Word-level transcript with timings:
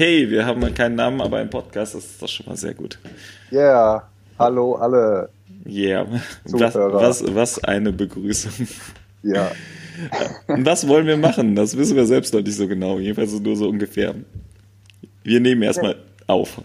Hey, 0.00 0.30
wir 0.30 0.46
haben 0.46 0.62
keinen 0.72 0.94
Namen, 0.94 1.20
aber 1.20 1.36
ein 1.36 1.50
Podcast, 1.50 1.94
das 1.94 2.06
ist 2.06 2.22
doch 2.22 2.26
schon 2.26 2.46
mal 2.46 2.56
sehr 2.56 2.72
gut. 2.72 2.98
Ja, 3.50 3.60
yeah. 3.60 4.08
hallo 4.38 4.76
alle. 4.76 5.28
Yeah, 5.66 6.06
was, 6.44 6.74
was, 6.74 7.34
was 7.34 7.64
eine 7.64 7.92
Begrüßung. 7.92 8.66
Ja. 9.22 9.50
Und 10.46 10.64
was 10.64 10.88
wollen 10.88 11.06
wir 11.06 11.18
machen? 11.18 11.54
Das 11.54 11.76
wissen 11.76 11.96
wir 11.96 12.06
selbst 12.06 12.32
noch 12.32 12.40
nicht 12.40 12.56
so 12.56 12.66
genau, 12.66 12.98
jedenfalls 12.98 13.38
nur 13.40 13.54
so 13.56 13.68
ungefähr. 13.68 14.14
Wir 15.22 15.38
nehmen 15.38 15.60
erstmal 15.60 15.96
auf. 16.26 16.62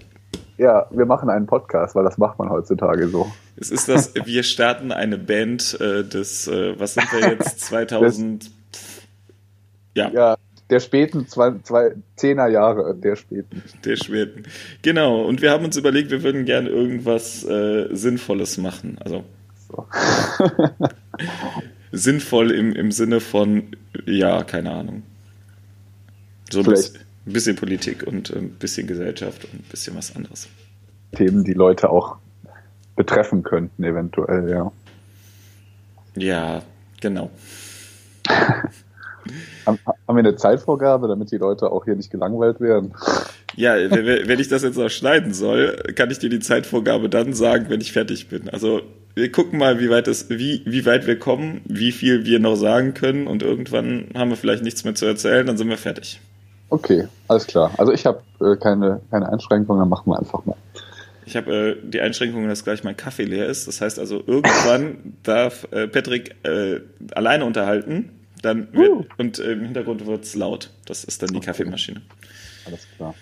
Ja, 0.57 0.87
wir 0.91 1.05
machen 1.05 1.29
einen 1.29 1.45
Podcast, 1.45 1.93
weil 1.93 2.05
das 2.05 2.17
macht 2.17 2.39
man 2.39 2.49
heutzutage 2.49 3.09
so. 3.09 3.29
Es 3.57 3.69
ist 3.69 3.89
das, 3.89 4.13
wir 4.15 4.43
starten 4.43 4.93
eine 4.93 5.17
Band 5.17 5.77
äh, 5.81 6.05
des, 6.05 6.47
äh, 6.47 6.79
was 6.79 6.93
sind 6.93 7.11
wir 7.11 7.31
jetzt, 7.31 7.59
2000, 7.65 8.49
ja. 9.93 10.09
Ja, 10.11 10.37
der 10.69 10.79
späten 10.79 11.27
zwei, 11.27 11.53
zwei, 11.63 11.95
Zehner 12.15 12.47
Jahre, 12.47 12.95
der 12.95 13.15
späten. 13.15 13.61
Der 13.83 13.95
späten. 13.95 14.43
Genau, 14.81 15.23
und 15.23 15.41
wir 15.41 15.51
haben 15.51 15.65
uns 15.65 15.77
überlegt, 15.77 16.11
wir 16.11 16.23
würden 16.23 16.45
gerne 16.45 16.69
irgendwas 16.69 17.43
äh, 17.43 17.87
Sinnvolles 17.91 18.57
machen. 18.57 18.97
Also 18.99 19.23
so. 19.69 19.87
sinnvoll 21.91 22.51
im, 22.51 22.73
im 22.73 22.91
Sinne 22.91 23.19
von, 23.19 23.75
ja, 24.05 24.43
keine 24.43 24.71
Ahnung. 24.71 25.03
So 26.49 26.63
bisschen, 26.63 26.99
ein 27.25 27.33
bisschen 27.33 27.55
Politik 27.55 28.03
und 28.03 28.31
ein 28.31 28.51
bisschen 28.51 28.87
Gesellschaft 28.87 29.45
und 29.45 29.53
ein 29.53 29.65
bisschen 29.69 29.95
was 29.95 30.15
anderes. 30.15 30.47
Themen, 31.15 31.43
die 31.43 31.53
Leute 31.53 31.89
auch 31.89 32.17
betreffen 32.95 33.43
könnten, 33.43 33.83
eventuell, 33.83 34.49
ja. 34.49 34.71
Ja, 36.15 36.63
genau. 37.01 37.29
Haben, 39.65 39.79
wir 39.85 40.15
eine 40.15 40.35
Zeitvorgabe, 40.35 41.07
damit 41.07 41.31
die 41.31 41.37
Leute 41.37 41.71
auch 41.71 41.85
hier 41.85 41.95
nicht 41.95 42.11
gelangweilt 42.11 42.59
werden? 42.59 42.93
Ja, 43.55 43.75
wenn 43.75 44.39
ich 44.39 44.47
das 44.49 44.63
jetzt 44.63 44.77
noch 44.77 44.89
schneiden 44.89 45.33
soll, 45.33 45.77
kann 45.95 46.11
ich 46.11 46.19
dir 46.19 46.29
die 46.29 46.39
Zeitvorgabe 46.39 47.09
dann 47.09 47.33
sagen, 47.33 47.65
wenn 47.69 47.81
ich 47.81 47.91
fertig 47.91 48.27
bin. 48.29 48.49
Also 48.49 48.81
wir 49.15 49.31
gucken 49.31 49.57
mal, 49.57 49.79
wie 49.79 49.89
weit 49.89 50.07
es, 50.07 50.29
wie, 50.29 50.61
wie 50.65 50.85
weit 50.85 51.07
wir 51.07 51.17
kommen, 51.17 51.61
wie 51.65 51.91
viel 51.91 52.25
wir 52.25 52.39
noch 52.39 52.55
sagen 52.55 52.93
können 52.93 53.27
und 53.27 53.43
irgendwann 53.43 54.09
haben 54.13 54.29
wir 54.29 54.37
vielleicht 54.37 54.63
nichts 54.63 54.83
mehr 54.83 54.93
zu 54.93 55.05
erzählen, 55.05 55.47
dann 55.47 55.57
sind 55.57 55.69
wir 55.69 55.77
fertig. 55.77 56.19
Okay, 56.69 57.07
alles 57.27 57.47
klar. 57.47 57.71
Also 57.77 57.93
ich 57.93 58.05
habe 58.05 58.21
äh, 58.41 58.57
keine, 58.57 59.01
keine 59.11 59.31
Einschränkungen, 59.31 59.79
dann 59.79 59.89
machen 59.89 60.11
wir 60.11 60.19
einfach 60.19 60.45
mal. 60.45 60.57
Ich 61.25 61.35
habe 61.35 61.51
äh, 61.51 61.75
die 61.81 62.01
Einschränkung, 62.01 62.47
dass 62.47 62.63
gleich 62.63 62.83
mein 62.83 62.97
Kaffee 62.97 63.23
leer 63.23 63.47
ist. 63.47 63.67
Das 63.67 63.81
heißt 63.81 63.99
also, 63.99 64.21
irgendwann 64.25 65.15
darf 65.23 65.67
äh, 65.71 65.87
Patrick 65.87 66.35
äh, 66.43 66.81
alleine 67.13 67.45
unterhalten 67.45 68.11
dann 68.45 68.71
wird, 68.73 68.91
uh. 68.91 69.05
Und 69.17 69.39
im 69.39 69.61
Hintergrund 69.61 70.05
wird 70.05 70.23
es 70.23 70.35
laut. 70.35 70.69
Das 70.85 71.03
ist 71.03 71.21
dann 71.21 71.29
die 71.29 71.37
okay. 71.37 71.47
Kaffeemaschine. 71.47 72.01
Alles 72.65 72.87
klar. 72.95 73.13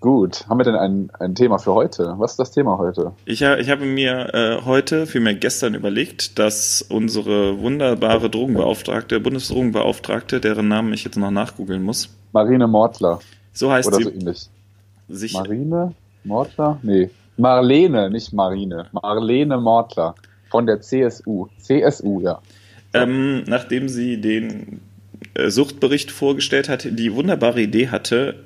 Gut, 0.00 0.48
haben 0.48 0.58
wir 0.58 0.64
denn 0.64 0.76
ein, 0.76 1.10
ein 1.18 1.34
Thema 1.34 1.58
für 1.58 1.74
heute? 1.74 2.14
Was 2.18 2.32
ist 2.32 2.36
das 2.38 2.52
Thema 2.52 2.78
heute? 2.78 3.12
Ich, 3.24 3.42
ich 3.42 3.68
habe 3.68 3.84
mir 3.84 4.32
äh, 4.32 4.64
heute, 4.64 5.06
vielmehr 5.06 5.34
gestern 5.34 5.74
überlegt, 5.74 6.38
dass 6.38 6.82
unsere 6.82 7.60
wunderbare 7.60 8.30
Drogenbeauftragte, 8.30 9.18
Bundesdrogenbeauftragte, 9.18 10.38
deren 10.38 10.68
Namen 10.68 10.92
ich 10.92 11.02
jetzt 11.02 11.16
noch 11.16 11.32
nachgoogeln 11.32 11.82
muss. 11.82 12.10
Marine 12.32 12.68
Mortler. 12.68 13.18
So 13.52 13.72
heißt 13.72 13.88
Oder 13.88 13.96
sie. 13.96 14.04
so 14.04 14.10
ähnlich. 14.10 14.48
Sicher. 15.08 15.38
Marine 15.40 15.94
Mortler? 16.22 16.78
Nee. 16.82 17.10
Marlene, 17.36 18.08
nicht 18.10 18.32
Marine. 18.32 18.86
Marlene 18.92 19.58
Mortler 19.58 20.14
von 20.48 20.66
der 20.66 20.80
CSU. 20.80 21.48
CSU, 21.58 22.20
ja. 22.20 22.40
Ähm, 22.94 23.44
nachdem 23.46 23.88
sie 23.88 24.20
den 24.20 24.80
äh, 25.34 25.50
Suchtbericht 25.50 26.10
vorgestellt 26.10 26.68
hat, 26.68 26.88
die 26.90 27.12
wunderbare 27.12 27.60
Idee 27.60 27.88
hatte, 27.88 28.44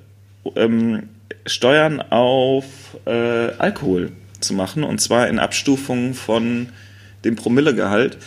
ähm, 0.56 1.08
Steuern 1.46 2.00
auf 2.00 2.64
äh, 3.06 3.10
Alkohol 3.58 4.12
zu 4.40 4.54
machen, 4.54 4.84
und 4.84 5.00
zwar 5.00 5.28
in 5.28 5.38
Abstufungen 5.38 6.14
von 6.14 6.68
dem 7.24 7.36
Promillegehalt, 7.36 8.18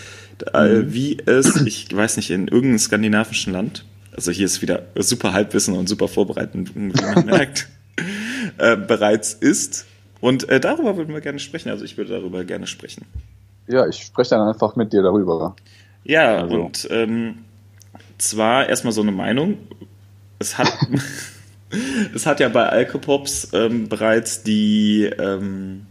äh, 0.53 0.67
mhm. 0.67 0.93
wie 0.93 1.17
es, 1.25 1.61
ich 1.65 1.93
weiß 1.93 2.17
nicht, 2.17 2.31
in 2.31 2.47
irgendeinem 2.47 2.79
skandinavischen 2.79 3.51
Land, 3.51 3.85
also 4.15 4.31
hier 4.31 4.45
ist 4.45 4.61
wieder 4.61 4.83
super 4.95 5.33
Halbwissen 5.33 5.75
und 5.75 5.89
super 5.89 6.07
vorbereitend, 6.07 6.73
wie 6.75 6.79
man 6.79 7.25
merkt, 7.25 7.67
äh, 8.57 8.77
bereits 8.77 9.33
ist. 9.33 9.85
Und 10.21 10.47
äh, 10.49 10.59
darüber 10.59 10.95
würden 10.95 11.13
wir 11.13 11.21
gerne 11.21 11.39
sprechen. 11.39 11.69
Also 11.69 11.83
ich 11.83 11.97
würde 11.97 12.13
darüber 12.13 12.45
gerne 12.45 12.67
sprechen. 12.67 13.05
Ja, 13.67 13.85
ich 13.87 13.97
spreche 13.97 14.31
dann 14.31 14.47
einfach 14.47 14.75
mit 14.75 14.93
dir 14.93 15.01
darüber. 15.01 15.55
Ja, 16.05 16.37
also. 16.37 16.55
und 16.55 16.87
ähm, 16.91 17.39
zwar 18.17 18.69
erstmal 18.69 18.93
so 18.93 19.01
eine 19.01 19.11
Meinung. 19.11 19.57
Es 20.39 20.57
hat, 20.57 20.71
es 22.15 22.25
hat 22.25 22.39
ja 22.39 22.49
bei 22.49 22.69
Alkopops 22.69 23.49
ähm, 23.53 23.89
bereits 23.89 24.43
die, 24.43 25.05
ähm, 25.05 25.85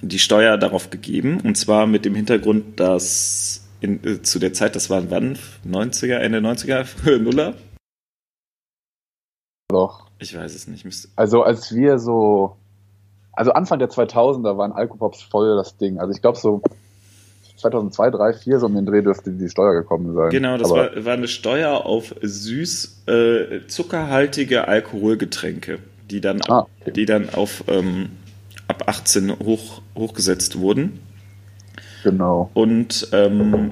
die 0.00 0.18
Steuer 0.18 0.58
darauf 0.58 0.90
gegeben. 0.90 1.40
Und 1.40 1.56
zwar 1.56 1.86
mit 1.86 2.04
dem 2.04 2.14
Hintergrund, 2.14 2.80
dass 2.80 3.68
in, 3.80 4.04
äh, 4.04 4.22
zu 4.22 4.38
der 4.38 4.52
Zeit, 4.52 4.76
das 4.76 4.90
waren 4.90 5.10
wann? 5.10 5.38
90er, 5.66 6.16
Ende 6.16 6.38
90er, 6.38 7.18
Nuller? 7.18 7.54
Doch. 9.68 10.06
Ich 10.18 10.36
weiß 10.36 10.54
es 10.54 10.68
nicht. 10.68 10.86
Also 11.16 11.42
als 11.42 11.74
wir 11.74 11.98
so, 11.98 12.56
also 13.32 13.52
Anfang 13.52 13.80
der 13.80 13.90
2000er 13.90 14.56
waren 14.56 14.70
Alkopops 14.70 15.22
voll 15.22 15.56
das 15.56 15.76
Ding. 15.76 15.98
Also 15.98 16.12
ich 16.12 16.22
glaube 16.22 16.38
so 16.38 16.62
2002, 17.56 18.10
3, 18.10 18.32
4 18.32 18.58
so 18.58 18.66
um 18.66 18.74
den 18.74 18.86
Dreh 18.86 19.02
dürfte 19.02 19.30
die 19.30 19.48
Steuer 19.48 19.74
gekommen 19.74 20.14
sein. 20.14 20.30
Genau, 20.30 20.56
das 20.58 20.70
war, 20.70 21.04
war, 21.04 21.12
eine 21.12 21.28
Steuer 21.28 21.86
auf 21.86 22.14
süß 22.20 23.04
äh, 23.06 23.66
zuckerhaltige 23.68 24.68
Alkoholgetränke, 24.68 25.78
die 26.10 26.20
dann, 26.20 26.40
ah, 26.48 26.66
okay. 26.80 26.92
die 26.92 27.06
dann 27.06 27.30
auf 27.30 27.64
ähm, 27.68 28.10
ab 28.68 28.84
18 28.86 29.38
hoch, 29.40 29.82
hochgesetzt 29.96 30.58
wurden. 30.58 31.00
Genau. 32.02 32.50
Und 32.54 33.08
ähm, 33.12 33.70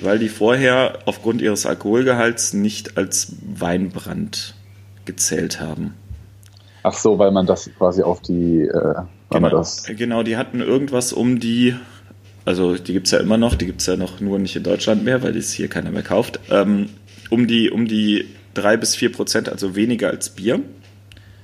weil 0.00 0.18
die 0.18 0.28
vorher 0.28 1.00
aufgrund 1.06 1.42
ihres 1.42 1.66
Alkoholgehalts 1.66 2.52
nicht 2.52 2.96
als 2.96 3.34
Weinbrand 3.42 4.54
gezählt 5.04 5.60
haben. 5.60 5.94
Ach 6.82 6.94
so, 6.94 7.18
weil 7.18 7.32
man 7.32 7.46
das 7.46 7.70
quasi 7.76 8.02
auf 8.02 8.20
die, 8.20 8.60
äh, 8.60 8.94
genau, 9.30 9.64
genau, 9.96 10.22
die 10.22 10.36
hatten 10.36 10.60
irgendwas 10.60 11.12
um 11.12 11.40
die 11.40 11.74
also 12.44 12.76
die 12.76 12.92
gibt 12.92 13.06
es 13.06 13.12
ja 13.12 13.18
immer 13.18 13.36
noch, 13.36 13.54
die 13.54 13.66
gibt 13.66 13.80
es 13.80 13.86
ja 13.86 13.96
noch 13.96 14.20
nur 14.20 14.38
nicht 14.38 14.56
in 14.56 14.62
Deutschland 14.62 15.04
mehr, 15.04 15.22
weil 15.22 15.36
es 15.36 15.52
hier 15.52 15.68
keiner 15.68 15.90
mehr 15.90 16.02
kauft, 16.02 16.40
ähm, 16.50 16.88
um 17.30 17.46
die, 17.46 17.70
um 17.70 17.86
die 17.86 18.26
drei 18.54 18.76
bis 18.76 18.96
vier 18.96 19.12
Prozent, 19.12 19.48
also 19.48 19.74
weniger 19.74 20.08
als 20.08 20.30
Bier. 20.30 20.60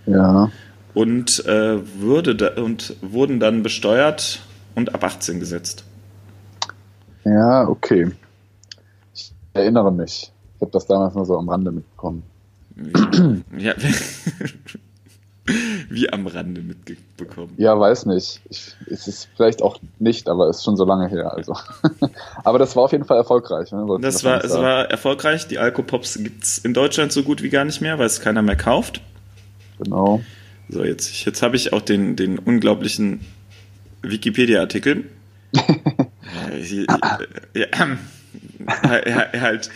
Ja. 0.06 0.50
Und, 0.94 1.44
äh, 1.46 1.78
würde 1.98 2.36
da, 2.36 2.62
und 2.62 2.96
wurden 3.00 3.40
dann 3.40 3.62
besteuert 3.62 4.40
und 4.74 4.94
ab 4.94 5.04
18 5.04 5.40
gesetzt. 5.40 5.84
Ja, 7.24 7.68
okay. 7.68 8.10
Ich 9.14 9.32
erinnere 9.52 9.92
mich. 9.92 10.30
Ich 10.56 10.60
habe 10.60 10.70
das 10.70 10.86
damals 10.86 11.14
nur 11.14 11.24
so 11.24 11.36
am 11.36 11.48
Rande 11.48 11.72
mitbekommen. 11.72 12.22
Ja, 13.56 13.74
wie 15.90 16.10
am 16.10 16.26
Rande 16.26 16.62
mitbekommen. 16.62 17.52
Ja, 17.58 17.78
weiß 17.78 18.06
nicht. 18.06 18.40
Ich, 18.48 18.74
es 18.90 19.06
ist 19.06 19.28
vielleicht 19.36 19.62
auch 19.62 19.78
nicht, 19.98 20.28
aber 20.28 20.48
es 20.48 20.58
ist 20.58 20.64
schon 20.64 20.76
so 20.76 20.84
lange 20.84 21.08
her. 21.08 21.32
Also. 21.34 21.56
aber 22.44 22.58
das 22.58 22.74
war 22.76 22.84
auf 22.84 22.92
jeden 22.92 23.04
Fall 23.04 23.18
erfolgreich. 23.18 23.70
Ne? 23.72 23.86
Das, 24.00 24.24
war, 24.24 24.42
es 24.42 24.52
war 24.52 24.90
erfolgreich. 24.90 25.46
Die 25.46 25.58
Alkopops 25.58 26.18
gibt 26.22 26.44
es 26.44 26.58
in 26.58 26.72
Deutschland 26.72 27.12
so 27.12 27.22
gut 27.22 27.42
wie 27.42 27.50
gar 27.50 27.64
nicht 27.64 27.80
mehr, 27.80 27.98
weil 27.98 28.06
es 28.06 28.20
keiner 28.20 28.42
mehr 28.42 28.56
kauft. 28.56 29.02
Genau. 29.82 30.22
So, 30.68 30.82
jetzt, 30.82 31.24
jetzt 31.24 31.42
habe 31.42 31.56
ich 31.56 31.72
auch 31.72 31.82
den, 31.82 32.16
den 32.16 32.38
unglaublichen 32.38 33.20
Wikipedia-Artikel. 34.02 35.04
ja, 37.54 37.66
ja, 37.76 39.40
halt, 39.40 39.70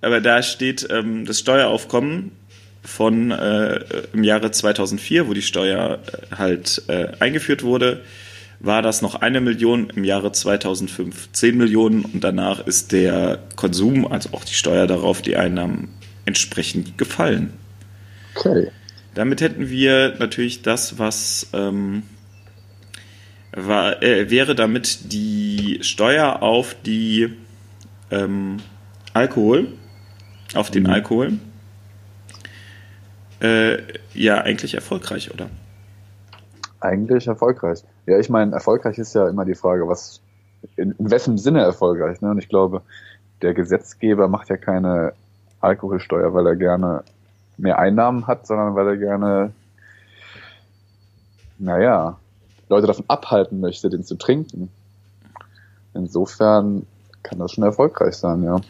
aber 0.00 0.20
da 0.20 0.42
steht 0.42 0.86
ähm, 0.90 1.26
das 1.26 1.40
Steueraufkommen 1.40 2.32
von 2.82 3.30
äh, 3.30 3.80
im 4.12 4.24
Jahre 4.24 4.50
2004, 4.50 5.28
wo 5.28 5.34
die 5.34 5.42
Steuer 5.42 5.98
äh, 6.06 6.36
halt 6.36 6.82
äh, 6.88 7.08
eingeführt 7.18 7.62
wurde, 7.62 8.02
war 8.60 8.82
das 8.82 9.02
noch 9.02 9.14
eine 9.14 9.40
Million, 9.40 9.90
im 9.94 10.04
Jahre 10.04 10.32
2005 10.32 11.32
10 11.32 11.56
Millionen 11.56 12.04
und 12.04 12.24
danach 12.24 12.66
ist 12.66 12.92
der 12.92 13.40
Konsum, 13.56 14.10
also 14.10 14.30
auch 14.32 14.44
die 14.44 14.54
Steuer 14.54 14.86
darauf, 14.86 15.22
die 15.22 15.36
Einnahmen 15.36 15.90
entsprechend 16.24 16.98
gefallen. 16.98 17.52
Okay. 18.34 18.70
Damit 19.14 19.40
hätten 19.40 19.70
wir 19.70 20.16
natürlich 20.18 20.62
das, 20.62 20.98
was 20.98 21.48
ähm, 21.52 22.02
war, 23.52 24.02
äh, 24.02 24.30
wäre 24.30 24.54
damit 24.54 25.12
die 25.12 25.78
Steuer 25.82 26.42
auf 26.42 26.76
die 26.84 27.30
ähm, 28.10 28.58
Alkohol, 29.14 29.68
auf 30.54 30.70
den 30.70 30.84
mhm. 30.84 30.90
Alkohol, 30.90 31.32
äh, 33.40 33.78
ja 34.14 34.40
eigentlich 34.40 34.74
erfolgreich, 34.74 35.32
oder? 35.32 35.48
Eigentlich 36.80 37.26
erfolgreich. 37.26 37.82
Ja, 38.06 38.18
ich 38.18 38.28
meine, 38.28 38.52
erfolgreich 38.52 38.98
ist 38.98 39.14
ja 39.14 39.28
immer 39.28 39.44
die 39.44 39.54
Frage, 39.54 39.88
was 39.88 40.20
in, 40.76 40.92
in 40.92 41.10
wessen 41.10 41.38
Sinne 41.38 41.62
erfolgreich. 41.62 42.20
Ne? 42.20 42.30
Und 42.30 42.38
ich 42.38 42.48
glaube, 42.48 42.82
der 43.42 43.54
Gesetzgeber 43.54 44.28
macht 44.28 44.48
ja 44.48 44.56
keine 44.56 45.12
Alkoholsteuer, 45.60 46.34
weil 46.34 46.46
er 46.46 46.56
gerne 46.56 47.02
mehr 47.56 47.78
Einnahmen 47.78 48.26
hat, 48.26 48.46
sondern 48.46 48.74
weil 48.74 48.88
er 48.88 48.96
gerne 48.96 49.52
naja, 51.58 52.18
Leute 52.68 52.86
davon 52.86 53.04
abhalten 53.08 53.60
möchte, 53.60 53.90
den 53.90 54.04
zu 54.04 54.14
trinken. 54.14 54.70
Insofern 55.94 56.86
kann 57.22 57.38
das 57.38 57.52
schon 57.52 57.64
erfolgreich 57.64 58.14
sein, 58.14 58.44
ja. 58.44 58.60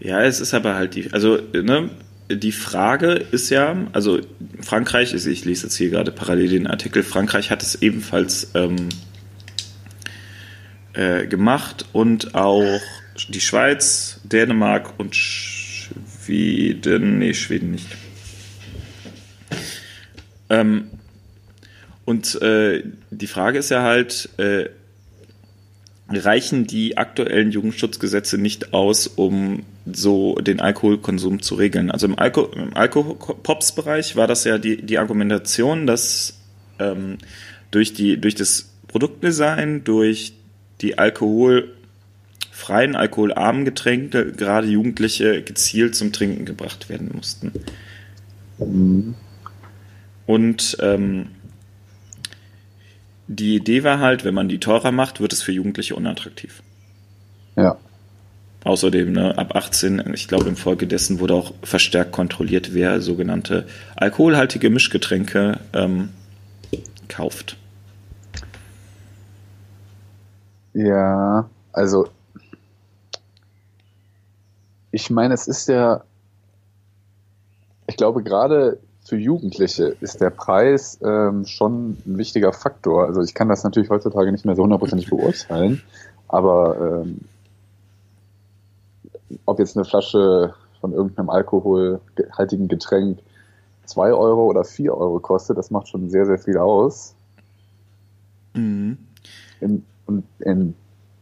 Ja, 0.00 0.20
es 0.22 0.40
ist 0.40 0.52
aber 0.52 0.74
halt 0.74 0.94
die, 0.94 1.12
also, 1.12 1.38
ne, 1.52 1.90
die 2.36 2.52
Frage 2.52 3.12
ist 3.12 3.50
ja, 3.50 3.76
also 3.92 4.20
Frankreich, 4.60 5.14
ich 5.14 5.44
lese 5.44 5.64
jetzt 5.64 5.76
hier 5.76 5.90
gerade 5.90 6.12
parallel 6.12 6.48
den 6.48 6.66
Artikel, 6.66 7.02
Frankreich 7.02 7.50
hat 7.50 7.62
es 7.62 7.80
ebenfalls 7.82 8.50
ähm, 8.54 8.88
äh, 10.94 11.26
gemacht 11.26 11.86
und 11.92 12.34
auch 12.34 12.80
die 13.28 13.40
Schweiz, 13.40 14.20
Dänemark 14.24 14.98
und 14.98 15.14
Schweden, 15.16 15.98
nee, 17.18 17.34
Schweden 17.34 17.72
nicht. 17.72 17.88
Ähm, 20.50 20.90
und 22.04 22.40
äh, 22.42 22.82
die 23.10 23.26
Frage 23.26 23.58
ist 23.58 23.70
ja 23.70 23.82
halt, 23.82 24.28
äh, 24.38 24.68
reichen 26.16 26.66
die 26.66 26.96
aktuellen 26.96 27.50
Jugendschutzgesetze 27.50 28.38
nicht 28.38 28.72
aus, 28.72 29.06
um 29.06 29.64
so 29.90 30.34
den 30.36 30.60
Alkoholkonsum 30.60 31.42
zu 31.42 31.54
regeln? 31.54 31.90
Also 31.90 32.06
im, 32.06 32.18
Alko 32.18 32.46
im 32.54 32.76
Alkopops-Bereich 32.76 34.16
war 34.16 34.26
das 34.26 34.44
ja 34.44 34.58
die, 34.58 34.82
die 34.82 34.98
Argumentation, 34.98 35.86
dass 35.86 36.38
ähm, 36.78 37.18
durch, 37.70 37.92
die, 37.94 38.20
durch 38.20 38.34
das 38.34 38.70
Produktdesign, 38.88 39.84
durch 39.84 40.34
die 40.80 40.98
alkoholfreien, 40.98 42.96
alkoholarmen 42.96 43.64
Getränke 43.64 44.32
gerade 44.32 44.68
Jugendliche 44.68 45.42
gezielt 45.42 45.94
zum 45.94 46.12
Trinken 46.12 46.44
gebracht 46.44 46.88
werden 46.88 47.10
mussten. 47.14 47.52
Mhm. 48.58 49.14
Und 50.26 50.76
ähm, 50.80 51.26
die 53.26 53.56
Idee 53.56 53.84
war 53.84 54.00
halt, 54.00 54.24
wenn 54.24 54.34
man 54.34 54.48
die 54.48 54.60
teurer 54.60 54.92
macht, 54.92 55.20
wird 55.20 55.32
es 55.32 55.42
für 55.42 55.52
Jugendliche 55.52 55.94
unattraktiv. 55.94 56.62
Ja. 57.56 57.76
Außerdem, 58.64 59.12
ne, 59.12 59.36
ab 59.38 59.56
18, 59.56 60.12
ich 60.14 60.28
glaube, 60.28 60.48
infolgedessen 60.48 61.18
wurde 61.18 61.34
auch 61.34 61.52
verstärkt 61.62 62.12
kontrolliert, 62.12 62.74
wer 62.74 63.00
sogenannte 63.00 63.66
alkoholhaltige 63.96 64.70
Mischgetränke 64.70 65.58
ähm, 65.72 66.10
kauft. 67.08 67.56
Ja, 70.74 71.50
also 71.72 72.08
ich 74.92 75.10
meine, 75.10 75.34
es 75.34 75.48
ist 75.48 75.68
ja, 75.68 76.04
ich 77.86 77.96
glaube, 77.96 78.22
gerade 78.22 78.78
für 79.12 79.18
Jugendliche 79.18 79.94
ist 80.00 80.22
der 80.22 80.30
Preis 80.30 80.98
ähm, 81.04 81.44
schon 81.44 81.98
ein 82.06 82.16
wichtiger 82.16 82.54
Faktor. 82.54 83.04
Also 83.04 83.20
ich 83.20 83.34
kann 83.34 83.46
das 83.46 83.62
natürlich 83.62 83.90
heutzutage 83.90 84.32
nicht 84.32 84.46
mehr 84.46 84.56
so 84.56 84.62
hundertprozentig 84.62 85.10
beurteilen, 85.10 85.82
aber 86.28 87.04
ähm, 87.04 87.20
ob 89.44 89.58
jetzt 89.58 89.76
eine 89.76 89.84
Flasche 89.84 90.54
von 90.80 90.94
irgendeinem 90.94 91.28
alkoholhaltigen 91.28 92.68
Getränk 92.68 93.18
zwei 93.84 94.14
Euro 94.14 94.46
oder 94.46 94.64
vier 94.64 94.96
Euro 94.96 95.20
kostet, 95.20 95.58
das 95.58 95.70
macht 95.70 95.88
schon 95.88 96.08
sehr, 96.08 96.24
sehr 96.24 96.38
viel 96.38 96.56
aus. 96.56 97.14
Mhm. 98.54 98.96
In, 99.60 99.84
und 100.06 100.24
in, 100.38 100.74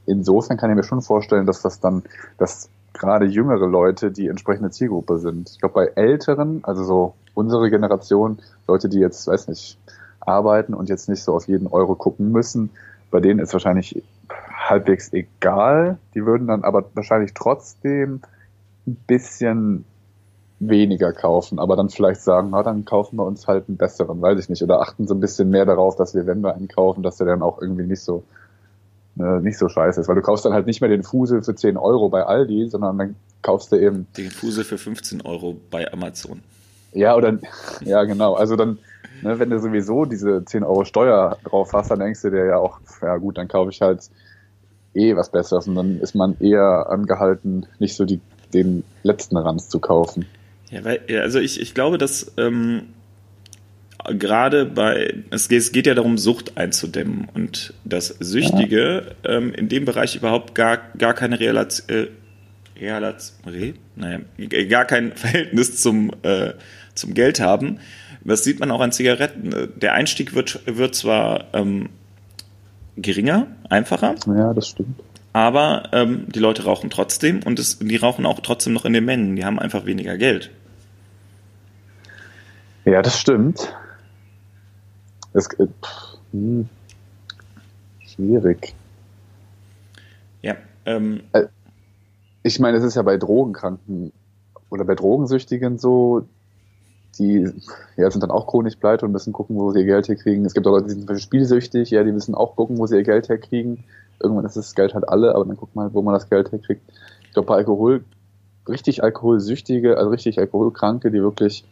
insofern 0.06 0.58
kann 0.58 0.70
ich 0.70 0.76
mir 0.76 0.84
schon 0.84 1.02
vorstellen, 1.02 1.44
dass 1.44 1.60
das 1.60 1.80
dann, 1.80 2.04
dass 2.38 2.70
gerade 2.92 3.26
jüngere 3.26 3.66
Leute 3.66 4.12
die 4.12 4.28
entsprechende 4.28 4.70
Zielgruppe 4.70 5.18
sind. 5.18 5.50
Ich 5.50 5.58
glaube, 5.58 5.74
bei 5.74 5.86
Älteren, 5.86 6.62
also 6.62 6.84
so 6.84 7.14
unsere 7.34 7.70
Generation, 7.70 8.38
Leute, 8.66 8.88
die 8.88 8.98
jetzt, 8.98 9.26
weiß 9.26 9.48
nicht, 9.48 9.78
arbeiten 10.20 10.74
und 10.74 10.88
jetzt 10.88 11.08
nicht 11.08 11.22
so 11.22 11.34
auf 11.34 11.48
jeden 11.48 11.66
Euro 11.66 11.94
gucken 11.94 12.30
müssen, 12.30 12.70
bei 13.10 13.20
denen 13.20 13.40
ist 13.40 13.52
wahrscheinlich 13.52 14.02
halbwegs 14.68 15.12
egal. 15.12 15.98
Die 16.14 16.24
würden 16.24 16.46
dann 16.46 16.64
aber 16.64 16.84
wahrscheinlich 16.94 17.34
trotzdem 17.34 18.20
ein 18.86 18.96
bisschen 19.06 19.84
weniger 20.60 21.12
kaufen, 21.12 21.58
aber 21.58 21.74
dann 21.74 21.88
vielleicht 21.88 22.20
sagen, 22.20 22.50
na, 22.50 22.62
dann 22.62 22.84
kaufen 22.84 23.16
wir 23.16 23.24
uns 23.24 23.48
halt 23.48 23.64
einen 23.68 23.78
besseren, 23.78 24.20
weiß 24.20 24.38
ich 24.38 24.50
nicht, 24.50 24.62
oder 24.62 24.80
achten 24.80 25.06
so 25.06 25.14
ein 25.14 25.20
bisschen 25.20 25.48
mehr 25.48 25.64
darauf, 25.64 25.96
dass 25.96 26.14
wir, 26.14 26.26
wenn 26.26 26.42
wir 26.42 26.54
einen 26.54 26.68
kaufen, 26.68 27.02
dass 27.02 27.16
der 27.16 27.26
dann 27.26 27.42
auch 27.42 27.60
irgendwie 27.60 27.84
nicht 27.84 28.02
so 28.02 28.22
äh, 29.18 29.40
nicht 29.40 29.58
so 29.58 29.68
scheiße 29.68 30.00
ist, 30.00 30.08
weil 30.08 30.14
du 30.14 30.22
kaufst 30.22 30.44
dann 30.44 30.52
halt 30.52 30.66
nicht 30.66 30.80
mehr 30.80 30.90
den 30.90 31.02
Fusel 31.02 31.42
für 31.42 31.54
10 31.54 31.76
Euro 31.76 32.08
bei 32.10 32.24
Aldi, 32.24 32.68
sondern 32.68 32.98
dann 32.98 33.16
kaufst 33.42 33.72
du 33.72 33.76
eben 33.76 34.06
den 34.16 34.30
Fusel 34.30 34.64
für 34.64 34.78
15 34.78 35.22
Euro 35.22 35.56
bei 35.70 35.90
Amazon. 35.92 36.42
Ja, 36.92 37.16
oder 37.16 37.38
ja, 37.84 38.04
genau. 38.04 38.34
Also 38.34 38.56
dann, 38.56 38.78
ne, 39.22 39.38
wenn 39.38 39.50
du 39.50 39.58
sowieso 39.58 40.04
diese 40.04 40.44
10 40.44 40.64
Euro 40.64 40.84
Steuer 40.84 41.38
drauf 41.44 41.72
hast, 41.72 41.90
dann 41.90 42.00
denkst 42.00 42.22
du 42.22 42.30
dir 42.30 42.46
ja 42.46 42.56
auch, 42.56 42.80
ja 43.02 43.16
gut, 43.16 43.38
dann 43.38 43.48
kaufe 43.48 43.70
ich 43.70 43.80
halt 43.80 44.10
eh 44.94 45.14
was 45.16 45.30
Besseres 45.30 45.68
und 45.68 45.74
dann 45.76 46.00
ist 46.00 46.14
man 46.14 46.36
eher 46.40 46.86
angehalten, 46.90 47.66
nicht 47.78 47.94
so 47.94 48.04
die, 48.04 48.20
den 48.52 48.84
letzten 49.02 49.36
Ranz 49.36 49.68
zu 49.68 49.78
kaufen. 49.78 50.26
Ja, 50.70 50.84
weil, 50.84 51.00
also 51.20 51.38
ich, 51.38 51.60
ich 51.60 51.74
glaube, 51.74 51.98
dass 51.98 52.32
ähm, 52.36 52.82
gerade 54.08 54.66
bei, 54.66 55.14
es 55.30 55.48
geht, 55.48 55.58
es 55.58 55.72
geht, 55.72 55.86
ja 55.86 55.94
darum, 55.94 56.18
Sucht 56.18 56.56
einzudämmen 56.56 57.28
und 57.34 57.74
das 57.84 58.08
Süchtige 58.20 59.14
ja. 59.24 59.30
ähm, 59.30 59.52
in 59.52 59.68
dem 59.68 59.84
Bereich 59.84 60.16
überhaupt 60.16 60.54
gar, 60.54 60.78
gar 60.96 61.14
keine 61.14 61.40
Relation, 61.40 61.88
äh, 61.88 62.06
Relation, 62.80 63.74
naja, 63.96 64.20
gar 64.68 64.84
kein 64.84 65.12
Verhältnis 65.16 65.80
zum, 65.82 66.10
äh, 66.22 66.52
zum 67.00 67.14
Geld 67.14 67.40
haben. 67.40 67.78
Das 68.22 68.44
sieht 68.44 68.60
man 68.60 68.70
auch 68.70 68.80
an 68.80 68.92
Zigaretten. 68.92 69.72
Der 69.76 69.94
Einstieg 69.94 70.34
wird, 70.34 70.60
wird 70.66 70.94
zwar 70.94 71.46
ähm, 71.54 71.88
geringer, 72.96 73.46
einfacher. 73.68 74.14
Ja, 74.26 74.52
das 74.52 74.68
stimmt. 74.68 75.00
Aber 75.32 75.88
ähm, 75.92 76.26
die 76.28 76.40
Leute 76.40 76.64
rauchen 76.64 76.90
trotzdem 76.90 77.42
und 77.44 77.58
es, 77.58 77.78
die 77.78 77.96
rauchen 77.96 78.26
auch 78.26 78.40
trotzdem 78.40 78.72
noch 78.72 78.84
in 78.84 78.92
den 78.92 79.04
Mengen. 79.04 79.36
Die 79.36 79.44
haben 79.44 79.58
einfach 79.58 79.86
weniger 79.86 80.16
Geld. 80.16 80.50
Ja, 82.84 83.00
das 83.02 83.18
stimmt. 83.18 83.72
Es, 85.32 85.46
äh, 85.58 85.68
hm, 86.32 86.68
schwierig. 88.00 88.74
Ja. 90.42 90.56
Ähm, 90.84 91.22
äh, 91.32 91.44
ich 92.42 92.58
meine, 92.58 92.78
es 92.78 92.84
ist 92.84 92.96
ja 92.96 93.02
bei 93.02 93.16
Drogenkranken 93.16 94.12
oder 94.70 94.84
bei 94.84 94.94
Drogensüchtigen 94.94 95.78
so, 95.78 96.26
die 97.20 97.52
ja, 97.96 98.10
sind 98.10 98.22
dann 98.22 98.30
auch 98.30 98.46
chronisch 98.46 98.76
pleite 98.76 99.06
und 99.06 99.12
müssen 99.12 99.32
gucken, 99.32 99.56
wo 99.56 99.70
sie 99.70 99.80
ihr 99.80 99.84
Geld 99.84 100.08
herkriegen. 100.08 100.44
Es 100.44 100.54
gibt 100.54 100.66
auch 100.66 100.72
Leute, 100.72 100.94
die 100.94 101.00
sind 101.00 101.20
spielsüchtig, 101.20 101.90
ja, 101.90 102.02
die 102.02 102.12
müssen 102.12 102.34
auch 102.34 102.56
gucken, 102.56 102.78
wo 102.78 102.86
sie 102.86 102.96
ihr 102.96 103.02
Geld 103.02 103.28
herkriegen. 103.28 103.84
Irgendwann 104.20 104.44
ist 104.44 104.56
das 104.56 104.74
Geld 104.74 104.94
halt 104.94 105.08
alle, 105.08 105.34
aber 105.34 105.44
dann 105.44 105.56
guckt 105.56 105.76
man 105.76 105.84
halt, 105.84 105.94
wo 105.94 106.02
man 106.02 106.14
das 106.14 106.28
Geld 106.28 106.50
herkriegt. 106.50 106.82
Ich 107.24 107.32
glaube, 107.32 107.46
bei 107.46 107.56
Alkohol, 107.56 108.04
richtig 108.68 109.02
Alkoholsüchtige, 109.02 109.98
also 109.98 110.10
richtig 110.10 110.38
Alkoholkranke, 110.38 111.10
die 111.10 111.22
wirklich 111.22 111.64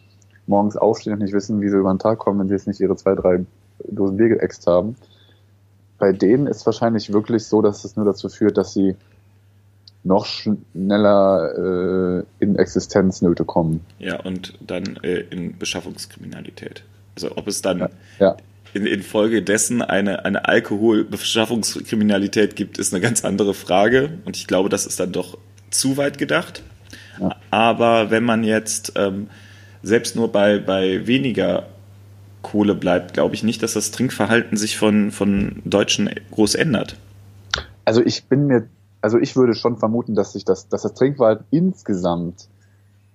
morgens 0.47 0.77
aufstehen 0.77 1.15
und 1.15 1.21
nicht 1.21 1.35
wissen, 1.35 1.61
wie 1.61 1.69
sie 1.69 1.77
über 1.77 1.93
den 1.93 1.99
Tag 1.99 2.19
kommen, 2.19 2.41
wenn 2.41 2.49
sie 2.49 2.55
jetzt 2.55 2.67
nicht 2.67 2.81
ihre 2.81 2.97
zwei, 2.97 3.15
drei 3.15 3.45
Dosen 3.85 4.17
Bier 4.17 4.29
geäxt 4.29 4.67
haben. 4.67 4.97
Bei 5.99 6.13
denen 6.13 6.47
ist 6.47 6.65
wahrscheinlich 6.65 7.13
wirklich 7.13 7.47
so, 7.47 7.61
dass 7.61 7.85
es 7.85 7.97
nur 7.97 8.05
dazu 8.05 8.29
führt, 8.29 8.57
dass 8.57 8.73
sie 8.73 8.97
noch 10.05 10.27
schneller 10.27 12.21
äh, 12.21 12.25
in 12.39 12.55
Existenznöte 12.57 13.45
kommen. 13.45 13.81
Ja, 13.99 14.21
und 14.21 14.55
dann 14.61 14.99
äh, 15.03 15.25
in 15.31 15.59
Beschaffungskriminalität. 15.59 16.85
Also 17.15 17.37
ob 17.37 17.49
es 17.49 17.63
dann 17.63 17.79
ja, 17.81 17.89
ja. 18.19 18.37
In, 18.75 18.87
infolgedessen 18.87 19.81
eine, 19.83 20.25
eine 20.25 20.47
Alkoholbeschaffungskriminalität 20.47 22.57
gibt, 22.57 22.79
ist 22.79 22.95
eine 22.95 23.01
ganz 23.01 23.25
andere 23.25 23.55
Frage. 23.55 24.19
Und 24.25 24.37
ich 24.37 24.47
glaube, 24.47 24.69
das 24.69 24.87
ist 24.87 25.01
dann 25.01 25.11
doch 25.13 25.39
zu 25.71 25.97
weit 25.97 26.19
gedacht. 26.19 26.63
Ja. 27.21 27.35
Aber 27.51 28.11
wenn 28.11 28.25
man 28.25 28.45
jetzt 28.45 28.93
ähm, 28.97 29.29
selbst 29.83 30.17
nur 30.17 30.31
bei, 30.31 30.59
bei 30.59 31.07
weniger 31.07 31.67
Kohle 32.43 32.75
bleibt, 32.75 33.15
glaube 33.15 33.35
ich 33.35 33.43
nicht, 33.43 33.63
dass 33.63 33.75
das 33.75 33.91
Trinkverhalten 33.91 34.57
sich 34.57 34.79
von, 34.79 35.11
von 35.11 35.61
Deutschen 35.65 36.11
groß 36.31 36.55
ändert. 36.55 36.97
Also 37.85 38.05
ich 38.05 38.25
bin 38.25 38.47
mir 38.47 38.69
also 39.01 39.19
ich 39.19 39.37
würde 39.37 39.55
schon 39.55 39.77
vermuten, 39.77 40.15
dass 40.15 40.33
sich 40.33 40.45
das, 40.45 40.69
dass 40.69 40.83
das 40.83 40.95
Trinkwald 40.95 41.45
insgesamt 41.51 42.49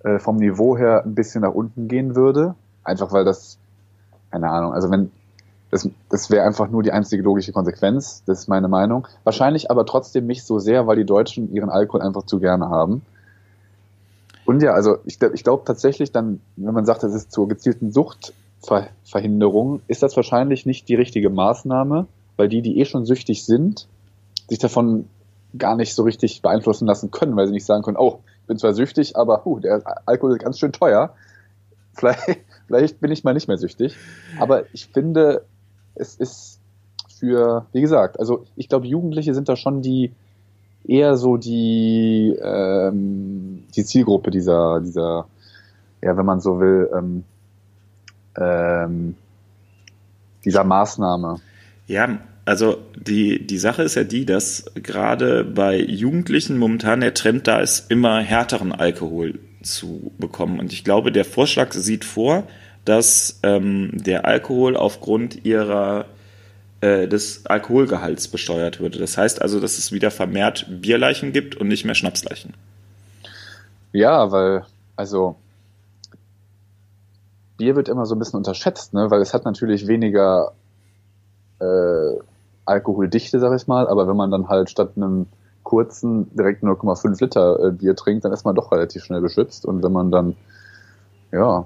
äh, 0.03 0.19
vom 0.19 0.37
Niveau 0.37 0.77
her 0.77 1.03
ein 1.05 1.15
bisschen 1.15 1.41
nach 1.41 1.53
unten 1.53 1.87
gehen 1.87 2.15
würde. 2.15 2.55
Einfach 2.83 3.11
weil 3.11 3.25
das, 3.25 3.57
keine 4.31 4.49
Ahnung, 4.49 4.73
also 4.73 4.91
wenn, 4.91 5.11
das, 5.71 5.89
das 6.09 6.29
wäre 6.29 6.45
einfach 6.45 6.69
nur 6.69 6.83
die 6.83 6.91
einzige 6.91 7.23
logische 7.23 7.51
Konsequenz, 7.51 8.23
das 8.25 8.41
ist 8.41 8.47
meine 8.47 8.67
Meinung. 8.67 9.07
Wahrscheinlich 9.23 9.71
aber 9.71 9.85
trotzdem 9.85 10.27
nicht 10.27 10.43
so 10.45 10.59
sehr, 10.59 10.87
weil 10.87 10.97
die 10.97 11.05
Deutschen 11.05 11.51
ihren 11.53 11.69
Alkohol 11.69 12.01
einfach 12.01 12.25
zu 12.25 12.39
gerne 12.39 12.69
haben. 12.69 13.01
Und 14.45 14.61
ja, 14.61 14.73
also 14.73 14.97
ich, 15.05 15.21
ich 15.21 15.43
glaube 15.43 15.63
tatsächlich 15.65 16.11
dann, 16.11 16.41
wenn 16.57 16.73
man 16.73 16.85
sagt, 16.85 17.03
das 17.03 17.13
ist 17.13 17.31
zur 17.31 17.47
gezielten 17.47 17.91
Suchtverhinderung, 17.91 19.81
ist 19.87 20.03
das 20.03 20.15
wahrscheinlich 20.15 20.65
nicht 20.65 20.89
die 20.89 20.95
richtige 20.95 21.29
Maßnahme, 21.29 22.07
weil 22.35 22.49
die, 22.49 22.61
die 22.61 22.79
eh 22.79 22.85
schon 22.85 23.05
süchtig 23.05 23.45
sind, 23.45 23.87
sich 24.49 24.59
davon 24.59 25.07
gar 25.57 25.75
nicht 25.75 25.93
so 25.93 26.03
richtig 26.03 26.41
beeinflussen 26.41 26.87
lassen 26.87 27.11
können, 27.11 27.35
weil 27.35 27.47
sie 27.47 27.53
nicht 27.53 27.65
sagen 27.65 27.83
können, 27.83 27.97
oh, 27.97 28.19
ich 28.41 28.47
bin 28.47 28.57
zwar 28.57 28.73
süchtig, 28.73 29.15
aber 29.15 29.45
huh, 29.45 29.59
der 29.59 29.81
Alkohol 30.05 30.33
ist 30.33 30.43
ganz 30.43 30.59
schön 30.59 30.71
teuer. 30.71 31.13
Vielleicht, 31.93 32.21
vielleicht 32.67 32.99
bin 32.99 33.11
ich 33.11 33.23
mal 33.23 33.33
nicht 33.33 33.47
mehr 33.47 33.57
süchtig. 33.57 33.95
Aber 34.39 34.63
ich 34.73 34.87
finde, 34.87 35.45
es 35.95 36.15
ist 36.15 36.59
für, 37.19 37.67
wie 37.71 37.81
gesagt, 37.81 38.19
also 38.19 38.45
ich 38.55 38.67
glaube, 38.67 38.87
Jugendliche 38.87 39.33
sind 39.33 39.47
da 39.47 39.55
schon 39.55 39.81
die 39.81 40.11
eher 40.85 41.15
so 41.15 41.37
die, 41.37 42.37
ähm, 42.41 43.63
die 43.75 43.85
Zielgruppe 43.85 44.31
dieser, 44.31 44.81
dieser, 44.81 45.27
ja, 46.01 46.17
wenn 46.17 46.25
man 46.25 46.41
so 46.41 46.59
will, 46.59 46.89
ähm, 46.93 47.23
ähm, 48.35 49.15
dieser 50.43 50.63
Maßnahme. 50.63 51.39
Ja, 51.87 52.19
also 52.45 52.77
die, 52.95 53.45
die 53.45 53.57
Sache 53.57 53.83
ist 53.83 53.95
ja 53.95 54.03
die, 54.03 54.25
dass 54.25 54.65
gerade 54.75 55.43
bei 55.43 55.79
Jugendlichen 55.79 56.57
momentan 56.57 57.01
der 57.01 57.13
Trend 57.13 57.47
da 57.47 57.59
ist, 57.59 57.89
immer 57.89 58.19
härteren 58.19 58.71
Alkohol 58.71 59.39
zu 59.61 60.11
bekommen. 60.17 60.59
Und 60.59 60.73
ich 60.73 60.83
glaube, 60.83 61.11
der 61.11 61.25
Vorschlag 61.25 61.71
sieht 61.71 62.03
vor, 62.03 62.43
dass 62.85 63.39
ähm, 63.43 63.91
der 63.93 64.25
Alkohol 64.25 64.75
aufgrund 64.75 65.45
ihrer 65.45 66.05
äh, 66.81 67.07
des 67.07 67.45
Alkoholgehalts 67.45 68.27
besteuert 68.27 68.81
würde. 68.81 68.99
Das 68.99 69.17
heißt 69.17 69.41
also, 69.41 69.61
dass 69.61 69.77
es 69.77 69.93
wieder 69.93 70.11
vermehrt 70.11 70.65
Bierleichen 70.69 71.31
gibt 71.31 71.55
und 71.55 71.69
nicht 71.69 71.85
mehr 71.85 71.95
Schnapsleichen. 71.95 72.53
Ja, 73.93 74.31
weil, 74.31 74.65
also 74.97 75.37
Bier 77.57 77.77
wird 77.77 77.87
immer 77.87 78.05
so 78.05 78.15
ein 78.15 78.19
bisschen 78.19 78.37
unterschätzt, 78.37 78.93
ne? 78.93 79.09
weil 79.09 79.21
es 79.21 79.33
hat 79.33 79.45
natürlich 79.45 79.87
weniger 79.87 80.51
äh, 81.59 82.17
Alkoholdichte, 82.65 83.39
sag 83.39 83.55
ich 83.55 83.67
mal, 83.67 83.87
aber 83.87 84.07
wenn 84.07 84.15
man 84.15 84.31
dann 84.31 84.49
halt 84.49 84.69
statt 84.69 84.91
einem 84.95 85.27
kurzen 85.63 86.29
direkt 86.35 86.63
0,5 86.63 87.21
Liter 87.21 87.59
äh, 87.59 87.71
Bier 87.71 87.95
trinkt, 87.95 88.25
dann 88.25 88.33
ist 88.33 88.45
man 88.45 88.55
doch 88.55 88.71
relativ 88.71 89.03
schnell 89.03 89.21
beschwipst 89.21 89.65
und 89.65 89.83
wenn 89.83 89.91
man 89.91 90.11
dann, 90.11 90.35
ja, 91.31 91.65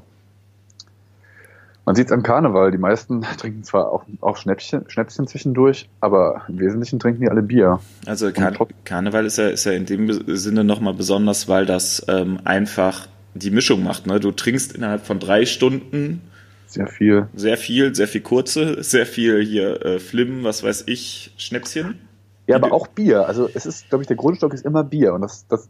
man 1.88 1.96
sieht 1.96 2.08
es 2.08 2.12
am 2.12 2.22
Karneval, 2.22 2.72
die 2.72 2.78
meisten 2.78 3.22
trinken 3.38 3.64
zwar 3.64 3.92
auch, 3.92 4.04
auch 4.20 4.36
Schnäppchen, 4.38 4.90
Schnäpschen 4.90 5.26
zwischendurch, 5.26 5.88
aber 6.02 6.42
im 6.50 6.60
Wesentlichen 6.60 7.00
trinken 7.00 7.22
die 7.22 7.30
alle 7.30 7.42
Bier. 7.42 7.80
Also 8.06 8.32
Kar 8.32 8.54
Karneval 8.84 9.26
ist 9.26 9.38
ja, 9.38 9.48
ist 9.48 9.66
ja 9.66 9.72
in 9.72 9.86
dem 9.86 10.12
Sinne 10.36 10.64
nochmal 10.66 10.94
besonders, 10.94 11.48
weil 11.48 11.66
das 11.66 12.06
ähm, 12.10 12.40
einfach 12.44 13.08
die 13.36 13.52
Mischung 13.52 13.84
macht. 13.84 14.06
Ne? 14.06 14.20
Du 14.20 14.32
trinkst 14.32 14.76
innerhalb 14.76 15.06
von 15.06 15.20
drei 15.20 15.46
Stunden 15.46 16.22
sehr 16.68 16.88
viel. 16.88 17.28
Sehr 17.36 17.58
viel, 17.58 17.96
sehr 17.96 18.08
viel 18.08 18.22
kurze, 18.22 18.84
sehr 18.84 19.06
viel 19.06 19.44
hier 19.44 19.86
äh, 19.86 20.00
Flimmen, 20.00 20.44
was 20.44 20.64
weiß 20.64 20.84
ich, 20.88 21.34
Schnäpschen. 21.38 22.00
Ja, 22.46 22.56
aber 22.56 22.72
auch 22.72 22.88
Bier. 22.88 23.28
Also 23.28 23.50
es 23.54 23.66
ist, 23.66 23.90
glaube 23.90 24.04
ich, 24.04 24.08
der 24.08 24.16
Grundstock 24.16 24.54
ist 24.54 24.66
immer 24.66 24.84
Bier. 24.84 25.14
Und 25.14 25.22
das, 25.22 25.48
das, 25.48 25.70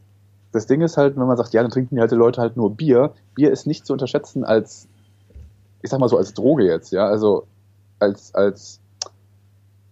das 0.52 0.68
Ding 0.68 0.82
ist 0.82 0.98
halt, 0.98 1.18
wenn 1.18 1.26
man 1.26 1.38
sagt, 1.38 1.54
ja, 1.54 1.62
dann 1.62 1.72
trinken 1.72 1.96
die 1.96 2.02
halt 2.02 2.12
die 2.12 2.16
Leute 2.16 2.42
halt 2.42 2.56
nur 2.56 2.76
Bier. 2.76 3.14
Bier 3.36 3.52
ist 3.52 3.66
nicht 3.66 3.86
zu 3.86 3.94
unterschätzen 3.94 4.44
als, 4.44 4.88
ich 5.82 5.90
sag 5.90 6.00
mal 6.00 6.10
so, 6.10 6.18
als 6.18 6.34
Droge 6.34 6.66
jetzt, 6.66 6.92
ja. 6.92 7.08
Also 7.08 7.48
als, 8.00 8.34
als 8.36 8.80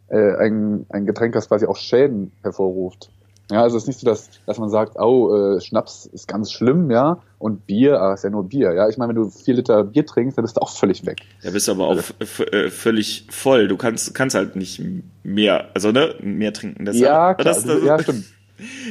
äh, 0.10 0.36
ein, 0.38 0.86
ein 0.90 1.06
Getränk, 1.06 1.34
das 1.34 1.48
quasi 1.48 1.66
auch 1.66 1.78
Schäden 1.78 2.32
hervorruft. 2.44 3.10
Ja, 3.52 3.62
also 3.62 3.78
es 3.78 3.84
ist 3.84 3.88
nicht 3.88 4.00
so, 4.00 4.08
dass, 4.08 4.30
dass 4.48 4.58
man 4.58 4.70
sagt, 4.70 4.98
oh, 4.98 5.56
äh, 5.56 5.62
Schnaps 5.62 6.08
ist 6.08 6.28
ganz 6.28 6.52
schlimm, 6.52 6.90
ja, 6.90 7.20
und 7.38 7.68
Bier, 7.68 8.02
ah, 8.02 8.14
ist 8.14 8.24
ja 8.24 8.32
nur 8.32 8.50
Bier, 8.50 8.74
ja. 8.74 8.90
Ich 8.90 8.98
meine, 8.98 9.10
wenn 9.10 9.22
du 9.22 9.30
vier 9.30 9.54
Liter 9.54 9.84
Bier 9.84 10.06
trinkst, 10.06 10.38
dann 10.38 10.44
bist 10.44 10.58
du 10.58 10.62
auch 10.62 10.72
völlig 10.72 11.06
weg. 11.06 11.22
Ja, 11.44 11.52
bist 11.52 11.70
aber 11.70 11.88
auch 11.88 11.98
also, 11.98 12.44
äh, 12.46 12.72
völlig 12.72 13.28
voll. 13.30 13.68
Du 13.68 13.78
kannst, 13.78 14.16
kannst 14.16 14.36
halt 14.36 14.56
nicht 14.56 14.82
mehr, 15.24 15.70
also 15.76 15.92
ne, 15.92 16.16
mehr 16.22 16.54
trinken. 16.54 16.86
Das 16.86 16.98
ja, 16.98 17.36
klar, 17.36 17.54
das, 17.54 17.64
das, 17.66 17.84
ja, 17.84 18.00
stimmt. 18.00 18.26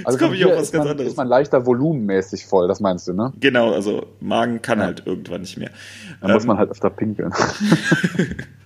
Also 0.04 0.18
komme 0.18 0.36
ich 0.36 0.44
auf 0.44 0.52
was 0.52 0.72
ganz 0.72 0.84
man, 0.84 0.90
anderes. 0.90 1.12
Ist 1.12 1.16
man 1.16 1.26
leichter 1.26 1.64
volumenmäßig 1.64 2.44
voll, 2.44 2.68
das 2.68 2.80
meinst 2.80 3.08
du, 3.08 3.14
ne? 3.14 3.32
Genau, 3.40 3.72
also 3.72 4.08
Magen 4.20 4.60
kann 4.60 4.78
ja. 4.78 4.84
halt 4.84 5.06
irgendwann 5.06 5.40
nicht 5.40 5.56
mehr. 5.56 5.70
Dann 6.20 6.28
ähm, 6.28 6.34
muss 6.34 6.44
man 6.44 6.58
halt 6.58 6.70
öfter 6.70 6.90
pinkeln. 6.90 7.32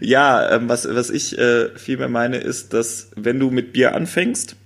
Ja, 0.00 0.50
ähm, 0.50 0.68
was, 0.68 0.86
was 0.88 1.10
ich 1.10 1.38
äh, 1.38 1.70
vielmehr 1.76 2.08
meine, 2.08 2.36
ist, 2.36 2.74
dass 2.74 3.10
wenn 3.16 3.40
du 3.40 3.50
mit 3.50 3.72
Bier 3.72 3.94
anfängst, 3.94 4.56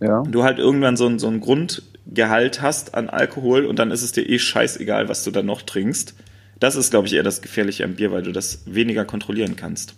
ja. 0.00 0.22
du 0.22 0.42
halt 0.42 0.58
irgendwann 0.58 0.96
so, 0.96 1.06
ein, 1.06 1.18
so 1.18 1.28
ein 1.28 1.40
Grundgehalt 1.40 2.60
hast 2.60 2.94
an 2.94 3.08
Alkohol 3.08 3.66
und 3.66 3.78
dann 3.78 3.90
ist 3.90 4.02
es 4.02 4.12
dir 4.12 4.28
eh 4.28 4.38
scheißegal, 4.38 5.08
was 5.08 5.24
du 5.24 5.30
dann 5.30 5.46
noch 5.46 5.62
trinkst. 5.62 6.14
Das 6.58 6.76
ist, 6.76 6.90
glaube 6.90 7.06
ich, 7.06 7.14
eher 7.14 7.22
das 7.22 7.42
Gefährliche 7.42 7.84
am 7.84 7.94
Bier, 7.94 8.10
weil 8.12 8.22
du 8.22 8.32
das 8.32 8.62
weniger 8.66 9.04
kontrollieren 9.04 9.56
kannst. 9.56 9.94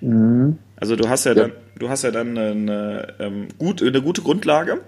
Mhm. 0.00 0.58
Also 0.76 0.96
du 0.96 1.08
hast 1.08 1.24
ja, 1.24 1.32
ja, 1.32 1.42
dann, 1.42 1.52
du 1.78 1.88
hast 1.88 2.02
ja 2.02 2.10
dann 2.10 2.38
eine, 2.38 3.14
ähm, 3.18 3.48
gut, 3.58 3.82
eine 3.82 4.02
gute 4.02 4.22
Grundlage. 4.22 4.80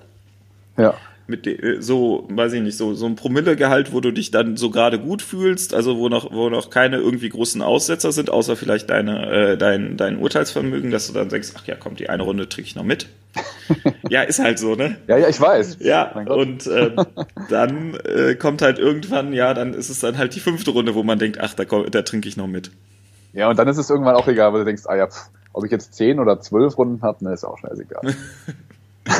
Ja 0.76 0.94
mit 1.32 1.46
de, 1.46 1.80
so, 1.80 2.28
weiß 2.30 2.52
ich 2.52 2.62
nicht, 2.62 2.76
so, 2.76 2.94
so 2.94 3.06
ein 3.06 3.16
Promillegehalt, 3.16 3.92
wo 3.92 4.00
du 4.00 4.12
dich 4.12 4.30
dann 4.30 4.56
so 4.56 4.70
gerade 4.70 5.00
gut 5.00 5.22
fühlst, 5.22 5.74
also 5.74 5.98
wo 5.98 6.08
noch, 6.08 6.32
wo 6.32 6.48
noch 6.50 6.70
keine 6.70 6.98
irgendwie 6.98 7.30
großen 7.30 7.62
Aussetzer 7.62 8.12
sind, 8.12 8.30
außer 8.30 8.54
vielleicht 8.54 8.90
deine, 8.90 9.30
äh, 9.30 9.56
dein, 9.56 9.96
dein 9.96 10.18
Urteilsvermögen, 10.18 10.90
dass 10.90 11.08
du 11.08 11.14
dann 11.14 11.30
denkst, 11.30 11.54
ach 11.56 11.66
ja, 11.66 11.74
komm, 11.74 11.96
die 11.96 12.08
eine 12.08 12.22
Runde 12.22 12.48
trinke 12.48 12.68
ich 12.68 12.76
noch 12.76 12.84
mit. 12.84 13.08
ja, 14.10 14.22
ist 14.22 14.38
halt 14.38 14.58
so, 14.58 14.76
ne? 14.76 14.98
Ja, 15.08 15.16
ja, 15.16 15.28
ich 15.28 15.40
weiß. 15.40 15.78
Ja, 15.80 16.12
und 16.12 16.66
ähm, 16.66 16.96
dann 17.48 17.94
äh, 18.04 18.34
kommt 18.34 18.62
halt 18.62 18.78
irgendwann, 18.78 19.32
ja, 19.32 19.54
dann 19.54 19.74
ist 19.74 19.88
es 19.88 20.00
dann 20.00 20.18
halt 20.18 20.34
die 20.36 20.40
fünfte 20.40 20.70
Runde, 20.70 20.94
wo 20.94 21.02
man 21.02 21.18
denkt, 21.18 21.40
ach, 21.40 21.54
da, 21.54 21.64
da 21.64 22.02
trinke 22.02 22.28
ich 22.28 22.36
noch 22.36 22.46
mit. 22.46 22.70
Ja, 23.32 23.48
und 23.48 23.58
dann 23.58 23.66
ist 23.66 23.78
es 23.78 23.88
irgendwann 23.88 24.14
auch 24.14 24.28
egal, 24.28 24.52
weil 24.52 24.60
du 24.60 24.66
denkst, 24.66 24.82
ah 24.86 24.94
ja, 24.94 25.06
pff, 25.06 25.30
ob 25.54 25.64
ich 25.64 25.70
jetzt 25.70 25.94
zehn 25.94 26.20
oder 26.20 26.40
zwölf 26.40 26.76
Runden 26.76 27.02
habe, 27.02 27.24
ne, 27.24 27.32
ist 27.32 27.44
auch 27.44 27.58
scheißegal. 27.58 28.02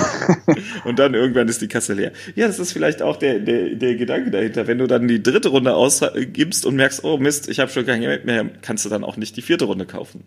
und 0.85 0.99
dann 0.99 1.15
irgendwann 1.15 1.49
ist 1.49 1.61
die 1.61 1.69
Kasse 1.69 1.95
leer. 1.95 2.13
Ja, 2.35 2.47
das 2.47 2.59
ist 2.59 2.73
vielleicht 2.73 3.03
auch 3.03 3.17
der, 3.17 3.41
der, 3.41 3.75
der 3.75 3.97
Gedanke 3.97 4.31
dahinter. 4.31 4.67
Wenn 4.67 4.79
du 4.79 4.87
dann 4.87 5.09
die 5.09 5.23
dritte 5.23 5.49
Runde 5.49 5.75
ausgibst 5.75 6.67
und 6.67 6.77
merkst, 6.77 7.05
oh 7.05 7.19
Mist, 7.19 7.49
ich 7.49 7.61
habe 7.61 7.71
schon 7.71 7.87
kein 7.87 8.01
Geld 8.01 8.25
mehr, 8.25 8.45
kannst 8.63 8.85
du 8.85 8.89
dann 8.89 9.05
auch 9.05 9.17
nicht 9.17 9.37
die 9.37 9.43
vierte 9.43 9.65
Runde 9.65 9.87
kaufen. 9.87 10.25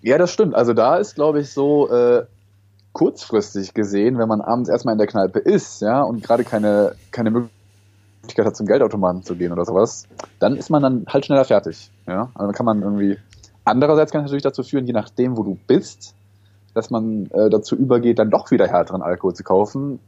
Ja, 0.00 0.18
das 0.18 0.32
stimmt. 0.32 0.54
Also 0.54 0.74
da 0.74 0.96
ist, 0.96 1.14
glaube 1.14 1.40
ich, 1.40 1.50
so 1.50 1.90
äh, 1.90 2.24
kurzfristig 2.92 3.74
gesehen, 3.74 4.18
wenn 4.18 4.28
man 4.28 4.40
abends 4.40 4.68
erstmal 4.68 4.92
in 4.92 4.98
der 4.98 5.06
Kneipe 5.06 5.38
ist, 5.38 5.82
ja, 5.82 6.02
und 6.02 6.22
gerade 6.22 6.44
keine, 6.44 6.94
keine 7.10 7.30
Möglichkeit 7.30 8.46
hat, 8.46 8.56
zum 8.56 8.66
Geldautomaten 8.66 9.22
zu 9.22 9.36
gehen 9.36 9.52
oder 9.52 9.64
sowas, 9.64 10.06
dann 10.38 10.56
ist 10.56 10.70
man 10.70 10.82
dann 10.82 11.06
halt 11.08 11.26
schneller 11.26 11.44
fertig. 11.44 11.90
Ja, 12.06 12.30
also 12.34 12.46
dann 12.46 12.52
kann 12.52 12.66
man 12.66 12.82
irgendwie. 12.82 13.18
Andererseits 13.64 14.12
kann 14.12 14.22
es 14.22 14.30
natürlich 14.30 14.44
dazu 14.44 14.62
führen, 14.62 14.86
je 14.86 14.94
nachdem, 14.94 15.36
wo 15.36 15.42
du 15.42 15.58
bist, 15.66 16.14
dass 16.74 16.90
man 16.90 17.26
äh, 17.30 17.50
dazu 17.50 17.76
übergeht, 17.76 18.18
dann 18.18 18.30
doch 18.30 18.50
wieder 18.50 18.68
härteren 18.68 19.02
Alkohol 19.02 19.34
zu 19.34 19.44
kaufen. 19.44 19.98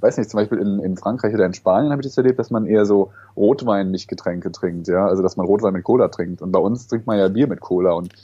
Weiß 0.00 0.16
nicht, 0.16 0.30
zum 0.30 0.38
Beispiel 0.38 0.58
in, 0.58 0.80
in 0.80 0.96
Frankreich 0.96 1.34
oder 1.34 1.44
in 1.44 1.52
Spanien 1.52 1.92
habe 1.92 2.00
ich 2.00 2.08
das 2.08 2.16
erlebt, 2.16 2.38
dass 2.38 2.50
man 2.50 2.66
eher 2.66 2.86
so 2.86 3.12
Rotwein-Mischgetränke 3.36 4.50
trinkt, 4.50 4.88
ja, 4.88 5.06
also 5.06 5.22
dass 5.22 5.36
man 5.36 5.46
Rotwein 5.46 5.74
mit 5.74 5.84
Cola 5.84 6.08
trinkt. 6.08 6.40
Und 6.40 6.52
bei 6.52 6.58
uns 6.58 6.86
trinkt 6.86 7.06
man 7.06 7.18
ja 7.18 7.28
Bier 7.28 7.46
mit 7.46 7.60
Cola 7.60 7.92
und 7.92 8.14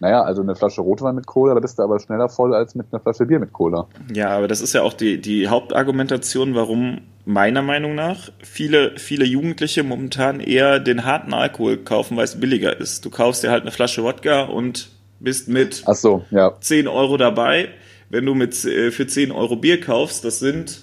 naja, 0.00 0.22
also 0.22 0.42
eine 0.42 0.54
Flasche 0.54 0.80
Rotwein 0.80 1.14
mit 1.14 1.26
Cola, 1.26 1.54
da 1.54 1.60
bist 1.60 1.78
du 1.78 1.82
aber 1.82 1.98
schneller 1.98 2.28
voll 2.28 2.54
als 2.54 2.74
mit 2.74 2.86
einer 2.92 3.00
Flasche 3.00 3.26
Bier 3.26 3.38
mit 3.40 3.52
Cola. 3.52 3.86
Ja, 4.12 4.36
aber 4.36 4.48
das 4.48 4.60
ist 4.60 4.74
ja 4.74 4.82
auch 4.82 4.92
die, 4.92 5.20
die 5.20 5.48
Hauptargumentation, 5.48 6.54
warum 6.54 7.00
meiner 7.24 7.62
Meinung 7.62 7.94
nach 7.94 8.30
viele, 8.42 8.98
viele 8.98 9.24
Jugendliche 9.24 9.82
momentan 9.82 10.40
eher 10.40 10.78
den 10.78 11.04
harten 11.04 11.32
Alkohol 11.32 11.78
kaufen, 11.78 12.16
weil 12.16 12.24
es 12.24 12.38
billiger 12.38 12.78
ist. 12.78 13.04
Du 13.04 13.10
kaufst 13.10 13.42
dir 13.42 13.50
halt 13.50 13.62
eine 13.62 13.70
Flasche 13.70 14.02
Wodka 14.02 14.42
und 14.42 14.90
bist 15.24 15.48
mit 15.48 15.82
Ach 15.86 15.94
so, 15.94 16.24
ja. 16.30 16.54
10 16.60 16.86
Euro 16.88 17.16
dabei. 17.16 17.70
Wenn 18.10 18.26
du 18.26 18.34
mit, 18.34 18.64
äh, 18.64 18.90
für 18.90 19.06
10 19.06 19.32
Euro 19.32 19.56
Bier 19.56 19.80
kaufst, 19.80 20.24
das 20.24 20.38
sind, 20.38 20.82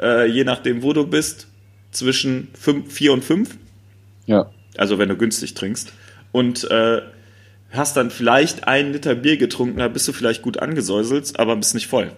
äh, 0.00 0.26
je 0.26 0.44
nachdem, 0.44 0.82
wo 0.82 0.92
du 0.92 1.06
bist, 1.06 1.46
zwischen 1.92 2.48
5, 2.54 2.92
4 2.92 3.12
und 3.12 3.24
5. 3.24 3.56
Ja. 4.26 4.50
Also 4.76 4.98
wenn 4.98 5.08
du 5.08 5.16
günstig 5.16 5.54
trinkst. 5.54 5.92
Und 6.32 6.70
äh, 6.70 7.02
hast 7.70 7.96
dann 7.96 8.10
vielleicht 8.10 8.66
einen 8.66 8.92
Liter 8.92 9.14
Bier 9.14 9.36
getrunken, 9.36 9.78
da 9.78 9.88
bist 9.88 10.06
du 10.08 10.12
vielleicht 10.12 10.42
gut 10.42 10.58
angesäuselt, 10.58 11.38
aber 11.38 11.56
bist 11.56 11.74
nicht 11.74 11.86
voll. 11.86 12.12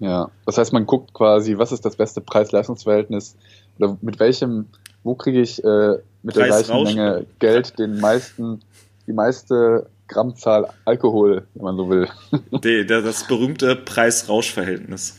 Ja, 0.00 0.30
das 0.46 0.58
heißt, 0.58 0.72
man 0.72 0.86
guckt 0.86 1.12
quasi, 1.12 1.58
was 1.58 1.72
ist 1.72 1.84
das 1.84 1.96
beste 1.96 2.20
Preis-Leistungs-Verhältnis 2.20 3.36
oder 3.78 3.98
mit 4.00 4.20
welchem, 4.20 4.66
wo 5.02 5.14
kriege 5.14 5.40
ich 5.40 5.62
äh, 5.64 5.98
mit 6.22 6.34
Preis 6.34 6.66
der 6.66 6.76
gleichen 6.76 6.82
Menge 6.84 7.26
Geld 7.40 7.78
den 7.78 7.98
meisten, 7.98 8.60
die 9.08 9.12
meiste 9.12 9.88
Grammzahl 10.06 10.68
Alkohol, 10.84 11.46
wenn 11.54 11.64
man 11.64 11.76
so 11.76 11.90
will. 11.90 12.08
Die, 12.62 12.86
das 12.86 13.26
berühmte 13.26 13.76
Preis-Rausch-Verhältnis. 13.76 15.18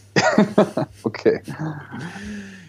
okay. 1.04 1.42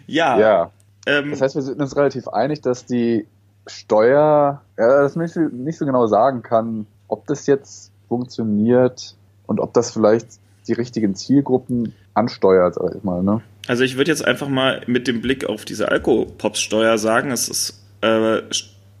Ja. 0.07 0.39
ja. 0.39 0.71
Ähm, 1.05 1.31
das 1.31 1.41
heißt, 1.41 1.55
wir 1.55 1.61
sind 1.61 1.81
uns 1.81 1.95
relativ 1.95 2.27
einig, 2.27 2.61
dass 2.61 2.85
die 2.85 3.25
Steuer, 3.65 4.61
ja, 4.77 5.01
das 5.01 5.15
nicht, 5.15 5.35
nicht 5.35 5.77
so 5.77 5.85
genau 5.85 6.07
sagen 6.07 6.43
kann, 6.43 6.85
ob 7.07 7.25
das 7.27 7.47
jetzt 7.47 7.91
funktioniert 8.07 9.15
und 9.47 9.59
ob 9.59 9.73
das 9.73 9.91
vielleicht 9.91 10.27
die 10.67 10.73
richtigen 10.73 11.15
Zielgruppen 11.15 11.93
ansteuert, 12.13 12.75
sag 12.75 12.95
ich 12.95 13.03
mal. 13.03 13.23
Ne? 13.23 13.41
Also 13.67 13.83
ich 13.83 13.97
würde 13.97 14.11
jetzt 14.11 14.25
einfach 14.25 14.47
mal 14.47 14.81
mit 14.85 15.07
dem 15.07 15.21
Blick 15.21 15.45
auf 15.45 15.65
diese 15.65 15.89
Alkopops-Steuer 15.89 16.97
sagen, 16.97 17.31
es 17.31 17.49
ist 17.49 17.83
äh, 18.01 18.41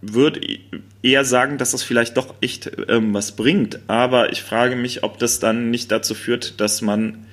würde 0.01 0.41
eher 1.03 1.25
sagen, 1.25 1.57
dass 1.57 1.71
das 1.71 1.83
vielleicht 1.83 2.17
doch 2.17 2.35
echt 2.41 2.71
ähm, 2.87 3.13
was 3.13 3.35
bringt. 3.35 3.79
Aber 3.87 4.31
ich 4.31 4.41
frage 4.41 4.75
mich, 4.75 5.03
ob 5.03 5.19
das 5.19 5.39
dann 5.39 5.69
nicht 5.69 5.91
dazu 5.91 6.15
führt, 6.15 6.59
dass 6.59 6.81
man 6.81 7.25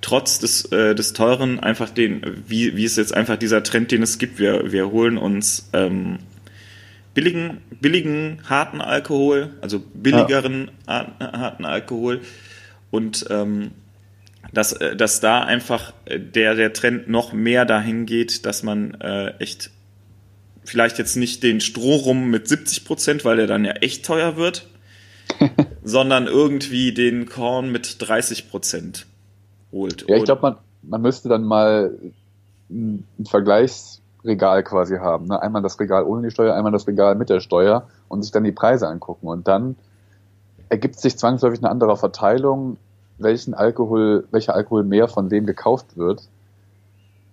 trotz 0.00 0.38
des, 0.38 0.64
äh, 0.66 0.94
des 0.94 1.12
Teuren 1.12 1.60
einfach 1.60 1.90
den, 1.90 2.22
wie, 2.46 2.76
wie 2.76 2.84
ist 2.84 2.96
jetzt 2.96 3.14
einfach 3.14 3.36
dieser 3.36 3.62
Trend, 3.62 3.90
den 3.90 4.02
es 4.02 4.18
gibt, 4.18 4.38
wir, 4.38 4.72
wir 4.72 4.90
holen 4.90 5.18
uns 5.18 5.70
ähm, 5.72 6.18
billigen, 7.14 7.58
billigen 7.80 8.40
harten 8.48 8.80
Alkohol, 8.80 9.50
also 9.60 9.80
billigeren 9.80 10.70
ja. 10.86 11.14
harten 11.18 11.64
Alkohol 11.64 12.20
und 12.90 13.26
ähm, 13.30 13.72
dass, 14.52 14.72
äh, 14.72 14.96
dass 14.96 15.20
da 15.20 15.42
einfach 15.42 15.92
äh, 16.04 16.20
der, 16.20 16.54
der 16.54 16.72
Trend 16.72 17.08
noch 17.08 17.32
mehr 17.32 17.64
dahin 17.64 18.06
geht, 18.06 18.46
dass 18.46 18.62
man 18.62 18.94
äh, 19.00 19.30
echt 19.38 19.70
vielleicht 20.68 20.98
jetzt 20.98 21.16
nicht 21.16 21.42
den 21.42 21.60
Strohrum 21.60 22.30
mit 22.30 22.46
70 22.46 22.84
Prozent, 22.84 23.24
weil 23.24 23.36
der 23.36 23.46
dann 23.46 23.64
ja 23.64 23.72
echt 23.72 24.04
teuer 24.04 24.36
wird, 24.36 24.68
sondern 25.82 26.26
irgendwie 26.26 26.92
den 26.92 27.26
Korn 27.26 27.72
mit 27.72 27.96
30 28.00 28.50
Prozent 28.50 29.06
holt. 29.72 30.04
Ja, 30.08 30.16
ich 30.16 30.24
glaube, 30.24 30.42
man, 30.42 30.56
man 30.82 31.02
müsste 31.02 31.28
dann 31.28 31.44
mal 31.44 31.98
ein 32.70 33.04
Vergleichsregal 33.26 34.62
quasi 34.62 34.96
haben. 34.96 35.26
Ne? 35.26 35.40
Einmal 35.40 35.62
das 35.62 35.80
Regal 35.80 36.04
ohne 36.04 36.28
die 36.28 36.30
Steuer, 36.30 36.54
einmal 36.54 36.72
das 36.72 36.86
Regal 36.86 37.14
mit 37.14 37.30
der 37.30 37.40
Steuer 37.40 37.88
und 38.08 38.22
sich 38.22 38.32
dann 38.32 38.44
die 38.44 38.52
Preise 38.52 38.88
angucken. 38.88 39.26
Und 39.26 39.48
dann 39.48 39.76
ergibt 40.68 41.00
sich 41.00 41.16
zwangsläufig 41.16 41.60
eine 41.60 41.70
andere 41.70 41.96
Verteilung, 41.96 42.76
welchen 43.18 43.54
Alkohol, 43.54 44.26
welcher 44.30 44.54
Alkohol 44.54 44.84
mehr 44.84 45.08
von 45.08 45.30
wem 45.30 45.46
gekauft 45.46 45.96
wird. 45.96 46.28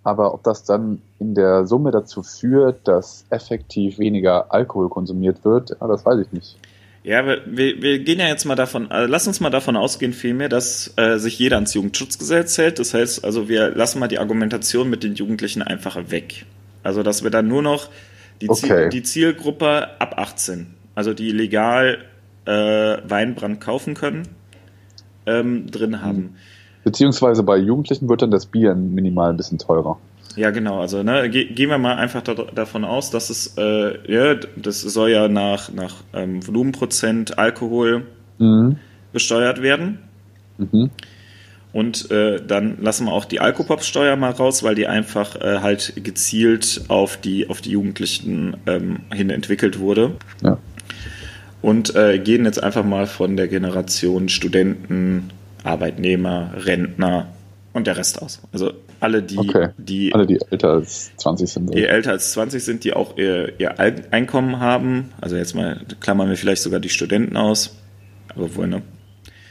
Aber 0.06 0.36
ob 0.36 0.44
das 0.44 0.64
dann 0.64 1.02
in 1.20 1.34
der 1.34 1.66
Summe 1.66 1.90
dazu 1.90 2.22
führt, 2.22 2.88
dass 2.88 3.26
effektiv 3.32 3.98
weniger 3.98 4.54
Alkohol 4.54 4.88
konsumiert 4.88 5.44
wird, 5.44 5.76
das 5.80 6.06
weiß 6.06 6.20
ich 6.20 6.32
nicht. 6.32 6.58
Ja, 7.04 7.26
wir, 7.26 7.42
wir 7.82 8.00
gehen 8.00 8.20
ja 8.20 8.28
jetzt 8.28 8.46
mal 8.46 8.56
davon, 8.56 8.92
also 8.92 9.12
lass 9.12 9.26
uns 9.26 9.40
mal 9.40 9.50
davon 9.50 9.76
ausgehen 9.76 10.14
vielmehr, 10.14 10.48
dass 10.48 10.94
äh, 10.98 11.18
sich 11.18 11.40
jeder 11.40 11.56
ans 11.56 11.74
Jugendschutzgesetz 11.74 12.56
hält. 12.60 12.78
Das 12.78 12.94
heißt, 12.94 13.26
also 13.26 13.50
wir 13.50 13.70
lassen 13.70 13.98
mal 13.98 14.08
die 14.08 14.20
Argumentation 14.20 14.92
mit 14.92 15.04
den 15.04 15.16
Jugendlichen 15.16 15.64
einfach 15.64 15.98
weg. 16.12 16.46
Also 16.84 17.02
dass 17.02 17.24
wir 17.24 17.32
dann 17.32 17.48
nur 17.48 17.64
noch 17.64 17.90
die, 18.42 18.50
okay. 18.50 18.68
Ziel, 18.68 18.90
die 18.90 19.04
Zielgruppe 19.04 20.00
ab 20.00 20.20
18, 20.20 20.68
also 20.94 21.16
die 21.16 21.32
legal 21.32 21.98
äh, 22.46 22.52
Weinbrand 22.52 23.60
kaufen 23.60 23.96
können, 23.96 24.28
ähm, 25.26 25.72
drin 25.72 26.04
haben. 26.04 26.36
Beziehungsweise 26.86 27.42
bei 27.42 27.58
Jugendlichen 27.58 28.08
wird 28.08 28.22
dann 28.22 28.30
das 28.30 28.46
Bier 28.46 28.76
minimal 28.76 29.32
ein 29.32 29.38
bisschen 29.38 29.58
teurer. 29.58 29.98
Ja, 30.36 30.52
genau. 30.52 30.80
Also 30.80 31.02
ne, 31.02 31.30
ge 31.32 31.46
gehen 31.46 31.70
wir 31.70 31.80
mal 31.80 31.96
einfach 31.96 32.22
da, 32.22 32.34
davon 32.34 32.86
aus, 32.86 33.10
dass 33.10 33.32
es, 33.32 33.56
äh, 33.58 34.12
ja, 34.12 34.36
das 34.56 34.82
soll 34.82 35.10
ja 35.10 35.28
nach, 35.28 35.72
nach 35.74 35.96
ähm, 36.14 36.46
Volumenprozent 36.46 37.40
Alkohol 37.40 38.06
mhm. 38.38 38.78
besteuert 39.12 39.64
werden. 39.64 39.98
Mhm. 40.60 40.92
Und 41.74 42.12
äh, 42.12 42.40
dann 42.46 42.78
lassen 42.82 43.08
wir 43.08 43.14
auch 43.14 43.26
die 43.26 43.40
Alkopop-Steuer 43.40 44.16
mal 44.16 44.32
raus, 44.32 44.64
weil 44.64 44.76
die 44.76 44.86
einfach 44.86 45.36
äh, 45.36 45.60
halt 45.62 45.94
gezielt 46.04 46.86
auf 46.88 47.18
die, 47.18 47.50
auf 47.50 47.62
die 47.62 47.72
Jugendlichen 47.72 48.58
ähm, 48.68 49.00
hin 49.12 49.32
entwickelt 49.32 49.80
wurde. 49.80 50.12
Ja. 50.44 50.60
Und 51.64 51.96
äh, 51.96 52.20
gehen 52.20 52.46
jetzt 52.46 52.62
einfach 52.62 52.86
mal 52.86 53.08
von 53.08 53.36
der 53.36 53.48
Generation 53.48 54.30
Studenten, 54.30 55.32
Arbeitnehmer, 55.66 56.54
Rentner 56.56 57.28
und 57.74 57.88
der 57.88 57.98
Rest 57.98 58.22
aus. 58.22 58.42
Also 58.54 58.72
alle, 59.00 59.22
die, 59.22 59.38
okay. 59.38 59.70
die, 59.78 60.14
alle, 60.14 60.26
die 60.26 60.40
älter 60.50 60.70
als 60.70 61.16
20 61.18 61.50
sind. 61.50 61.74
Die 61.74 61.86
älter 61.86 62.12
als 62.12 62.32
20 62.32 62.64
sind, 62.64 62.84
die 62.84 62.94
auch 62.94 63.18
ihr, 63.18 63.60
ihr 63.60 63.78
Einkommen 63.80 64.60
haben. 64.60 65.12
Also 65.20 65.36
jetzt 65.36 65.56
mal 65.56 65.82
klammern 66.00 66.30
wir 66.30 66.38
vielleicht 66.38 66.62
sogar 66.62 66.80
die 66.80 66.90
Studenten 66.90 67.36
aus. 67.36 67.76
Aber 68.34 68.56
wohl, 68.56 68.68
ne? 68.68 68.82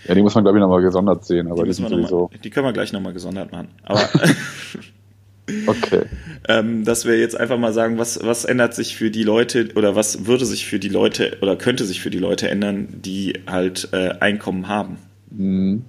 Ja, 0.07 0.15
die 0.15 0.23
muss 0.23 0.35
man, 0.35 0.45
glaube 0.45 0.59
ich, 0.59 0.63
nochmal 0.63 0.83
gesondert 0.83 1.25
sehen. 1.25 1.49
Aber 1.49 1.65
die, 1.65 1.71
die, 1.71 1.75
sowieso... 1.75 2.29
mal, 2.31 2.39
die 2.43 2.51
können 2.51 2.67
wir 2.67 2.73
gleich 2.73 2.93
nochmal 2.93 3.13
gesondert 3.13 3.53
machen. 3.53 3.69
Aber 3.83 4.01
okay. 5.67 6.03
ähm, 6.49 6.85
dass 6.85 7.07
wir 7.07 7.19
jetzt 7.19 7.39
einfach 7.39 7.59
mal 7.59 7.73
sagen, 7.73 7.99
was, 7.99 8.23
was 8.23 8.45
ändert 8.45 8.75
sich 8.75 8.97
für 8.97 9.11
die 9.11 9.23
Leute 9.23 9.69
oder 9.77 9.97
was 9.97 10.27
würde 10.27 10.47
sich 10.47 10.67
für 10.67 10.79
die 10.79 10.89
Leute 10.89 11.39
oder 11.41 11.57
könnte 11.57 11.85
sich 11.85 12.01
für 12.01 12.11
die 12.11 12.19
Leute 12.19 12.49
ändern, 12.49 12.89
die 12.91 13.41
halt 13.47 13.89
äh, 13.93 14.11
Einkommen 14.21 14.69
haben? 14.69 14.99
Mhm. 15.31 15.85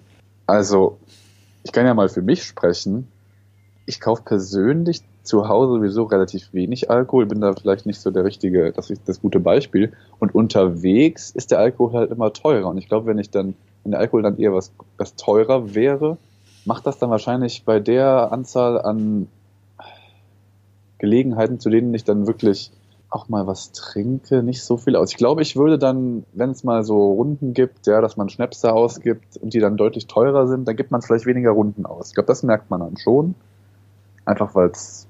Also, 0.47 0.97
ich 1.63 1.71
kann 1.71 1.85
ja 1.85 1.93
mal 1.93 2.09
für 2.09 2.21
mich 2.21 2.43
sprechen 2.43 3.07
ich 3.85 3.99
kaufe 3.99 4.23
persönlich 4.23 5.01
zu 5.23 5.47
Hause 5.47 5.73
sowieso 5.73 6.03
relativ 6.03 6.53
wenig 6.53 6.89
Alkohol, 6.89 7.25
bin 7.25 7.41
da 7.41 7.53
vielleicht 7.53 7.85
nicht 7.85 7.99
so 7.99 8.11
der 8.11 8.23
richtige, 8.23 8.71
das 8.71 8.89
ist 8.89 9.07
das 9.07 9.21
gute 9.21 9.39
Beispiel. 9.39 9.93
Und 10.19 10.35
unterwegs 10.35 11.31
ist 11.31 11.51
der 11.51 11.59
Alkohol 11.59 11.93
halt 11.93 12.11
immer 12.11 12.33
teurer. 12.33 12.67
Und 12.67 12.77
ich 12.77 12.87
glaube, 12.87 13.07
wenn 13.07 13.17
ich 13.17 13.31
dann, 13.31 13.55
wenn 13.83 13.91
der 13.91 13.99
Alkohol 13.99 14.23
dann 14.23 14.37
eher 14.37 14.53
was, 14.53 14.71
was 14.97 15.15
teurer 15.15 15.73
wäre, 15.73 16.17
macht 16.65 16.85
das 16.85 16.99
dann 16.99 17.09
wahrscheinlich 17.09 17.63
bei 17.63 17.79
der 17.79 18.31
Anzahl 18.31 18.79
an 18.81 19.27
Gelegenheiten, 20.97 21.59
zu 21.59 21.69
denen 21.69 21.93
ich 21.93 22.03
dann 22.03 22.27
wirklich 22.27 22.71
auch 23.09 23.29
mal 23.29 23.47
was 23.47 23.71
trinke, 23.71 24.43
nicht 24.43 24.63
so 24.63 24.77
viel 24.77 24.95
aus. 24.95 25.11
Ich 25.11 25.17
glaube, 25.17 25.41
ich 25.41 25.55
würde 25.55 25.77
dann, 25.77 26.25
wenn 26.33 26.51
es 26.51 26.63
mal 26.63 26.83
so 26.83 27.13
Runden 27.13 27.53
gibt, 27.53 27.87
ja, 27.87 28.01
dass 28.01 28.17
man 28.17 28.29
Schnäpse 28.29 28.73
ausgibt 28.73 29.37
und 29.37 29.53
die 29.53 29.59
dann 29.59 29.77
deutlich 29.77 30.07
teurer 30.07 30.47
sind, 30.47 30.67
dann 30.67 30.75
gibt 30.75 30.91
man 30.91 31.01
vielleicht 31.01 31.25
weniger 31.25 31.51
Runden 31.51 31.85
aus. 31.85 32.09
Ich 32.09 32.13
glaube, 32.15 32.27
das 32.27 32.43
merkt 32.43 32.69
man 32.69 32.81
dann 32.81 32.97
schon. 32.97 33.35
Einfach 34.25 34.55
weil 34.55 34.69
es, 34.69 35.07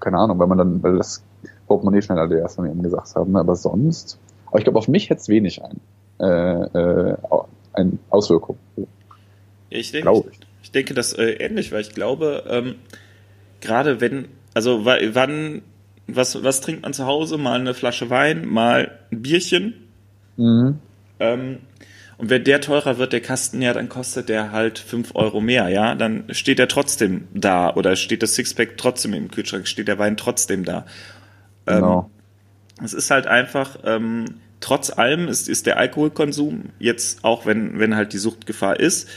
keine 0.00 0.18
Ahnung, 0.18 0.38
weil 0.38 0.48
man 0.48 0.58
dann, 0.58 0.82
weil 0.82 0.96
das 0.96 1.22
Portemonnaie 1.66 2.02
schneller 2.02 2.26
leer 2.26 2.44
ist, 2.44 2.58
wie 2.58 2.64
wir 2.64 2.70
eben 2.70 2.82
gesagt 2.82 3.14
haben. 3.14 3.32
Ne? 3.32 3.40
Aber 3.40 3.56
sonst, 3.56 4.18
aber 4.46 4.58
ich 4.58 4.64
glaube, 4.64 4.78
auf 4.78 4.88
mich 4.88 5.08
hätte 5.08 5.20
es 5.20 5.28
wenig 5.28 5.62
ein, 5.62 5.80
äh, 6.18 6.26
äh, 6.26 7.16
eine 7.72 7.92
Auswirkung. 8.10 8.58
Ich 9.70 9.92
denke, 9.92 10.24
ich. 10.30 10.40
ich. 10.62 10.72
denke 10.72 10.94
das 10.94 11.12
äh, 11.12 11.30
ähnlich, 11.34 11.70
weil 11.70 11.82
ich 11.82 11.94
glaube, 11.94 12.42
ähm, 12.48 12.74
gerade 13.60 14.00
wenn, 14.00 14.26
also 14.52 14.84
wann, 14.84 15.62
was, 16.16 16.42
was 16.42 16.60
trinkt 16.60 16.82
man 16.82 16.92
zu 16.92 17.06
Hause? 17.06 17.38
Mal 17.38 17.60
eine 17.60 17.74
Flasche 17.74 18.10
Wein, 18.10 18.46
mal 18.46 18.98
ein 19.10 19.22
Bierchen. 19.22 19.74
Mhm. 20.36 20.78
Ähm, 21.18 21.58
und 22.18 22.28
wenn 22.28 22.44
der 22.44 22.60
teurer 22.60 22.98
wird, 22.98 23.14
der 23.14 23.22
Kasten, 23.22 23.62
ja, 23.62 23.72
dann 23.72 23.88
kostet 23.88 24.28
der 24.28 24.52
halt 24.52 24.78
5 24.78 25.14
Euro 25.14 25.40
mehr, 25.40 25.68
ja. 25.68 25.94
Dann 25.94 26.24
steht 26.32 26.60
er 26.60 26.68
trotzdem 26.68 27.28
da 27.32 27.74
oder 27.74 27.96
steht 27.96 28.22
das 28.22 28.34
Sixpack 28.34 28.76
trotzdem 28.76 29.14
im 29.14 29.30
Kühlschrank, 29.30 29.66
steht 29.66 29.88
der 29.88 29.98
Wein 29.98 30.18
trotzdem 30.18 30.64
da. 30.64 30.84
Ähm, 31.66 31.76
genau. 31.76 32.10
Es 32.84 32.92
ist 32.92 33.10
halt 33.10 33.26
einfach, 33.26 33.78
ähm, 33.84 34.26
trotz 34.60 34.90
allem 34.90 35.28
ist, 35.28 35.48
ist 35.48 35.66
der 35.66 35.78
Alkoholkonsum 35.78 36.70
jetzt, 36.78 37.24
auch 37.24 37.46
wenn, 37.46 37.78
wenn 37.78 37.96
halt 37.96 38.12
die 38.12 38.18
Suchtgefahr 38.18 38.78
ist, 38.78 39.08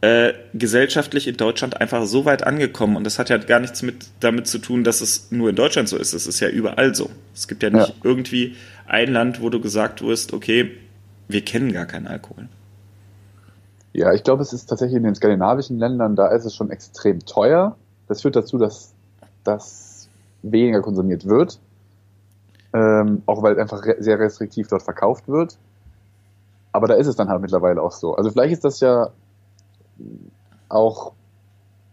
äh, 0.00 0.32
gesellschaftlich 0.54 1.26
in 1.26 1.36
Deutschland 1.36 1.80
einfach 1.80 2.06
so 2.06 2.24
weit 2.24 2.44
angekommen. 2.46 2.96
Und 2.96 3.04
das 3.04 3.18
hat 3.18 3.30
ja 3.30 3.38
gar 3.38 3.58
nichts 3.58 3.82
mit, 3.82 4.06
damit 4.20 4.46
zu 4.46 4.58
tun, 4.58 4.84
dass 4.84 5.00
es 5.00 5.32
nur 5.32 5.50
in 5.50 5.56
Deutschland 5.56 5.88
so 5.88 5.96
ist. 5.96 6.12
Es 6.12 6.26
ist 6.26 6.38
ja 6.40 6.48
überall 6.48 6.94
so. 6.94 7.10
Es 7.34 7.48
gibt 7.48 7.62
ja 7.62 7.70
nicht 7.70 7.88
ja. 7.88 7.94
irgendwie 8.04 8.54
ein 8.86 9.12
Land, 9.12 9.42
wo 9.42 9.50
du 9.50 9.60
gesagt 9.60 10.02
wirst, 10.02 10.32
okay, 10.32 10.70
wir 11.26 11.44
kennen 11.44 11.72
gar 11.72 11.86
keinen 11.86 12.06
Alkohol. 12.06 12.48
Ja, 13.92 14.12
ich 14.12 14.22
glaube, 14.22 14.42
es 14.42 14.52
ist 14.52 14.66
tatsächlich 14.66 14.96
in 14.96 15.02
den 15.02 15.14
skandinavischen 15.14 15.78
Ländern, 15.78 16.14
da 16.14 16.28
ist 16.28 16.44
es 16.44 16.54
schon 16.54 16.70
extrem 16.70 17.24
teuer. 17.26 17.76
Das 18.06 18.22
führt 18.22 18.36
dazu, 18.36 18.58
dass 18.58 18.92
das 19.42 20.08
weniger 20.42 20.80
konsumiert 20.80 21.26
wird. 21.26 21.58
Ähm, 22.72 23.22
auch 23.26 23.42
weil 23.42 23.58
einfach 23.58 23.84
re 23.84 23.96
sehr 23.98 24.20
restriktiv 24.20 24.68
dort 24.68 24.82
verkauft 24.82 25.26
wird. 25.26 25.58
Aber 26.70 26.86
da 26.86 26.94
ist 26.94 27.06
es 27.06 27.16
dann 27.16 27.28
halt 27.28 27.40
mittlerweile 27.40 27.82
auch 27.82 27.92
so. 27.92 28.14
Also 28.14 28.30
vielleicht 28.30 28.52
ist 28.52 28.64
das 28.64 28.78
ja 28.80 29.10
auch 30.68 31.12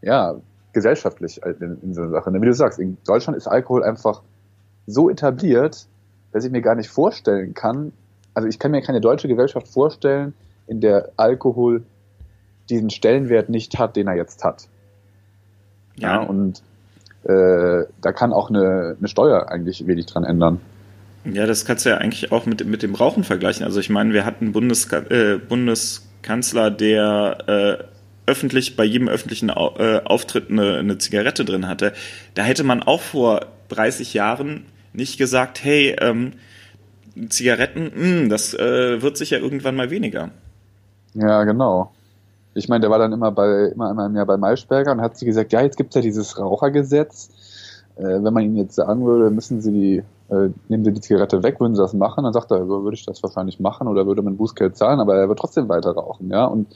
ja, 0.01 0.35
gesellschaftlich 0.73 1.41
in, 1.43 1.79
in 1.81 1.93
so 1.93 2.01
einer 2.01 2.11
Sache. 2.11 2.33
Wie 2.33 2.45
du 2.45 2.53
sagst, 2.53 2.79
in 2.79 2.97
Deutschland 3.05 3.37
ist 3.37 3.47
Alkohol 3.47 3.83
einfach 3.83 4.21
so 4.87 5.09
etabliert, 5.09 5.87
dass 6.31 6.45
ich 6.45 6.51
mir 6.51 6.61
gar 6.61 6.75
nicht 6.75 6.89
vorstellen 6.89 7.53
kann, 7.53 7.91
also 8.35 8.47
ich 8.47 8.59
kann 8.59 8.71
mir 8.71 8.81
keine 8.81 9.01
deutsche 9.01 9.27
Gesellschaft 9.27 9.67
vorstellen, 9.67 10.33
in 10.67 10.81
der 10.81 11.11
Alkohol 11.15 11.83
diesen 12.69 12.89
Stellenwert 12.89 13.49
nicht 13.49 13.79
hat, 13.79 13.95
den 13.95 14.07
er 14.07 14.15
jetzt 14.15 14.43
hat. 14.43 14.67
Ja, 15.95 16.21
ja 16.21 16.21
und 16.21 16.61
äh, 17.23 17.85
da 18.01 18.11
kann 18.11 18.33
auch 18.33 18.49
eine, 18.49 18.97
eine 18.99 19.07
Steuer 19.07 19.49
eigentlich 19.49 19.87
wenig 19.87 20.05
dran 20.05 20.23
ändern. 20.23 20.59
Ja, 21.23 21.47
das 21.47 21.65
kannst 21.65 21.85
du 21.85 21.89
ja 21.89 21.97
eigentlich 21.97 22.31
auch 22.31 22.45
mit, 22.45 22.65
mit 22.65 22.83
dem 22.83 22.93
Rauchen 22.93 23.23
vergleichen. 23.23 23.65
Also 23.65 23.79
ich 23.79 23.89
meine, 23.89 24.13
wir 24.13 24.25
hatten 24.25 24.51
Bundes, 24.51 24.91
äh, 24.91 25.39
Bundeskanzler, 25.39 26.69
der 26.69 27.37
äh, 27.47 27.83
öffentlich 28.25 28.75
bei 28.75 28.83
jedem 28.83 29.07
öffentlichen 29.07 29.49
äh, 29.49 30.01
Auftritt 30.05 30.49
eine, 30.49 30.77
eine 30.77 30.97
Zigarette 30.97 31.45
drin 31.45 31.67
hatte. 31.67 31.93
Da 32.33 32.43
hätte 32.43 32.63
man 32.63 32.83
auch 32.83 33.01
vor 33.01 33.47
30 33.69 34.13
Jahren 34.13 34.65
nicht 34.93 35.17
gesagt, 35.17 35.63
hey, 35.63 35.95
ähm, 35.99 36.33
Zigaretten, 37.29 37.91
mh, 37.95 38.21
hm, 38.21 38.29
das 38.29 38.53
äh, 38.53 39.01
wird 39.01 39.17
sicher 39.17 39.39
irgendwann 39.39 39.75
mal 39.75 39.89
weniger. 39.89 40.31
Ja, 41.13 41.43
genau. 41.43 41.91
Ich 42.53 42.67
meine, 42.67 42.81
der 42.81 42.89
war 42.89 42.99
dann 42.99 43.13
immer 43.13 43.31
bei 43.31 43.71
immer 43.73 43.89
einmal 43.89 44.07
im 44.07 44.15
Jahr 44.15 44.25
bei 44.25 44.37
Maischberger 44.37 44.91
und 44.91 45.01
hat 45.01 45.17
sie 45.17 45.25
gesagt, 45.25 45.53
ja, 45.53 45.61
jetzt 45.61 45.77
gibt's 45.77 45.95
ja 45.95 46.01
dieses 46.01 46.37
Rauchergesetz. 46.37 47.29
Äh, 47.97 48.23
wenn 48.23 48.33
man 48.33 48.43
ihm 48.43 48.55
jetzt 48.57 48.75
sagen 48.75 49.05
würde, 49.05 49.29
müssen 49.29 49.61
Sie 49.61 49.71
die, 49.71 49.97
äh, 50.33 50.49
nehmen 50.67 50.83
Sie 50.83 50.91
die 50.91 51.01
Zigarette 51.01 51.43
weg, 51.43 51.59
würden 51.59 51.75
Sie 51.75 51.81
das 51.81 51.93
machen? 51.93 52.23
Dann 52.25 52.33
sagt 52.33 52.51
er, 52.51 52.67
würde 52.67 52.95
ich 52.95 53.05
das 53.05 53.23
wahrscheinlich 53.23 53.59
machen 53.59 53.87
oder 53.87 54.05
würde 54.05 54.21
man 54.21 54.37
Bußgeld 54.37 54.75
zahlen, 54.75 54.99
aber 54.99 55.15
er 55.15 55.29
wird 55.29 55.39
trotzdem 55.39 55.69
weiter 55.69 55.91
rauchen, 55.91 56.29
ja. 56.29 56.45
Und 56.45 56.67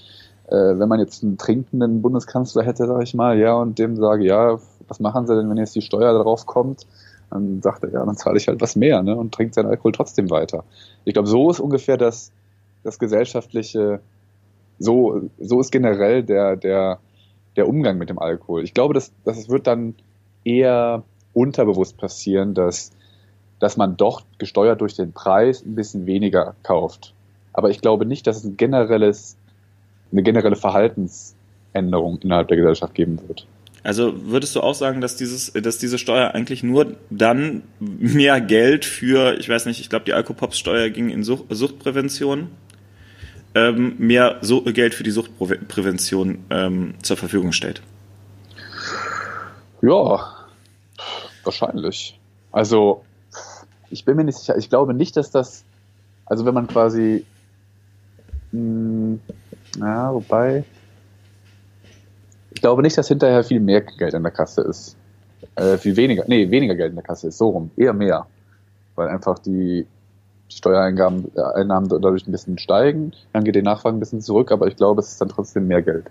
wenn 0.55 0.89
man 0.89 0.99
jetzt 0.99 1.23
einen 1.23 1.37
trinkenden 1.37 2.01
Bundeskanzler 2.01 2.63
hätte, 2.63 2.87
sag 2.87 3.03
ich 3.03 3.13
mal, 3.13 3.37
ja, 3.37 3.53
und 3.53 3.77
dem 3.77 3.95
sage, 3.95 4.25
ja, 4.25 4.59
was 4.87 4.99
machen 4.99 5.27
Sie 5.27 5.35
denn, 5.35 5.49
wenn 5.49 5.57
jetzt 5.57 5.75
die 5.75 5.81
Steuer 5.81 6.21
drauf 6.21 6.45
kommt? 6.45 6.85
Dann 7.29 7.61
sagt 7.61 7.83
er, 7.83 7.91
ja, 7.91 8.05
dann 8.05 8.17
zahle 8.17 8.37
ich 8.37 8.47
halt 8.47 8.59
was 8.59 8.75
mehr 8.75 9.03
ne? 9.03 9.15
und 9.15 9.33
trinkt 9.33 9.53
seinen 9.53 9.67
Alkohol 9.67 9.91
trotzdem 9.91 10.29
weiter. 10.31 10.63
Ich 11.05 11.13
glaube, 11.13 11.27
so 11.27 11.51
ist 11.51 11.59
ungefähr 11.59 11.97
das, 11.97 12.31
das 12.83 12.97
gesellschaftliche, 12.97 13.99
so, 14.79 15.29
so 15.39 15.59
ist 15.59 15.71
generell 15.71 16.23
der, 16.23 16.55
der, 16.55 16.99
der 17.55 17.67
Umgang 17.67 17.97
mit 17.97 18.09
dem 18.09 18.17
Alkohol. 18.17 18.63
Ich 18.63 18.73
glaube, 18.73 18.93
das, 18.93 19.11
das 19.25 19.49
wird 19.49 19.67
dann 19.67 19.93
eher 20.43 21.03
unterbewusst 21.33 21.97
passieren, 21.97 22.55
dass, 22.55 22.91
dass 23.59 23.77
man 23.77 23.97
doch 23.97 24.23
gesteuert 24.39 24.81
durch 24.81 24.95
den 24.95 25.11
Preis 25.11 25.63
ein 25.63 25.75
bisschen 25.75 26.07
weniger 26.07 26.55
kauft. 26.63 27.13
Aber 27.53 27.69
ich 27.69 27.81
glaube 27.81 28.05
nicht, 28.05 28.25
dass 28.25 28.37
es 28.37 28.45
ein 28.45 28.57
generelles, 28.57 29.37
eine 30.11 30.23
generelle 30.23 30.55
Verhaltensänderung 30.55 32.19
innerhalb 32.21 32.47
der 32.47 32.57
Gesellschaft 32.57 32.93
geben 32.93 33.19
wird. 33.27 33.45
Also 33.83 34.13
würdest 34.25 34.55
du 34.55 34.61
auch 34.61 34.73
sagen, 34.73 34.99
dass 34.99 35.15
dieses, 35.15 35.53
dass 35.53 35.77
diese 35.77 35.97
Steuer 35.97 36.31
eigentlich 36.35 36.63
nur 36.63 36.97
dann 37.09 37.63
mehr 37.79 38.41
Geld 38.41 38.83
für, 38.83 39.39
ich 39.39 39.47
weiß 39.47 39.65
nicht, 39.67 39.79
ich 39.79 39.89
glaube 39.89 40.05
die 40.05 40.13
Alkopops-Steuer 40.13 40.89
ging 40.89 41.09
in 41.09 41.23
Sucht, 41.23 41.45
Suchtprävention, 41.49 42.49
ähm, 43.55 43.95
mehr 43.97 44.37
so 44.41 44.61
Geld 44.63 44.93
für 44.93 45.03
die 45.03 45.11
Suchtprävention 45.11 46.39
ähm, 46.49 46.95
zur 47.01 47.17
Verfügung 47.17 47.53
stellt? 47.53 47.81
Ja, 49.81 50.35
wahrscheinlich. 51.43 52.19
Also 52.51 53.05
ich 53.89 54.05
bin 54.05 54.17
mir 54.17 54.25
nicht 54.25 54.37
sicher. 54.37 54.57
Ich 54.57 54.69
glaube 54.69 54.93
nicht, 54.93 55.15
dass 55.15 55.31
das, 55.31 55.63
also 56.25 56.45
wenn 56.45 56.53
man 56.53 56.67
quasi, 56.67 57.25
mh, 58.51 58.59
hm, 58.59 59.19
ja, 59.77 60.13
wobei, 60.13 60.63
ich 62.51 62.61
glaube 62.61 62.81
nicht, 62.81 62.97
dass 62.97 63.07
hinterher 63.07 63.43
viel 63.43 63.59
mehr 63.59 63.81
Geld 63.81 64.13
in 64.13 64.23
der 64.23 64.31
Kasse 64.31 64.61
ist. 64.61 64.95
Äh, 65.55 65.77
viel 65.77 65.95
weniger, 65.95 66.23
nee, 66.27 66.49
weniger 66.49 66.75
Geld 66.75 66.89
in 66.89 66.95
der 66.95 67.03
Kasse 67.03 67.27
ist, 67.27 67.37
so 67.37 67.49
rum, 67.49 67.71
eher 67.77 67.93
mehr. 67.93 68.25
Weil 68.95 69.09
einfach 69.09 69.39
die, 69.39 69.85
die 70.51 70.55
Steuereinnahmen 70.55 71.31
äh, 71.35 71.41
Einnahmen 71.41 71.87
dadurch 71.89 72.27
ein 72.27 72.31
bisschen 72.31 72.57
steigen, 72.57 73.13
dann 73.33 73.43
geht 73.43 73.55
die 73.55 73.61
Nachfrage 73.61 73.95
ein 73.95 73.99
bisschen 73.99 74.21
zurück, 74.21 74.51
aber 74.51 74.67
ich 74.67 74.75
glaube, 74.75 75.01
es 75.01 75.09
ist 75.09 75.21
dann 75.21 75.29
trotzdem 75.29 75.67
mehr 75.67 75.81
Geld. 75.81 76.05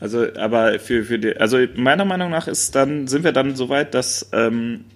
Also, 0.00 0.26
aber 0.38 0.78
für, 0.78 1.04
für 1.04 1.18
die, 1.18 1.36
also 1.36 1.58
meiner 1.76 2.06
Meinung 2.06 2.30
nach 2.30 2.48
ist 2.48 2.74
dann, 2.74 3.06
sind 3.06 3.22
wir 3.22 3.32
dann 3.32 3.54
so 3.54 3.68
weit, 3.68 3.94
dass 3.94 4.30
ähm, 4.32 4.86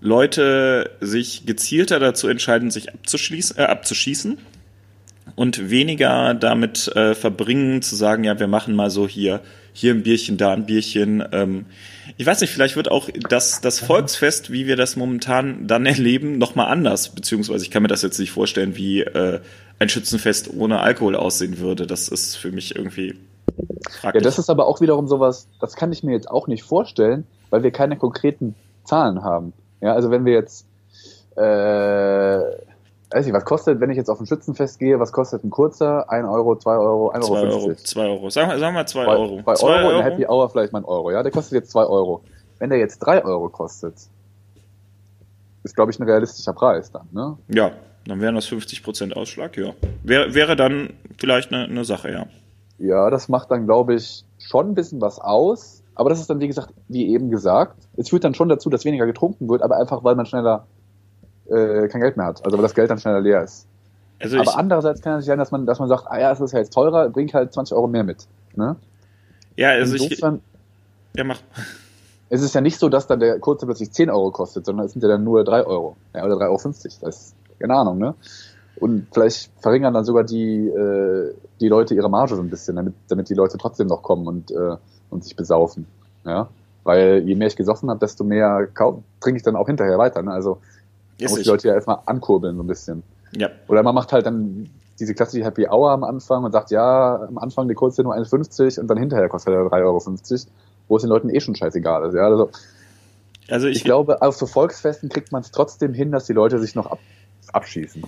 Leute 0.00 0.90
sich 1.00 1.46
gezielter 1.46 2.00
dazu 2.00 2.28
entscheiden, 2.28 2.70
sich 2.70 2.92
abzuschließen, 2.92 3.58
äh, 3.58 3.62
abzuschießen 3.62 4.38
und 5.40 5.70
weniger 5.70 6.34
damit 6.34 6.94
äh, 6.94 7.14
verbringen, 7.14 7.80
zu 7.80 7.96
sagen, 7.96 8.24
ja, 8.24 8.38
wir 8.38 8.46
machen 8.46 8.76
mal 8.76 8.90
so 8.90 9.08
hier 9.08 9.40
hier 9.72 9.94
ein 9.94 10.02
Bierchen, 10.02 10.36
da 10.36 10.52
ein 10.52 10.66
Bierchen. 10.66 11.24
Ähm, 11.32 11.64
ich 12.18 12.26
weiß 12.26 12.42
nicht, 12.42 12.50
vielleicht 12.50 12.76
wird 12.76 12.90
auch 12.90 13.08
das, 13.30 13.62
das 13.62 13.80
Volksfest, 13.80 14.52
wie 14.52 14.66
wir 14.66 14.76
das 14.76 14.96
momentan 14.96 15.66
dann 15.66 15.86
erleben, 15.86 16.36
nochmal 16.36 16.66
anders. 16.66 17.08
Beziehungsweise 17.08 17.64
ich 17.64 17.70
kann 17.70 17.80
mir 17.80 17.88
das 17.88 18.02
jetzt 18.02 18.18
nicht 18.18 18.32
vorstellen, 18.32 18.76
wie 18.76 19.00
äh, 19.00 19.40
ein 19.78 19.88
Schützenfest 19.88 20.50
ohne 20.54 20.80
Alkohol 20.80 21.16
aussehen 21.16 21.58
würde. 21.58 21.86
Das 21.86 22.08
ist 22.08 22.36
für 22.36 22.52
mich 22.52 22.76
irgendwie 22.76 23.14
fraglich. 23.88 24.22
Ja, 24.22 24.24
das 24.28 24.38
ist 24.38 24.50
aber 24.50 24.66
auch 24.66 24.82
wiederum 24.82 25.08
sowas, 25.08 25.48
das 25.58 25.74
kann 25.74 25.90
ich 25.90 26.02
mir 26.02 26.12
jetzt 26.12 26.30
auch 26.30 26.48
nicht 26.48 26.64
vorstellen, 26.64 27.26
weil 27.48 27.62
wir 27.62 27.70
keine 27.70 27.96
konkreten 27.96 28.56
Zahlen 28.84 29.24
haben. 29.24 29.54
Ja, 29.80 29.94
also 29.94 30.10
wenn 30.10 30.26
wir 30.26 30.34
jetzt 30.34 30.66
äh, 31.36 32.69
weiß 33.10 33.24
nicht, 33.26 33.34
was 33.34 33.44
kostet, 33.44 33.80
wenn 33.80 33.90
ich 33.90 33.96
jetzt 33.96 34.08
auf 34.08 34.20
ein 34.20 34.26
Schützenfest 34.26 34.78
gehe, 34.78 35.00
was 35.00 35.12
kostet 35.12 35.44
ein 35.44 35.50
kurzer? 35.50 36.10
1 36.10 36.28
Euro, 36.28 36.56
2 36.56 36.76
Euro, 36.76 37.10
1 37.10 37.28
Euro 37.30 37.60
50? 37.60 37.86
2 37.86 38.00
Euro, 38.08 38.30
sagen 38.30 38.50
wir, 38.50 38.58
sagen 38.58 38.76
wir 38.76 38.86
2 38.86 39.06
Euro. 39.06 39.42
2 39.42 39.66
Euro, 39.66 39.88
Euro 39.88 39.98
und 39.98 40.04
Happy 40.04 40.26
Hour 40.26 40.48
vielleicht 40.50 40.72
mal 40.72 40.80
ein 40.80 40.84
Euro, 40.84 41.10
ja, 41.10 41.22
der 41.22 41.32
kostet 41.32 41.54
jetzt 41.54 41.70
2 41.72 41.84
Euro. 41.84 42.22
Wenn 42.58 42.70
der 42.70 42.78
jetzt 42.78 42.98
3 43.00 43.24
Euro 43.24 43.48
kostet, 43.48 43.94
ist, 45.62 45.74
glaube 45.74 45.90
ich, 45.90 45.98
ein 45.98 46.04
realistischer 46.04 46.52
Preis 46.52 46.90
dann, 46.92 47.08
ne? 47.12 47.36
Ja, 47.48 47.72
dann 48.06 48.20
wären 48.20 48.34
das 48.34 48.46
50% 48.46 49.12
Ausschlag, 49.12 49.56
ja. 49.56 49.72
Wäre, 50.02 50.34
wäre 50.34 50.56
dann 50.56 50.94
vielleicht 51.18 51.52
eine, 51.52 51.64
eine 51.64 51.84
Sache, 51.84 52.10
ja. 52.10 52.26
Ja, 52.78 53.10
das 53.10 53.28
macht 53.28 53.50
dann, 53.50 53.66
glaube 53.66 53.94
ich, 53.94 54.24
schon 54.38 54.70
ein 54.70 54.74
bisschen 54.74 55.00
was 55.00 55.18
aus. 55.18 55.82
Aber 55.94 56.08
das 56.08 56.18
ist 56.18 56.30
dann, 56.30 56.40
wie 56.40 56.46
gesagt, 56.46 56.72
wie 56.88 57.12
eben 57.12 57.30
gesagt, 57.30 57.76
es 57.98 58.08
führt 58.08 58.24
dann 58.24 58.34
schon 58.34 58.48
dazu, 58.48 58.70
dass 58.70 58.86
weniger 58.86 59.04
getrunken 59.04 59.50
wird, 59.50 59.60
aber 59.60 59.76
einfach, 59.76 60.02
weil 60.02 60.14
man 60.14 60.24
schneller 60.24 60.66
äh, 61.50 61.88
kein 61.88 62.00
Geld 62.00 62.16
mehr 62.16 62.26
hat. 62.26 62.44
Also 62.44 62.56
weil 62.56 62.62
das 62.62 62.74
Geld 62.74 62.90
dann 62.90 62.98
schneller 62.98 63.20
leer 63.20 63.42
ist. 63.42 63.66
Also 64.20 64.38
Aber 64.38 64.58
andererseits 64.58 65.00
kann 65.00 65.18
es 65.18 65.24
sein, 65.24 65.38
dass 65.38 65.50
man, 65.50 65.66
dass 65.66 65.78
man 65.78 65.88
sagt, 65.88 66.04
ah 66.06 66.18
ja, 66.18 66.30
es 66.32 66.40
ist 66.40 66.52
ja 66.52 66.58
jetzt 66.58 66.72
teurer, 66.72 67.08
bringt 67.08 67.32
halt 67.32 67.52
20 67.52 67.74
Euro 67.74 67.88
mehr 67.88 68.04
mit. 68.04 68.26
Ne? 68.54 68.76
Ja, 69.56 69.70
also 69.70 69.94
Insofern, 69.94 70.40
ich. 71.12 71.18
Ja, 71.18 71.24
mach. 71.24 71.40
Es 72.28 72.42
ist 72.42 72.54
ja 72.54 72.60
nicht 72.60 72.78
so, 72.78 72.88
dass 72.88 73.06
dann 73.06 73.18
der 73.18 73.40
kurze 73.40 73.66
plötzlich 73.66 73.90
10 73.90 74.10
Euro 74.10 74.30
kostet, 74.30 74.66
sondern 74.66 74.86
es 74.86 74.92
sind 74.92 75.02
ja 75.02 75.08
dann 75.08 75.24
nur 75.24 75.42
3 75.42 75.64
Euro. 75.64 75.96
Ja, 76.14 76.24
oder 76.24 76.34
3,50 76.36 76.44
Euro. 76.46 76.58
Das 76.60 76.92
ist 77.00 77.34
keine 77.58 77.74
Ahnung, 77.74 77.98
ne? 77.98 78.14
Und 78.76 79.08
vielleicht 79.12 79.50
verringern 79.60 79.92
dann 79.92 80.04
sogar 80.04 80.24
die, 80.24 80.68
äh, 80.68 81.34
die 81.60 81.68
Leute 81.68 81.94
ihre 81.94 82.08
Marge 82.08 82.34
so 82.34 82.42
ein 82.42 82.48
bisschen, 82.48 82.76
damit, 82.76 82.94
damit 83.08 83.28
die 83.28 83.34
Leute 83.34 83.58
trotzdem 83.58 83.88
noch 83.88 84.02
kommen 84.02 84.26
und, 84.26 84.50
äh, 84.50 84.76
und 85.10 85.22
sich 85.22 85.36
besaufen. 85.36 85.86
Ja? 86.24 86.48
Weil 86.84 87.22
je 87.26 87.34
mehr 87.34 87.48
ich 87.48 87.56
gesoffen 87.56 87.90
habe, 87.90 88.00
desto 88.00 88.24
mehr 88.24 88.68
trinke 89.20 89.36
ich 89.36 89.42
dann 89.42 89.56
auch 89.56 89.66
hinterher 89.66 89.98
weiter. 89.98 90.22
Ne? 90.22 90.32
Also 90.32 90.62
man 91.20 91.30
muss 91.30 91.42
die 91.42 91.48
Leute 91.48 91.68
ja 91.68 91.74
erstmal 91.74 91.98
ankurbeln 92.06 92.56
so 92.56 92.62
ein 92.62 92.66
bisschen. 92.66 93.02
Ja. 93.36 93.50
Oder 93.68 93.82
man 93.82 93.94
macht 93.94 94.12
halt 94.12 94.26
dann 94.26 94.70
diese 94.98 95.14
klassische 95.14 95.44
Happy 95.44 95.66
Hour 95.66 95.90
am 95.90 96.04
Anfang 96.04 96.44
und 96.44 96.52
sagt, 96.52 96.70
ja, 96.70 97.22
am 97.22 97.38
Anfang 97.38 97.68
die 97.68 97.74
kurze 97.74 98.02
nur 98.02 98.14
1,50 98.14 98.78
und 98.80 98.88
dann 98.88 98.98
hinterher 98.98 99.28
kostet 99.28 99.54
er 99.54 99.60
3,50 99.62 99.84
Euro, 99.84 100.02
wo 100.88 100.96
es 100.96 101.02
den 101.02 101.08
Leuten 101.08 101.30
eh 101.30 101.40
schon 101.40 101.54
scheißegal 101.54 102.06
ist. 102.06 102.14
Ja, 102.14 102.26
also, 102.26 102.50
also 103.48 103.66
ich, 103.66 103.78
ich 103.78 103.84
glaube, 103.84 104.20
auf 104.22 104.36
so 104.36 104.46
Volksfesten 104.46 105.08
kriegt 105.08 105.32
man 105.32 105.42
es 105.42 105.50
trotzdem 105.50 105.94
hin, 105.94 106.12
dass 106.12 106.26
die 106.26 106.34
Leute 106.34 106.58
sich 106.58 106.74
noch 106.74 106.86
ab, 106.86 106.98
abschießen. 107.52 108.04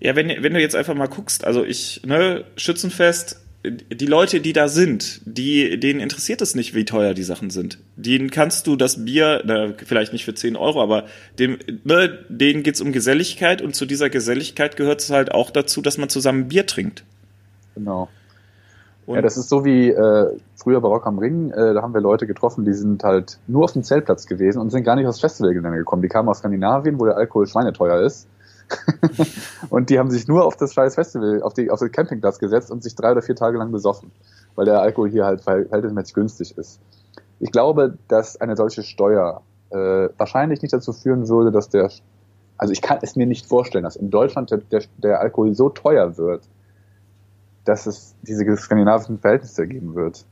Ja, 0.00 0.16
wenn, 0.16 0.28
wenn 0.42 0.54
du 0.54 0.60
jetzt 0.60 0.74
einfach 0.74 0.94
mal 0.94 1.06
guckst, 1.06 1.44
also 1.44 1.62
ich, 1.62 2.02
ne, 2.04 2.44
Schützenfest, 2.56 3.41
die 3.64 4.06
Leute, 4.06 4.40
die 4.40 4.52
da 4.52 4.66
sind, 4.66 5.20
die, 5.24 5.78
denen 5.78 6.00
interessiert 6.00 6.42
es 6.42 6.56
nicht, 6.56 6.74
wie 6.74 6.84
teuer 6.84 7.14
die 7.14 7.22
Sachen 7.22 7.50
sind. 7.50 7.78
Denen 7.96 8.30
kannst 8.30 8.66
du 8.66 8.74
das 8.74 9.04
Bier, 9.04 9.40
na, 9.44 9.72
vielleicht 9.76 10.12
nicht 10.12 10.24
für 10.24 10.34
10 10.34 10.56
Euro, 10.56 10.82
aber 10.82 11.04
dem, 11.38 11.58
ne, 11.84 12.18
denen 12.28 12.64
geht's 12.64 12.80
um 12.80 12.90
Geselligkeit 12.90 13.62
und 13.62 13.76
zu 13.76 13.86
dieser 13.86 14.10
Geselligkeit 14.10 14.76
gehört 14.76 15.00
es 15.00 15.10
halt 15.10 15.32
auch 15.32 15.50
dazu, 15.50 15.80
dass 15.80 15.96
man 15.96 16.08
zusammen 16.08 16.48
Bier 16.48 16.66
trinkt. 16.66 17.04
Genau. 17.76 18.08
Und 19.06 19.16
ja, 19.16 19.22
das 19.22 19.36
ist 19.36 19.48
so 19.48 19.64
wie 19.64 19.90
äh, 19.90 20.36
früher 20.56 20.80
bei 20.80 20.88
Rock 20.88 21.06
am 21.06 21.18
Ring, 21.18 21.50
äh, 21.52 21.74
da 21.74 21.82
haben 21.82 21.94
wir 21.94 22.00
Leute 22.00 22.26
getroffen, 22.26 22.64
die 22.64 22.72
sind 22.72 23.04
halt 23.04 23.38
nur 23.46 23.64
auf 23.64 23.72
dem 23.72 23.84
Zeltplatz 23.84 24.26
gewesen 24.26 24.60
und 24.60 24.70
sind 24.70 24.82
gar 24.82 24.96
nicht 24.96 25.06
aufs 25.06 25.20
Festivalgelände 25.20 25.78
gekommen. 25.78 26.02
Die 26.02 26.08
kamen 26.08 26.28
aus 26.28 26.38
Skandinavien, 26.38 26.98
wo 26.98 27.04
der 27.04 27.16
Alkohol 27.16 27.46
schweineteuer 27.46 28.00
ist 28.00 28.26
und 29.70 29.90
die 29.90 29.98
haben 29.98 30.10
sich 30.10 30.28
nur 30.28 30.44
auf 30.44 30.56
das 30.56 30.74
scheiß 30.74 30.94
Festival, 30.94 31.42
auf, 31.42 31.54
die, 31.54 31.70
auf 31.70 31.80
den 31.80 31.92
Campingplatz 31.92 32.38
gesetzt 32.38 32.70
und 32.70 32.82
sich 32.82 32.94
drei 32.94 33.12
oder 33.12 33.22
vier 33.22 33.36
Tage 33.36 33.58
lang 33.58 33.72
besoffen, 33.72 34.10
weil 34.54 34.64
der 34.64 34.80
Alkohol 34.80 35.10
hier 35.10 35.24
halt 35.24 35.42
verhältnismäßig 35.42 36.14
günstig 36.14 36.56
ist. 36.58 36.80
Ich 37.40 37.50
glaube, 37.50 37.98
dass 38.08 38.40
eine 38.40 38.56
solche 38.56 38.82
Steuer 38.82 39.42
äh, 39.70 40.08
wahrscheinlich 40.16 40.62
nicht 40.62 40.72
dazu 40.72 40.92
führen 40.92 41.28
würde, 41.28 41.50
dass 41.50 41.68
der, 41.68 41.90
also 42.58 42.72
ich 42.72 42.82
kann 42.82 42.98
es 43.02 43.16
mir 43.16 43.26
nicht 43.26 43.46
vorstellen, 43.46 43.84
dass 43.84 43.96
in 43.96 44.10
Deutschland 44.10 44.50
der, 44.50 44.58
der, 44.58 44.82
der 44.98 45.20
Alkohol 45.20 45.54
so 45.54 45.68
teuer 45.68 46.16
wird, 46.16 46.42
dass 47.64 47.86
es 47.86 48.14
diese 48.22 48.56
skandinavischen 48.56 49.18
Verhältnisse 49.18 49.66
geben 49.66 49.94
wird. 49.94 50.24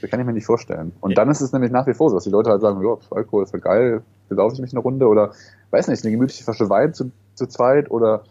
Das 0.00 0.10
kann 0.10 0.20
ich 0.20 0.26
mir 0.26 0.32
nicht 0.32 0.46
vorstellen. 0.46 0.92
Und 1.00 1.12
ja. 1.12 1.14
dann 1.16 1.30
ist 1.30 1.40
es 1.40 1.52
nämlich 1.52 1.70
nach 1.70 1.86
wie 1.86 1.94
vor 1.94 2.10
so, 2.10 2.16
dass 2.16 2.24
die 2.24 2.30
Leute 2.30 2.50
halt 2.50 2.60
sagen, 2.60 2.82
ja, 2.82 2.96
Alkohol 3.10 3.44
ist 3.44 3.52
ja 3.52 3.58
geil, 3.58 4.02
besaufe 4.28 4.54
ich 4.54 4.60
mich 4.60 4.72
eine 4.72 4.80
Runde 4.80 5.06
oder, 5.06 5.32
weiß 5.70 5.88
nicht, 5.88 6.04
eine 6.04 6.12
gemütliche 6.12 6.44
Flasche 6.44 6.68
Wein 6.68 6.92
zu 6.94 7.10
zu 7.34 7.46
zweit 7.46 7.90
oder 7.90 8.24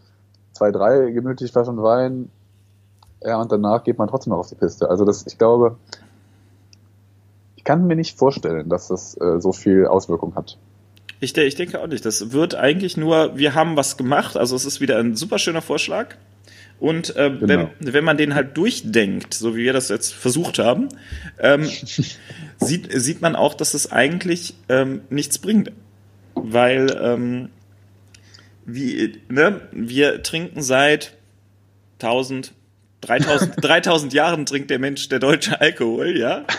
zwei, 0.52 0.70
drei 0.70 1.10
gemütlich 1.10 1.52
Flaschen 1.52 1.82
Wein. 1.82 2.30
Ja, 3.22 3.40
und 3.40 3.50
danach 3.50 3.84
geht 3.84 3.98
man 3.98 4.08
trotzdem 4.08 4.32
noch 4.32 4.40
auf 4.40 4.48
die 4.48 4.54
Piste. 4.54 4.88
Also 4.90 5.04
das, 5.04 5.26
ich 5.26 5.38
glaube, 5.38 5.76
ich 7.56 7.64
kann 7.64 7.86
mir 7.86 7.96
nicht 7.96 8.18
vorstellen, 8.18 8.68
dass 8.68 8.88
das 8.88 9.18
äh, 9.20 9.40
so 9.40 9.52
viel 9.52 9.86
Auswirkung 9.86 10.34
hat. 10.34 10.58
Ich, 11.20 11.36
ich 11.36 11.54
denke 11.54 11.80
auch 11.80 11.86
nicht. 11.86 12.04
Das 12.04 12.32
wird 12.32 12.54
eigentlich 12.54 12.96
nur, 12.96 13.36
wir 13.36 13.54
haben 13.54 13.76
was 13.76 13.96
gemacht. 13.96 14.36
Also 14.36 14.54
es 14.54 14.66
ist 14.66 14.80
wieder 14.80 14.98
ein 14.98 15.16
super 15.16 15.38
schöner 15.38 15.62
Vorschlag. 15.62 16.16
Und 16.80 17.16
äh, 17.16 17.30
genau. 17.30 17.70
wenn, 17.80 17.94
wenn 17.94 18.04
man 18.04 18.18
den 18.18 18.34
halt 18.34 18.56
durchdenkt, 18.56 19.32
so 19.32 19.56
wie 19.56 19.64
wir 19.64 19.72
das 19.72 19.88
jetzt 19.88 20.12
versucht 20.12 20.58
haben, 20.58 20.88
ähm, 21.38 21.64
sieht, 22.58 22.92
sieht 22.92 23.22
man 23.22 23.36
auch, 23.36 23.54
dass 23.54 23.72
es 23.72 23.90
eigentlich 23.90 24.54
ähm, 24.68 25.00
nichts 25.08 25.38
bringt. 25.38 25.72
Weil 26.34 26.94
ähm, 27.00 27.48
wie, 28.66 29.20
ne, 29.28 29.60
wir 29.72 30.22
trinken 30.22 30.62
seit 30.62 31.14
1000, 32.00 32.52
3000, 33.02 33.54
3000 33.62 34.12
Jahren 34.12 34.46
trinkt 34.46 34.70
der 34.70 34.78
Mensch 34.78 35.08
der 35.08 35.18
deutsche 35.18 35.60
Alkohol, 35.60 36.16
ja. 36.16 36.44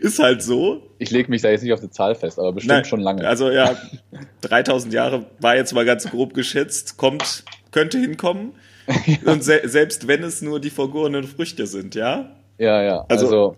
Ist 0.00 0.18
halt 0.18 0.42
so. 0.42 0.82
Ich 0.98 1.10
lege 1.10 1.30
mich 1.30 1.42
da 1.42 1.50
jetzt 1.50 1.62
nicht 1.62 1.72
auf 1.72 1.80
die 1.80 1.90
Zahl 1.90 2.16
fest, 2.16 2.38
aber 2.38 2.52
bestimmt 2.52 2.74
Nein, 2.74 2.84
schon 2.84 3.00
lange. 3.00 3.26
Also 3.26 3.50
ja, 3.50 3.76
3000 4.40 4.92
Jahre 4.92 5.26
war 5.38 5.54
jetzt 5.54 5.72
mal 5.72 5.84
ganz 5.84 6.10
grob 6.10 6.34
geschätzt, 6.34 6.96
kommt, 6.96 7.44
könnte 7.70 7.98
hinkommen. 7.98 8.52
ja. 9.06 9.32
Und 9.32 9.44
se 9.44 9.60
selbst 9.64 10.08
wenn 10.08 10.24
es 10.24 10.42
nur 10.42 10.60
die 10.60 10.70
vergorenen 10.70 11.24
Früchte 11.24 11.66
sind, 11.66 11.94
ja? 11.94 12.36
Ja, 12.58 12.82
ja. 12.82 13.04
Also, 13.08 13.26
also 13.26 13.56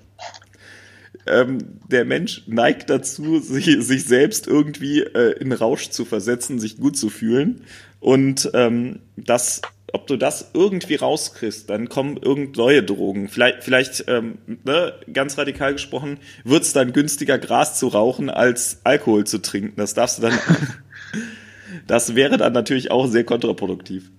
ähm, 1.27 1.59
der 1.89 2.05
Mensch 2.05 2.43
neigt 2.47 2.91
dazu, 2.91 3.39
sich, 3.39 3.77
sich 3.81 4.05
selbst 4.05 4.47
irgendwie 4.47 5.01
äh, 5.01 5.39
in 5.39 5.53
Rausch 5.53 5.91
zu 5.91 6.05
versetzen, 6.05 6.59
sich 6.59 6.79
gut 6.79 6.97
zu 6.97 7.11
fühlen. 7.11 7.65
Und 8.01 8.51
ähm, 8.55 8.99
das, 9.17 9.63
ob 9.93 10.09
du 10.09 10.17
das 10.17 10.51
irgendwie 10.55 10.97
rauskriegst, 10.97 11.71
dann 11.71 11.89
kommen 11.89 12.17
irgend 12.17 12.57
neue 12.57 12.83
Drogen. 12.83 13.29
Vielleicht, 13.29 13.63
vielleicht 13.63 14.05
ähm, 14.09 14.39
ne, 14.65 14.95
ganz 15.13 15.39
radikal 15.39 15.75
gesprochen, 15.75 16.19
wird 16.45 16.65
es 16.65 16.73
dann 16.73 16.93
günstiger, 16.93 17.39
Gras 17.39 17.79
zu 17.79 17.89
rauchen, 17.89 18.29
als 18.29 18.81
Alkohol 18.83 19.25
zu 19.25 19.39
trinken. 19.39 19.75
Das 19.77 19.95
darfst 19.95 20.19
du 20.19 20.23
dann. 20.23 20.39
das 21.87 22.17
wäre 22.17 22.37
dann 22.39 22.53
natürlich 22.53 22.91
auch 22.91 23.07
sehr 23.07 23.25
kontraproduktiv. 23.25 24.11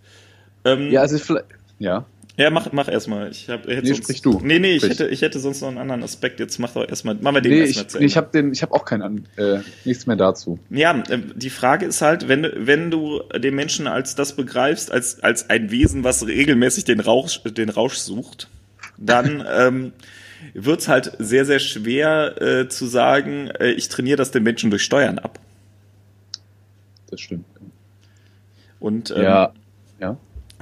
Ähm, 0.64 0.90
ja, 0.92 1.02
also 1.02 1.18
vielleicht, 1.18 1.48
ja. 1.80 2.06
Ja, 2.36 2.50
mach, 2.50 2.72
mach 2.72 2.88
erstmal. 2.88 3.30
Ich 3.30 3.48
hab, 3.48 3.68
nee, 3.68 3.80
sonst, 3.84 4.04
sprich 4.04 4.22
du. 4.24 4.40
Nee, 4.44 4.58
nee, 4.58 4.76
ich 4.76 4.84
hätte, 4.84 5.08
ich 5.08 5.22
hätte 5.22 5.40
sonst 5.40 5.62
noch 5.62 5.68
einen 5.68 5.78
anderen 5.78 6.02
Aspekt. 6.02 6.40
Jetzt 6.40 6.58
mach 6.58 6.74
doch 6.74 6.88
erstmal, 6.88 7.14
machen 7.16 7.36
wir 7.36 7.42
den 7.42 7.52
nee, 7.52 7.60
erstmal 7.60 7.86
ich, 7.86 7.94
nee, 8.00 8.06
ich 8.06 8.18
habe 8.18 8.50
ich 8.52 8.62
habe 8.64 8.74
auch 8.74 8.86
keinen, 8.86 9.28
äh, 9.38 9.60
nichts 9.86 10.08
mehr 10.08 10.16
dazu. 10.16 10.58
Ja, 10.72 10.98
äh, 11.10 11.20
die 11.36 11.52
Frage 11.52 11.86
ist 11.86 12.02
halt, 12.02 12.28
wenn, 12.28 12.48
wenn 12.56 12.90
du 12.90 13.22
den 13.38 13.54
Menschen 13.54 13.86
als 13.86 14.16
das 14.16 14.36
begreifst, 14.36 14.92
als, 14.92 15.22
als 15.22 15.52
ein 15.52 15.70
Wesen, 15.70 16.04
was 16.04 16.26
regelmäßig 16.26 16.86
den 16.86 17.02
Rausch, 17.02 17.42
den 17.44 17.70
Rausch 17.70 17.98
sucht, 17.98 18.50
dann, 18.98 19.46
ähm, 19.56 19.94
wird's 20.54 20.88
halt 20.88 21.12
sehr, 21.20 21.46
sehr 21.46 21.60
schwer 21.60 22.42
äh, 22.42 22.68
zu 22.68 22.86
sagen, 22.86 23.50
äh, 23.60 23.72
ich 23.72 23.90
trainiere 23.90 24.18
das 24.18 24.32
den 24.32 24.44
Menschen 24.44 24.70
durch 24.70 24.84
Steuern 24.84 25.20
ab. 25.20 25.40
Das 27.10 27.22
stimmt. 27.22 27.46
Und, 28.80 29.12
ähm, 29.12 29.24
ja, 29.24 29.54
ja. 30.00 30.18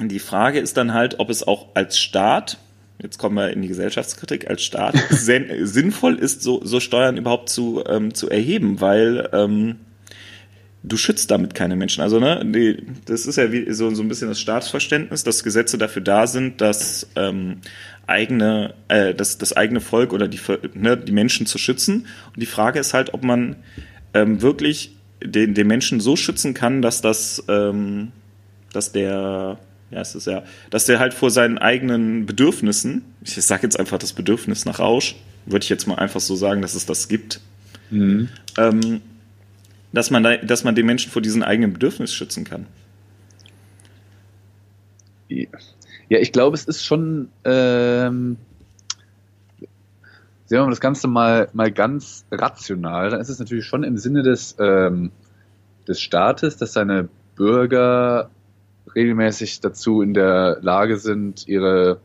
Die 0.09 0.19
Frage 0.19 0.59
ist 0.59 0.77
dann 0.77 0.93
halt, 0.93 1.19
ob 1.19 1.29
es 1.29 1.47
auch 1.47 1.67
als 1.73 1.99
Staat, 1.99 2.57
jetzt 3.01 3.17
kommen 3.17 3.35
wir 3.35 3.51
in 3.51 3.61
die 3.61 3.67
Gesellschaftskritik, 3.67 4.49
als 4.49 4.63
Staat 4.63 4.95
sinnvoll 5.09 6.15
ist, 6.15 6.41
so, 6.41 6.61
so 6.63 6.79
Steuern 6.79 7.17
überhaupt 7.17 7.49
zu, 7.49 7.83
ähm, 7.87 8.13
zu 8.13 8.29
erheben, 8.29 8.81
weil 8.81 9.29
ähm, 9.33 9.77
du 10.83 10.97
schützt 10.97 11.31
damit 11.31 11.53
keine 11.53 11.75
Menschen. 11.75 12.01
Also, 12.01 12.19
ne, 12.19 12.43
die, 12.45 12.83
das 13.05 13.25
ist 13.25 13.35
ja 13.35 13.51
wie 13.51 13.71
so, 13.71 13.93
so 13.93 14.01
ein 14.01 14.07
bisschen 14.07 14.29
das 14.29 14.39
Staatsverständnis, 14.39 15.23
dass 15.23 15.43
Gesetze 15.43 15.77
dafür 15.77 16.01
da 16.01 16.27
sind, 16.27 16.61
dass 16.61 17.07
ähm, 17.15 17.57
eigene, 18.07 18.73
äh, 18.87 19.13
das, 19.13 19.37
das 19.37 19.53
eigene 19.53 19.81
Volk 19.81 20.13
oder 20.13 20.27
die, 20.27 20.39
ne, 20.73 20.97
die 20.97 21.11
Menschen 21.11 21.45
zu 21.45 21.57
schützen. 21.57 22.07
Und 22.27 22.39
die 22.41 22.47
Frage 22.47 22.79
ist 22.79 22.93
halt, 22.93 23.13
ob 23.13 23.23
man 23.23 23.57
ähm, 24.13 24.41
wirklich 24.41 24.95
den, 25.23 25.53
den 25.53 25.67
Menschen 25.67 25.99
so 25.99 26.15
schützen 26.15 26.53
kann, 26.53 26.81
dass 26.81 27.01
das, 27.01 27.43
ähm, 27.47 28.11
dass 28.73 28.91
der 28.91 29.59
ja, 29.91 29.99
es 29.99 30.15
ist 30.15 30.25
ja, 30.25 30.43
dass 30.69 30.85
der 30.85 30.99
halt 30.99 31.13
vor 31.13 31.29
seinen 31.29 31.57
eigenen 31.57 32.25
Bedürfnissen, 32.25 33.03
ich 33.23 33.33
sage 33.35 33.63
jetzt 33.63 33.79
einfach 33.79 33.97
das 33.97 34.13
Bedürfnis 34.13 34.65
nach 34.65 34.79
Rausch, 34.79 35.15
würde 35.45 35.63
ich 35.63 35.69
jetzt 35.69 35.85
mal 35.87 35.95
einfach 35.95 36.21
so 36.21 36.35
sagen, 36.35 36.61
dass 36.61 36.75
es 36.75 36.85
das 36.85 37.09
gibt, 37.09 37.41
mhm. 37.89 38.29
ähm, 38.57 39.01
dass, 39.91 40.09
man 40.09 40.23
da, 40.23 40.37
dass 40.37 40.63
man 40.63 40.75
den 40.75 40.85
Menschen 40.85 41.11
vor 41.11 41.21
diesen 41.21 41.43
eigenen 41.43 41.73
Bedürfnissen 41.73 42.15
schützen 42.15 42.45
kann. 42.45 42.67
Ja, 45.27 46.19
ich 46.19 46.31
glaube, 46.31 46.55
es 46.55 46.65
ist 46.65 46.85
schon, 46.85 47.29
ähm, 47.43 48.37
sehen 50.45 50.59
wir 50.59 50.63
mal 50.63 50.69
das 50.69 50.81
Ganze 50.81 51.07
mal, 51.07 51.49
mal 51.53 51.71
ganz 51.71 52.25
rational, 52.31 53.09
dann 53.09 53.19
ist 53.19 53.29
es 53.29 53.39
natürlich 53.39 53.65
schon 53.65 53.83
im 53.83 53.97
Sinne 53.97 54.23
des, 54.23 54.55
ähm, 54.59 55.11
des 55.87 55.99
Staates, 55.99 56.55
dass 56.57 56.73
seine 56.73 57.09
Bürger 57.35 58.29
regelmäßig 58.95 59.61
dazu 59.61 60.01
in 60.01 60.13
der 60.13 60.57
Lage 60.61 60.97
sind, 60.97 61.47
ihre 61.47 61.99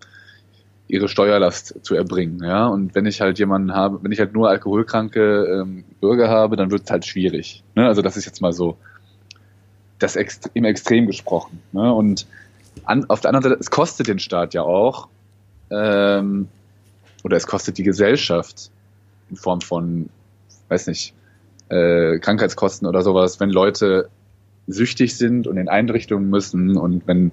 ihre 0.88 1.08
Steuerlast 1.08 1.84
zu 1.84 1.94
erbringen, 1.94 2.42
ja. 2.44 2.66
Und 2.66 2.94
wenn 2.94 3.06
ich 3.06 3.20
halt 3.20 3.38
jemanden 3.38 3.74
habe, 3.74 4.02
wenn 4.02 4.12
ich 4.12 4.20
halt 4.20 4.34
nur 4.34 4.48
alkoholkranke 4.48 5.60
ähm, 5.62 5.84
Bürger 6.00 6.28
habe, 6.28 6.56
dann 6.56 6.70
wird 6.70 6.84
es 6.84 6.90
halt 6.90 7.04
schwierig. 7.04 7.64
Ne? 7.74 7.86
Also 7.86 8.02
das 8.02 8.16
ist 8.16 8.24
jetzt 8.24 8.40
mal 8.40 8.52
so 8.52 8.76
das 9.98 10.16
Ext 10.16 10.50
im 10.54 10.64
Extrem 10.64 11.06
gesprochen. 11.06 11.60
Ne? 11.72 11.92
Und 11.92 12.26
an, 12.84 13.04
auf 13.08 13.20
der 13.20 13.30
anderen 13.30 13.42
Seite, 13.50 13.56
es 13.60 13.70
kostet 13.70 14.08
den 14.08 14.18
Staat 14.18 14.54
ja 14.54 14.62
auch, 14.62 15.08
ähm, 15.70 16.48
oder 17.24 17.36
es 17.36 17.46
kostet 17.46 17.78
die 17.78 17.82
Gesellschaft 17.82 18.70
in 19.30 19.36
Form 19.36 19.60
von, 19.60 20.08
weiß 20.68 20.86
nicht, 20.86 21.14
äh, 21.68 22.18
Krankheitskosten 22.20 22.86
oder 22.86 23.02
sowas, 23.02 23.40
wenn 23.40 23.50
Leute 23.50 24.08
süchtig 24.66 25.16
sind 25.16 25.46
und 25.46 25.56
in 25.56 25.68
Einrichtungen 25.68 26.28
müssen 26.28 26.76
und 26.76 27.06
wenn 27.06 27.32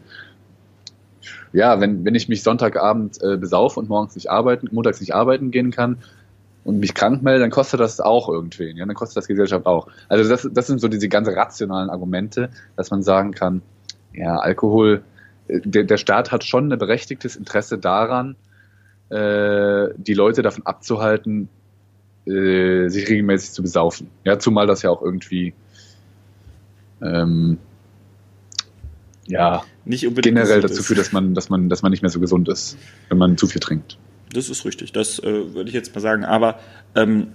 ja, 1.53 1.79
wenn, 1.79 2.03
wenn 2.03 2.15
ich 2.15 2.27
mich 2.27 2.43
Sonntagabend 2.43 3.21
äh, 3.21 3.37
besaufe 3.37 3.79
und 3.79 3.87
morgens 3.87 4.15
nicht 4.15 4.29
arbeiten, 4.29 4.67
montags 4.71 4.99
nicht 4.99 5.13
arbeiten 5.13 5.51
gehen 5.51 5.71
kann 5.71 5.99
und 6.63 6.79
mich 6.79 6.95
krank 6.95 7.21
melde, 7.21 7.41
dann 7.41 7.51
kostet 7.51 7.79
das 7.79 8.01
auch 8.01 8.27
irgendwen, 8.27 8.75
ja, 8.75 8.85
dann 8.85 8.95
kostet 8.95 9.17
das 9.17 9.27
Gesellschaft 9.27 9.65
auch. 9.65 9.87
Also 10.09 10.27
das, 10.29 10.49
das 10.51 10.67
sind 10.67 10.81
so 10.81 10.87
diese 10.87 11.09
ganz 11.09 11.27
rationalen 11.27 11.89
Argumente, 11.89 12.49
dass 12.75 12.89
man 12.89 13.03
sagen 13.03 13.31
kann, 13.31 13.61
ja, 14.13 14.37
Alkohol, 14.37 15.03
äh, 15.47 15.59
der, 15.63 15.83
der 15.83 15.97
Staat 15.97 16.31
hat 16.31 16.43
schon 16.43 16.71
ein 16.71 16.79
berechtigtes 16.79 17.35
Interesse 17.35 17.77
daran, 17.77 18.35
äh, 19.09 19.89
die 19.95 20.15
Leute 20.15 20.41
davon 20.41 20.65
abzuhalten, 20.65 21.49
äh, 22.25 22.87
sich 22.87 23.07
regelmäßig 23.09 23.51
zu 23.51 23.61
besaufen. 23.61 24.09
Ja, 24.23 24.39
zumal 24.39 24.65
das 24.65 24.81
ja 24.81 24.89
auch 24.89 25.01
irgendwie 25.01 25.53
ähm, 27.03 27.57
ja, 29.25 29.63
generell 29.85 30.61
dazu 30.61 30.83
führt, 30.83 30.99
dass 30.99 31.11
man, 31.11 31.33
dass 31.33 31.49
man, 31.49 31.69
dass 31.69 31.81
man 31.81 31.91
nicht 31.91 32.01
mehr 32.01 32.11
so 32.11 32.19
gesund 32.19 32.49
ist, 32.49 32.77
wenn 33.09 33.17
man 33.17 33.37
zu 33.37 33.47
viel 33.47 33.61
trinkt. 33.61 33.97
Das 34.33 34.49
ist 34.49 34.65
richtig, 34.65 34.91
das 34.91 35.19
äh, 35.19 35.53
würde 35.53 35.69
ich 35.69 35.75
jetzt 35.75 35.93
mal 35.93 36.01
sagen. 36.01 36.25
Aber 36.25 36.59
ähm, 36.95 37.27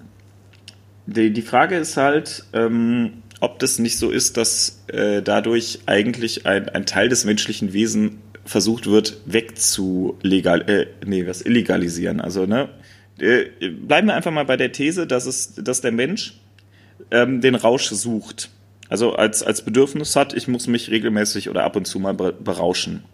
die, 1.06 1.32
die 1.32 1.42
Frage 1.42 1.76
ist 1.76 1.96
halt, 1.96 2.44
ähm, 2.52 3.22
ob 3.40 3.58
das 3.58 3.78
nicht 3.78 3.98
so 3.98 4.10
ist, 4.10 4.36
dass 4.36 4.82
äh, 4.88 5.22
dadurch 5.22 5.80
eigentlich 5.86 6.46
ein, 6.46 6.68
ein 6.68 6.86
Teil 6.86 7.08
des 7.08 7.24
menschlichen 7.24 7.72
Wesens 7.72 8.12
versucht 8.44 8.86
wird, 8.86 9.20
wegzulegal, 9.26 10.68
äh, 10.68 10.86
nee, 11.06 11.26
was 11.26 11.42
illegalisieren. 11.42 12.20
Also, 12.20 12.46
ne, 12.46 12.68
äh, 13.18 13.44
bleiben 13.70 14.08
wir 14.08 14.14
einfach 14.14 14.32
mal 14.32 14.44
bei 14.44 14.56
der 14.56 14.72
These, 14.72 15.06
dass 15.06 15.26
es, 15.26 15.54
dass 15.54 15.80
der 15.80 15.92
Mensch 15.92 16.40
ähm, 17.10 17.40
den 17.40 17.54
Rausch 17.54 17.88
sucht. 17.88 18.50
Also 18.88 19.14
als, 19.14 19.42
als 19.42 19.62
Bedürfnis 19.62 20.16
hat, 20.16 20.32
ich 20.32 20.48
muss 20.48 20.66
mich 20.66 20.90
regelmäßig 20.90 21.50
oder 21.50 21.64
ab 21.64 21.76
und 21.76 21.86
zu 21.86 21.98
mal 21.98 22.14
berauschen. 22.14 23.04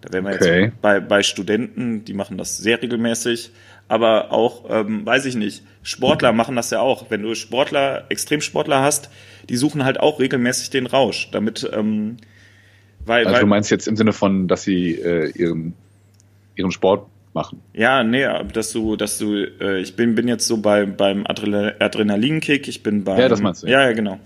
Da 0.00 0.12
wären 0.12 0.24
wir 0.24 0.34
okay. 0.34 0.62
jetzt 0.64 0.80
bei, 0.80 0.98
bei 0.98 1.22
Studenten, 1.22 2.04
die 2.04 2.14
machen 2.14 2.38
das 2.38 2.56
sehr 2.56 2.80
regelmäßig, 2.80 3.52
aber 3.86 4.32
auch, 4.32 4.64
ähm, 4.70 5.04
weiß 5.04 5.26
ich 5.26 5.34
nicht, 5.34 5.62
Sportler 5.82 6.32
machen 6.32 6.56
das 6.56 6.70
ja 6.70 6.80
auch. 6.80 7.10
Wenn 7.10 7.22
du 7.22 7.34
Sportler, 7.34 8.06
Extremsportler 8.08 8.82
hast, 8.82 9.10
die 9.48 9.56
suchen 9.56 9.84
halt 9.84 10.00
auch 10.00 10.18
regelmäßig 10.18 10.70
den 10.70 10.86
Rausch, 10.86 11.30
damit, 11.32 11.68
ähm, 11.72 12.16
weil, 13.04 13.26
also 13.26 13.34
weil, 13.34 13.40
du 13.40 13.46
meinst 13.46 13.70
jetzt 13.70 13.88
im 13.88 13.96
Sinne 13.96 14.12
von, 14.12 14.48
dass 14.48 14.62
sie 14.62 14.94
äh, 14.94 15.30
ihren, 15.30 15.74
ihren 16.56 16.72
Sport 16.72 17.06
machen. 17.34 17.60
Ja, 17.74 18.02
nee, 18.02 18.26
dass 18.52 18.72
du, 18.72 18.96
dass 18.96 19.18
du, 19.18 19.34
äh, 19.34 19.80
ich 19.80 19.96
bin, 19.96 20.14
bin 20.14 20.28
jetzt 20.28 20.46
so 20.46 20.58
bei, 20.58 20.86
beim 20.86 21.26
Adrenalinkick, 21.26 22.68
ich 22.68 22.82
bin 22.82 23.04
beim. 23.04 23.20
Ja, 23.20 23.28
das 23.28 23.40
meinst 23.40 23.62
du. 23.62 23.66
Ja, 23.66 23.82
ja, 23.82 23.92
genau 23.92 24.18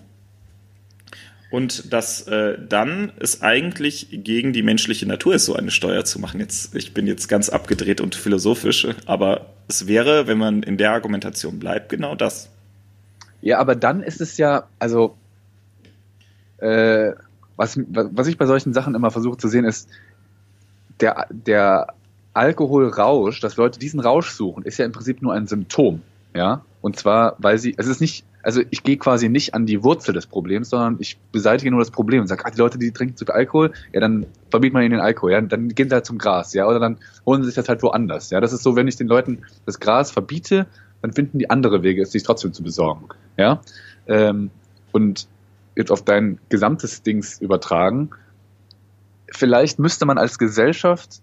und 1.51 1.93
dass 1.93 2.27
äh, 2.27 2.59
dann 2.69 3.13
es 3.19 3.43
eigentlich 3.43 4.09
gegen 4.11 4.53
die 4.53 4.63
menschliche 4.63 5.07
Natur 5.07 5.35
ist, 5.35 5.45
so 5.45 5.55
eine 5.55 5.71
Steuer 5.71 6.05
zu 6.05 6.19
machen. 6.19 6.41
Jetzt, 6.41 6.75
ich 6.75 6.95
bin 6.95 7.07
jetzt 7.07 7.29
ganz 7.29 7.49
abgedreht 7.49 8.01
und 8.01 8.15
philosophisch, 8.15 8.89
aber 9.07 9.47
es 9.69 9.87
wäre, 9.87 10.27
wenn 10.27 10.39
man 10.39 10.63
in 10.63 10.77
der 10.77 10.93
Argumentation 10.93 11.59
bleibt, 11.59 11.89
genau 11.89 12.15
das. 12.15 12.51
Ja, 13.41 13.59
aber 13.59 13.77
dann 13.77 14.03
ist 14.03 14.21
es 14.21 14.37
ja, 14.37 14.65
also 14.79 15.17
äh, 16.59 17.13
was, 17.57 17.79
was 17.89 18.27
ich 18.27 18.39
bei 18.39 18.47
solchen 18.47 18.73
Sachen 18.73 18.95
immer 18.95 19.11
versuche 19.11 19.37
zu 19.37 19.49
sehen, 19.49 19.65
ist, 19.65 19.89
der, 21.01 21.27
der 21.31 21.95
Alkoholrausch, 22.33 23.41
dass 23.41 23.57
Leute 23.57 23.79
diesen 23.79 24.01
Rausch 24.01 24.31
suchen, 24.31 24.65
ist 24.65 24.79
ja 24.79 24.85
im 24.85 24.93
Prinzip 24.93 25.23
nur 25.23 25.33
ein 25.33 25.47
Symptom. 25.47 26.03
Ja, 26.35 26.65
und 26.81 26.97
zwar, 26.97 27.37
weil 27.39 27.59
sie, 27.59 27.75
es 27.77 27.87
ist 27.87 28.01
nicht, 28.01 28.25
also 28.45 28.63
ich 28.71 28.83
gehe 28.83 28.97
quasi 28.97 29.29
nicht 29.29 29.55
an 29.55 29.67
die 29.67 29.83
Wurzel 29.83 30.13
des 30.13 30.27
Problems, 30.27 30.71
sondern 30.71 30.97
ich 30.99 31.19
beseitige 31.33 31.71
nur 31.71 31.81
das 31.81 31.91
Problem 31.91 32.21
und 32.21 32.27
sage, 32.27 32.45
ah, 32.45 32.51
die 32.51 32.59
Leute, 32.59 32.79
die 32.79 32.93
trinken 32.93 33.17
zu 33.17 33.25
viel 33.25 33.35
Alkohol, 33.35 33.73
ja, 33.93 34.01
dann 34.01 34.27
verbietet 34.51 34.75
man 34.75 34.83
ihnen 34.83 34.93
den 34.93 35.01
Alkohol, 35.01 35.33
ja, 35.33 35.41
dann 35.41 35.69
gehen 35.71 35.89
sie 35.89 35.95
halt 35.95 36.07
zum 36.07 36.19
Gras, 36.19 36.53
ja, 36.53 36.67
oder 36.67 36.79
dann 36.79 36.99
holen 37.25 37.43
sie 37.43 37.47
sich 37.47 37.55
das 37.55 37.69
halt 37.69 37.83
woanders, 37.83 38.31
ja. 38.31 38.41
Das 38.41 38.53
ist 38.53 38.63
so, 38.63 38.77
wenn 38.77 38.87
ich 38.87 38.97
den 38.97 39.09
Leuten 39.09 39.43
das 39.67 39.81
Gras 39.81 40.11
verbiete, 40.11 40.67
dann 41.03 41.13
finden 41.13 41.39
die 41.39 41.51
andere 41.51 41.83
Wege, 41.83 42.03
es 42.03 42.13
sich 42.13 42.23
trotzdem 42.23 42.53
zu 42.53 42.63
besorgen, 42.63 43.09
ja. 43.37 43.61
Ähm, 44.07 44.51
und 44.93 45.27
jetzt 45.75 45.91
auf 45.91 46.03
dein 46.03 46.39
gesamtes 46.51 47.03
Dings 47.03 47.41
übertragen, 47.41 48.11
vielleicht 49.31 49.79
müsste 49.79 50.07
man 50.07 50.19
als 50.19 50.39
Gesellschaft 50.39 51.21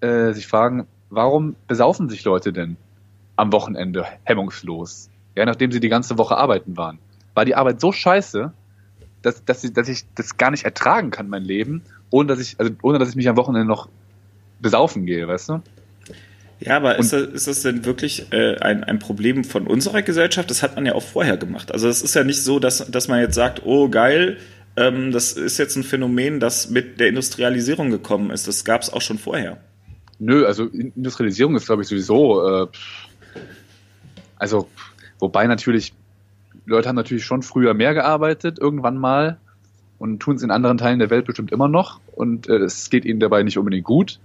äh, 0.00 0.32
sich 0.32 0.46
fragen, 0.46 0.86
warum 1.10 1.56
besaufen 1.66 2.08
sich 2.08 2.24
Leute 2.24 2.52
denn 2.52 2.76
am 3.36 3.52
Wochenende 3.52 4.06
hemmungslos? 4.24 5.10
Ja, 5.38 5.46
nachdem 5.46 5.72
sie 5.72 5.80
die 5.80 5.88
ganze 5.88 6.18
Woche 6.18 6.36
arbeiten 6.36 6.76
waren. 6.76 6.98
War 7.34 7.44
die 7.44 7.54
Arbeit 7.54 7.80
so 7.80 7.92
scheiße, 7.92 8.52
dass, 9.22 9.44
dass, 9.44 9.64
ich, 9.64 9.72
dass 9.72 9.88
ich 9.88 10.04
das 10.14 10.36
gar 10.36 10.50
nicht 10.50 10.64
ertragen 10.64 11.10
kann, 11.10 11.28
mein 11.28 11.44
Leben, 11.44 11.82
ohne 12.10 12.28
dass 12.28 12.40
ich, 12.40 12.56
also 12.58 12.72
ohne 12.82 12.98
dass 12.98 13.08
ich 13.08 13.16
mich 13.16 13.28
am 13.28 13.36
Wochenende 13.36 13.66
noch 13.66 13.88
besaufen 14.60 15.06
gehe, 15.06 15.26
weißt 15.26 15.48
du? 15.50 15.62
Ja, 16.60 16.76
aber 16.76 16.98
ist 16.98 17.12
das, 17.12 17.22
ist 17.22 17.46
das 17.46 17.62
denn 17.62 17.84
wirklich 17.84 18.32
äh, 18.32 18.56
ein, 18.58 18.82
ein 18.82 18.98
Problem 18.98 19.44
von 19.44 19.68
unserer 19.68 20.02
Gesellschaft? 20.02 20.50
Das 20.50 20.62
hat 20.64 20.74
man 20.74 20.86
ja 20.86 20.94
auch 20.94 21.02
vorher 21.02 21.36
gemacht. 21.36 21.70
Also 21.70 21.88
es 21.88 22.02
ist 22.02 22.14
ja 22.14 22.24
nicht 22.24 22.42
so, 22.42 22.58
dass, 22.58 22.90
dass 22.90 23.06
man 23.06 23.20
jetzt 23.20 23.36
sagt, 23.36 23.62
oh 23.64 23.88
geil, 23.88 24.38
ähm, 24.76 25.12
das 25.12 25.32
ist 25.32 25.58
jetzt 25.58 25.76
ein 25.76 25.84
Phänomen, 25.84 26.40
das 26.40 26.68
mit 26.68 26.98
der 26.98 27.08
Industrialisierung 27.08 27.90
gekommen 27.90 28.30
ist. 28.30 28.48
Das 28.48 28.64
gab 28.64 28.82
es 28.82 28.92
auch 28.92 29.02
schon 29.02 29.18
vorher. 29.18 29.58
Nö, 30.18 30.46
also 30.46 30.64
Industrialisierung 30.64 31.54
ist, 31.54 31.66
glaube 31.66 31.82
ich, 31.82 31.88
sowieso. 31.88 32.64
Äh, 32.64 32.66
also, 34.36 34.68
wobei 35.18 35.46
natürlich, 35.46 35.94
Leute 36.66 36.88
haben 36.88 36.96
natürlich 36.96 37.24
schon 37.24 37.42
früher 37.42 37.74
mehr 37.74 37.94
gearbeitet, 37.94 38.58
irgendwann 38.58 38.98
mal, 38.98 39.38
und 39.98 40.20
tun 40.20 40.36
es 40.36 40.42
in 40.42 40.50
anderen 40.50 40.78
Teilen 40.78 40.98
der 40.98 41.10
Welt 41.10 41.26
bestimmt 41.26 41.52
immer 41.52 41.68
noch. 41.68 42.00
Und 42.14 42.48
äh, 42.48 42.58
es 42.58 42.88
geht 42.88 43.04
ihnen 43.04 43.20
dabei 43.20 43.42
nicht 43.42 43.58
unbedingt 43.58 43.84
gut. 43.84 44.20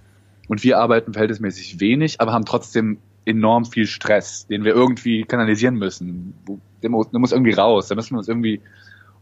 Und 0.48 0.62
wir 0.62 0.78
arbeiten 0.78 1.12
verhältnismäßig 1.12 1.80
wenig, 1.80 2.20
aber 2.20 2.32
haben 2.32 2.44
trotzdem 2.44 2.98
enorm 3.24 3.64
viel 3.64 3.86
Stress, 3.86 4.46
den 4.46 4.64
wir 4.64 4.74
irgendwie 4.74 5.24
kanalisieren 5.24 5.76
müssen. 5.76 6.34
Der 6.82 6.90
muss, 6.90 7.10
der 7.10 7.18
muss 7.18 7.32
irgendwie 7.32 7.52
raus, 7.52 7.88
da 7.88 7.94
müssen 7.94 8.14
wir 8.14 8.18
uns 8.18 8.28
irgendwie. 8.28 8.60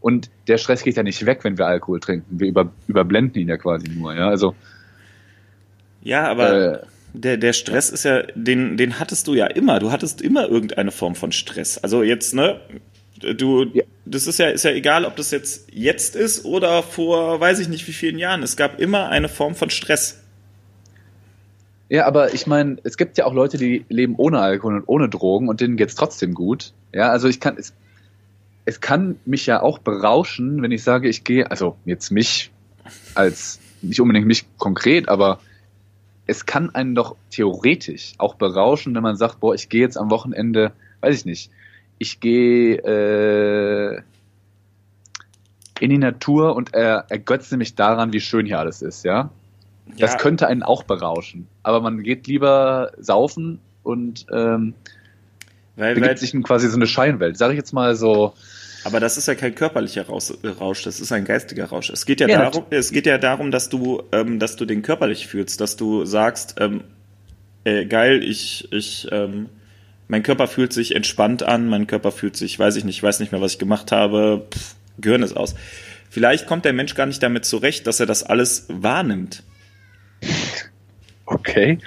Und 0.01 0.29
der 0.47 0.57
Stress 0.57 0.83
geht 0.83 0.97
ja 0.97 1.03
nicht 1.03 1.25
weg, 1.25 1.43
wenn 1.43 1.57
wir 1.57 1.65
Alkohol 1.65 2.01
trinken. 2.01 2.39
Wir 2.39 2.49
über, 2.49 2.71
überblenden 2.87 3.41
ihn 3.41 3.47
ja 3.47 3.57
quasi 3.57 3.89
nur, 3.89 4.13
ja. 4.13 4.27
Also. 4.27 4.53
Ja, 6.01 6.27
aber 6.29 6.83
äh, 6.83 6.85
der, 7.13 7.37
der 7.37 7.53
Stress 7.53 7.89
ist 7.89 8.03
ja, 8.03 8.23
den, 8.35 8.77
den 8.77 8.99
hattest 8.99 9.27
du 9.27 9.35
ja 9.35 9.45
immer. 9.47 9.79
Du 9.79 9.91
hattest 9.91 10.21
immer 10.21 10.49
irgendeine 10.49 10.91
Form 10.91 11.15
von 11.15 11.31
Stress. 11.31 11.77
Also 11.77 12.03
jetzt, 12.03 12.33
ne? 12.33 12.59
Du, 13.37 13.63
ja. 13.73 13.83
das 14.05 14.27
ist 14.27 14.39
ja, 14.39 14.49
ist 14.49 14.65
ja 14.65 14.71
egal, 14.71 15.05
ob 15.05 15.15
das 15.15 15.31
jetzt 15.31 15.67
jetzt 15.71 16.15
ist 16.15 16.43
oder 16.43 16.83
vor, 16.83 17.39
weiß 17.39 17.59
ich 17.59 17.69
nicht 17.69 17.87
wie 17.87 17.93
vielen 17.93 18.17
Jahren. 18.17 18.43
Es 18.43 18.57
gab 18.57 18.79
immer 18.79 19.09
eine 19.09 19.29
Form 19.29 19.55
von 19.55 19.69
Stress. 19.69 20.19
Ja, 21.87 22.05
aber 22.07 22.33
ich 22.33 22.47
meine, 22.47 22.77
es 22.83 22.97
gibt 22.97 23.17
ja 23.17 23.25
auch 23.25 23.33
Leute, 23.33 23.57
die 23.57 23.85
leben 23.87 24.15
ohne 24.17 24.39
Alkohol 24.39 24.77
und 24.77 24.83
ohne 24.87 25.09
Drogen 25.09 25.47
und 25.47 25.61
denen 25.61 25.77
geht's 25.77 25.95
trotzdem 25.95 26.33
gut. 26.33 26.73
Ja, 26.91 27.09
also 27.09 27.27
ich 27.27 27.39
kann, 27.39 27.55
es, 27.57 27.73
es 28.65 28.81
kann 28.81 29.19
mich 29.25 29.45
ja 29.45 29.61
auch 29.61 29.77
berauschen, 29.77 30.61
wenn 30.63 30.71
ich 30.71 30.83
sage, 30.83 31.07
ich 31.07 31.23
gehe, 31.23 31.51
also 31.51 31.77
jetzt 31.85 32.09
mich 32.09 32.51
als, 33.13 33.59
nicht 33.81 34.01
unbedingt 34.01 34.25
mich 34.25 34.45
konkret, 34.57 35.07
aber 35.07 35.39
es 36.25 36.45
kann 36.45 36.73
einen 36.73 36.95
doch 36.95 37.15
theoretisch 37.29 38.13
auch 38.17 38.35
berauschen, 38.35 38.95
wenn 38.95 39.03
man 39.03 39.15
sagt, 39.15 39.39
boah, 39.39 39.53
ich 39.53 39.69
gehe 39.69 39.81
jetzt 39.81 39.97
am 39.97 40.09
Wochenende, 40.09 40.71
weiß 41.01 41.15
ich 41.15 41.25
nicht, 41.25 41.51
ich 41.97 42.19
gehe 42.19 42.77
äh, 42.77 44.01
in 45.79 45.89
die 45.89 45.97
Natur 45.97 46.55
und 46.55 46.73
er, 46.73 47.05
ergötze 47.09 47.57
mich 47.57 47.75
daran, 47.75 48.13
wie 48.13 48.21
schön 48.21 48.45
hier 48.45 48.59
alles 48.59 48.81
ist, 48.81 49.03
ja. 49.03 49.29
Das 49.97 50.13
ja. 50.13 50.17
könnte 50.17 50.47
einen 50.47 50.63
auch 50.63 50.83
berauschen. 50.83 51.47
Aber 51.61 51.81
man 51.81 52.03
geht 52.03 52.25
lieber 52.27 52.91
saufen 52.97 53.59
und 53.83 54.25
ähm, 54.31 54.75
weil, 55.75 55.95
begibt 55.95 56.09
weil, 56.09 56.17
sich 56.17 56.43
quasi 56.43 56.69
so 56.69 56.75
eine 56.77 56.87
Scheinwelt. 56.87 57.37
Sag 57.37 57.51
ich 57.51 57.57
jetzt 57.57 57.73
mal 57.73 57.95
so. 57.95 58.33
Aber 58.83 58.99
das 58.99 59.17
ist 59.17 59.27
ja 59.27 59.35
kein 59.35 59.55
körperlicher 59.55 60.05
Rausch, 60.07 60.83
das 60.83 60.99
ist 60.99 61.11
ein 61.11 61.25
geistiger 61.25 61.65
Rausch. 61.65 61.89
Es 61.89 62.05
geht 62.05 62.19
ja, 62.19 62.27
ja 62.27 62.37
darum, 62.39 62.65
es 62.69 62.91
geht 62.91 63.05
ja 63.05 63.17
darum, 63.17 63.51
dass 63.51 63.69
du, 63.69 64.03
ähm, 64.11 64.39
dass 64.39 64.55
du 64.55 64.65
den 64.65 64.81
körperlich 64.81 65.27
fühlst, 65.27 65.61
dass 65.61 65.77
du 65.77 66.05
sagst, 66.05 66.55
ähm, 66.59 66.83
äh, 67.63 67.85
geil, 67.85 68.23
ich, 68.23 68.67
ich, 68.71 69.07
ähm, 69.11 69.49
mein 70.07 70.23
Körper 70.23 70.47
fühlt 70.47 70.73
sich 70.73 70.95
entspannt 70.95 71.43
an, 71.43 71.69
mein 71.69 71.87
Körper 71.87 72.11
fühlt 72.11 72.35
sich, 72.35 72.59
weiß 72.59 72.75
ich 72.75 72.83
nicht, 72.83 73.01
weiß 73.01 73.19
nicht 73.19 73.31
mehr, 73.31 73.41
was 73.41 73.53
ich 73.53 73.59
gemacht 73.59 73.91
habe, 73.91 74.45
pff, 74.51 74.75
Gehirn 74.97 75.23
ist 75.23 75.35
aus. 75.35 75.55
Vielleicht 76.09 76.45
kommt 76.45 76.65
der 76.65 76.73
Mensch 76.73 76.93
gar 76.93 77.05
nicht 77.05 77.23
damit 77.23 77.45
zurecht, 77.45 77.87
dass 77.87 77.99
er 77.99 78.05
das 78.05 78.23
alles 78.23 78.65
wahrnimmt. 78.69 79.43
Okay. 81.25 81.79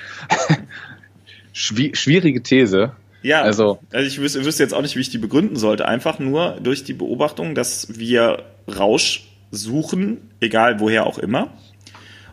Schwierige 1.53 2.43
These. 2.43 2.93
Ja, 3.27 3.43
also, 3.43 3.81
also 3.91 4.07
ich 4.07 4.21
wüsste, 4.21 4.45
wüsste 4.45 4.63
jetzt 4.63 4.73
auch 4.73 4.83
nicht, 4.83 4.95
wie 4.95 5.01
ich 5.01 5.11
die 5.11 5.19
begründen 5.19 5.57
sollte. 5.57 5.89
Einfach 5.89 6.21
nur 6.21 6.59
durch 6.63 6.85
die 6.85 6.93
Beobachtung, 6.93 7.57
dass 7.57 7.99
wir 7.99 8.45
Rausch 8.69 9.27
suchen, 9.51 10.31
egal 10.39 10.79
woher 10.79 11.07
auch 11.07 11.19
immer. 11.19 11.49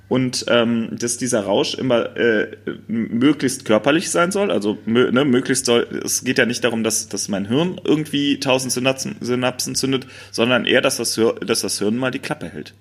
Und 0.08 0.46
ähm, 0.50 0.90
dass 0.92 1.18
dieser 1.18 1.46
Rausch 1.46 1.74
immer 1.74 2.16
äh, 2.16 2.56
möglichst 2.86 3.66
körperlich 3.66 4.12
sein 4.12 4.32
soll. 4.32 4.52
Also 4.52 4.78
ne, 4.86 5.26
möglichst 5.26 5.66
soll, 5.66 5.88
es 6.06 6.24
geht 6.24 6.38
ja 6.38 6.46
nicht 6.46 6.64
darum, 6.64 6.84
dass, 6.84 7.10
dass 7.10 7.28
mein 7.28 7.48
Hirn 7.48 7.82
irgendwie 7.84 8.40
tausend 8.40 8.72
Synapsen, 8.72 9.16
Synapsen 9.20 9.74
zündet, 9.74 10.06
sondern 10.30 10.66
eher, 10.66 10.82
dass 10.82 10.98
das, 10.98 11.20
dass 11.44 11.62
das 11.62 11.80
Hirn 11.80 11.98
mal 11.98 12.12
die 12.12 12.20
Klappe 12.20 12.50
hält. 12.50 12.76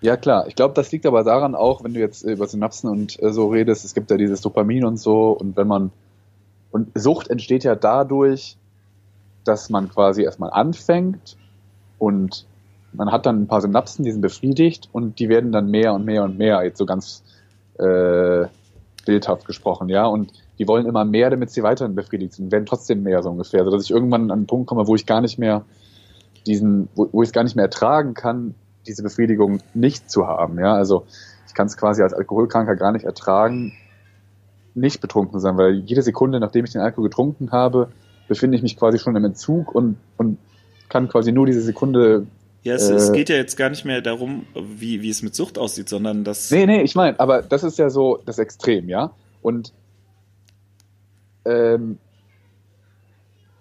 Ja, 0.00 0.16
klar. 0.16 0.48
Ich 0.48 0.56
glaube, 0.56 0.74
das 0.74 0.90
liegt 0.90 1.06
aber 1.06 1.22
daran 1.22 1.54
auch, 1.54 1.84
wenn 1.84 1.94
du 1.94 2.00
jetzt 2.00 2.24
über 2.24 2.48
Synapsen 2.48 2.90
und 2.90 3.22
äh, 3.22 3.32
so 3.32 3.46
redest, 3.46 3.84
es 3.84 3.94
gibt 3.94 4.10
ja 4.10 4.16
dieses 4.16 4.40
Dopamin 4.40 4.84
und 4.84 4.96
so 4.96 5.30
und 5.30 5.56
wenn 5.56 5.68
man 5.68 5.92
und 6.72 6.90
Sucht 6.94 7.28
entsteht 7.28 7.62
ja 7.62 7.76
dadurch, 7.76 8.56
dass 9.44 9.70
man 9.70 9.88
quasi 9.88 10.22
erstmal 10.22 10.50
anfängt 10.50 11.36
und 11.98 12.46
man 12.92 13.12
hat 13.12 13.26
dann 13.26 13.42
ein 13.42 13.46
paar 13.46 13.60
Synapsen, 13.60 14.04
die 14.04 14.10
sind 14.10 14.20
befriedigt 14.20 14.88
und 14.92 15.18
die 15.18 15.28
werden 15.28 15.52
dann 15.52 15.70
mehr 15.70 15.94
und 15.94 16.04
mehr 16.04 16.24
und 16.24 16.36
mehr, 16.36 16.62
jetzt 16.64 16.78
so 16.78 16.86
ganz 16.86 17.22
äh, 17.78 18.46
bildhaft 19.06 19.46
gesprochen, 19.46 19.88
ja, 19.88 20.06
und 20.06 20.32
die 20.58 20.68
wollen 20.68 20.86
immer 20.86 21.04
mehr, 21.04 21.30
damit 21.30 21.50
sie 21.50 21.62
weiterhin 21.62 21.94
befriedigt 21.94 22.34
sind, 22.34 22.52
werden 22.52 22.66
trotzdem 22.66 23.02
mehr 23.02 23.22
so 23.22 23.30
ungefähr, 23.30 23.64
sodass 23.64 23.84
ich 23.84 23.90
irgendwann 23.90 24.30
an 24.30 24.38
einen 24.38 24.46
Punkt 24.46 24.66
komme, 24.66 24.86
wo 24.86 24.94
ich 24.94 25.06
gar 25.06 25.20
nicht 25.20 25.38
mehr 25.38 25.64
diesen, 26.46 26.88
wo, 26.94 27.08
wo 27.12 27.22
ich 27.22 27.28
es 27.28 27.32
gar 27.32 27.44
nicht 27.44 27.56
mehr 27.56 27.64
ertragen 27.64 28.14
kann, 28.14 28.54
diese 28.86 29.02
Befriedigung 29.02 29.60
nicht 29.74 30.10
zu 30.10 30.26
haben. 30.26 30.58
Ja, 30.58 30.74
also 30.74 31.06
ich 31.46 31.54
kann 31.54 31.66
es 31.66 31.76
quasi 31.76 32.02
als 32.02 32.14
Alkoholkranker 32.14 32.76
gar 32.76 32.92
nicht 32.92 33.04
ertragen, 33.04 33.72
nicht 34.74 35.00
betrunken 35.00 35.40
sein, 35.40 35.56
weil 35.56 35.74
jede 35.74 36.02
Sekunde, 36.02 36.40
nachdem 36.40 36.64
ich 36.64 36.72
den 36.72 36.80
Alkohol 36.80 37.08
getrunken 37.08 37.52
habe, 37.52 37.88
befinde 38.28 38.56
ich 38.56 38.62
mich 38.62 38.76
quasi 38.76 38.98
schon 38.98 39.16
im 39.16 39.24
Entzug 39.24 39.74
und, 39.74 39.96
und 40.16 40.38
kann 40.88 41.08
quasi 41.08 41.32
nur 41.32 41.46
diese 41.46 41.62
Sekunde. 41.62 42.26
Ja, 42.62 42.74
es, 42.74 42.88
äh, 42.88 42.94
es 42.94 43.12
geht 43.12 43.28
ja 43.28 43.36
jetzt 43.36 43.56
gar 43.56 43.70
nicht 43.70 43.84
mehr 43.84 44.00
darum, 44.00 44.46
wie, 44.54 45.02
wie 45.02 45.10
es 45.10 45.22
mit 45.22 45.34
Sucht 45.34 45.58
aussieht, 45.58 45.88
sondern 45.88 46.24
das. 46.24 46.50
Nee, 46.50 46.66
nee, 46.66 46.82
ich 46.82 46.94
meine, 46.94 47.18
aber 47.20 47.42
das 47.42 47.64
ist 47.64 47.78
ja 47.78 47.90
so 47.90 48.20
das 48.24 48.38
Extrem, 48.38 48.88
ja. 48.88 49.12
Und 49.42 49.72
ähm, 51.44 51.98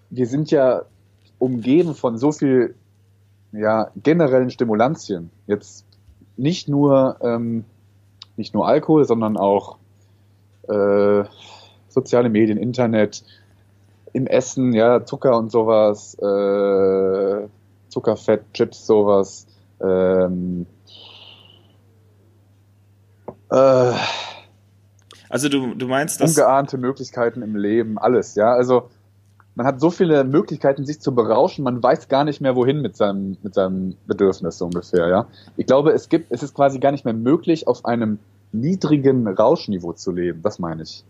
wir 0.10 0.28
sind 0.28 0.52
ja 0.52 0.84
umgeben 1.40 1.96
von 1.96 2.18
so 2.18 2.32
viel 2.32 2.76
ja, 3.52 3.92
generellen 3.96 4.52
Stimulantien. 4.52 5.32
Jetzt 5.48 5.86
nicht 6.38 6.68
nur, 6.68 7.18
ähm, 7.22 7.66
nicht 8.38 8.54
nur 8.54 8.68
Alkohol, 8.68 9.06
sondern 9.06 9.38
auch 9.38 9.78
äh, 10.68 11.24
soziale 11.88 12.30
Medien, 12.30 12.58
Internet, 12.58 13.24
im 14.14 14.28
Essen, 14.28 14.74
ja, 14.74 15.06
Zucker 15.06 15.38
und 15.38 15.52
sowas, 15.52 16.16
äh, 16.16 17.48
Zuckerfett, 17.90 18.54
Chips, 18.54 18.86
sowas. 18.86 19.48
Ähm, 19.82 20.66
äh, 23.50 23.94
also 25.30 25.50
du, 25.50 25.76
du 25.76 25.88
meinst, 25.88 26.20
dass... 26.20 26.38
Ungeahnte 26.38 26.78
Möglichkeiten 26.78 27.42
im 27.42 27.56
Leben, 27.56 27.98
alles, 27.98 28.36
ja. 28.36 28.52
Also 28.54 28.90
man 29.56 29.66
hat 29.66 29.80
so 29.80 29.90
viele 29.90 30.24
Möglichkeiten, 30.24 30.86
sich 30.86 31.02
zu 31.02 31.14
berauschen, 31.14 31.64
man 31.64 31.82
weiß 31.82 32.08
gar 32.08 32.24
nicht 32.24 32.42
mehr, 32.42 32.56
wohin 32.56 32.82
mit 32.82 32.96
seinem, 32.96 33.38
mit 33.44 33.54
seinem 33.54 33.96
Bedürfnis 34.08 34.58
so 34.58 34.66
ungefähr, 34.66 35.08
ja. 35.08 35.28
Ich 35.58 35.66
glaube, 35.66 35.92
es 35.92 36.10
gibt, 36.10 36.32
es 36.32 36.44
ist 36.44 36.54
quasi 36.54 36.80
gar 36.80 36.92
nicht 36.92 37.06
mehr 37.06 37.14
möglich, 37.14 37.68
auf 37.68 37.86
einem 37.86 38.20
niedrigen 38.52 39.28
Rauschniveau 39.28 39.94
zu 39.94 40.12
leben, 40.12 40.42
das 40.42 40.60
meine 40.60 40.84
ich. 40.84 41.04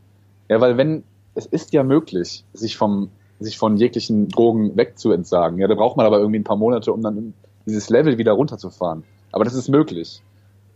Ja, 0.50 0.62
weil 0.62 0.78
wenn, 0.78 1.04
es 1.36 1.46
ist 1.46 1.74
ja 1.74 1.84
möglich, 1.84 2.44
sich 2.54 2.78
vom, 2.78 3.10
sich 3.40 3.58
von 3.58 3.78
jeglichen 3.78 4.30
Drogen 4.30 4.76
wegzuentsagen. 4.76 5.58
Ja, 5.60 5.68
da 5.68 5.76
braucht 5.76 5.98
man 5.98 6.06
aber 6.06 6.20
irgendwie 6.20 6.40
ein 6.40 6.44
paar 6.44 6.58
Monate, 6.58 6.92
um 6.94 7.02
dann 7.02 7.34
dieses 7.66 7.90
Level 7.90 8.18
wieder 8.18 8.34
runterzufahren. 8.34 9.04
Aber 9.32 9.46
das 9.46 9.54
ist 9.54 9.70
möglich. 9.70 10.22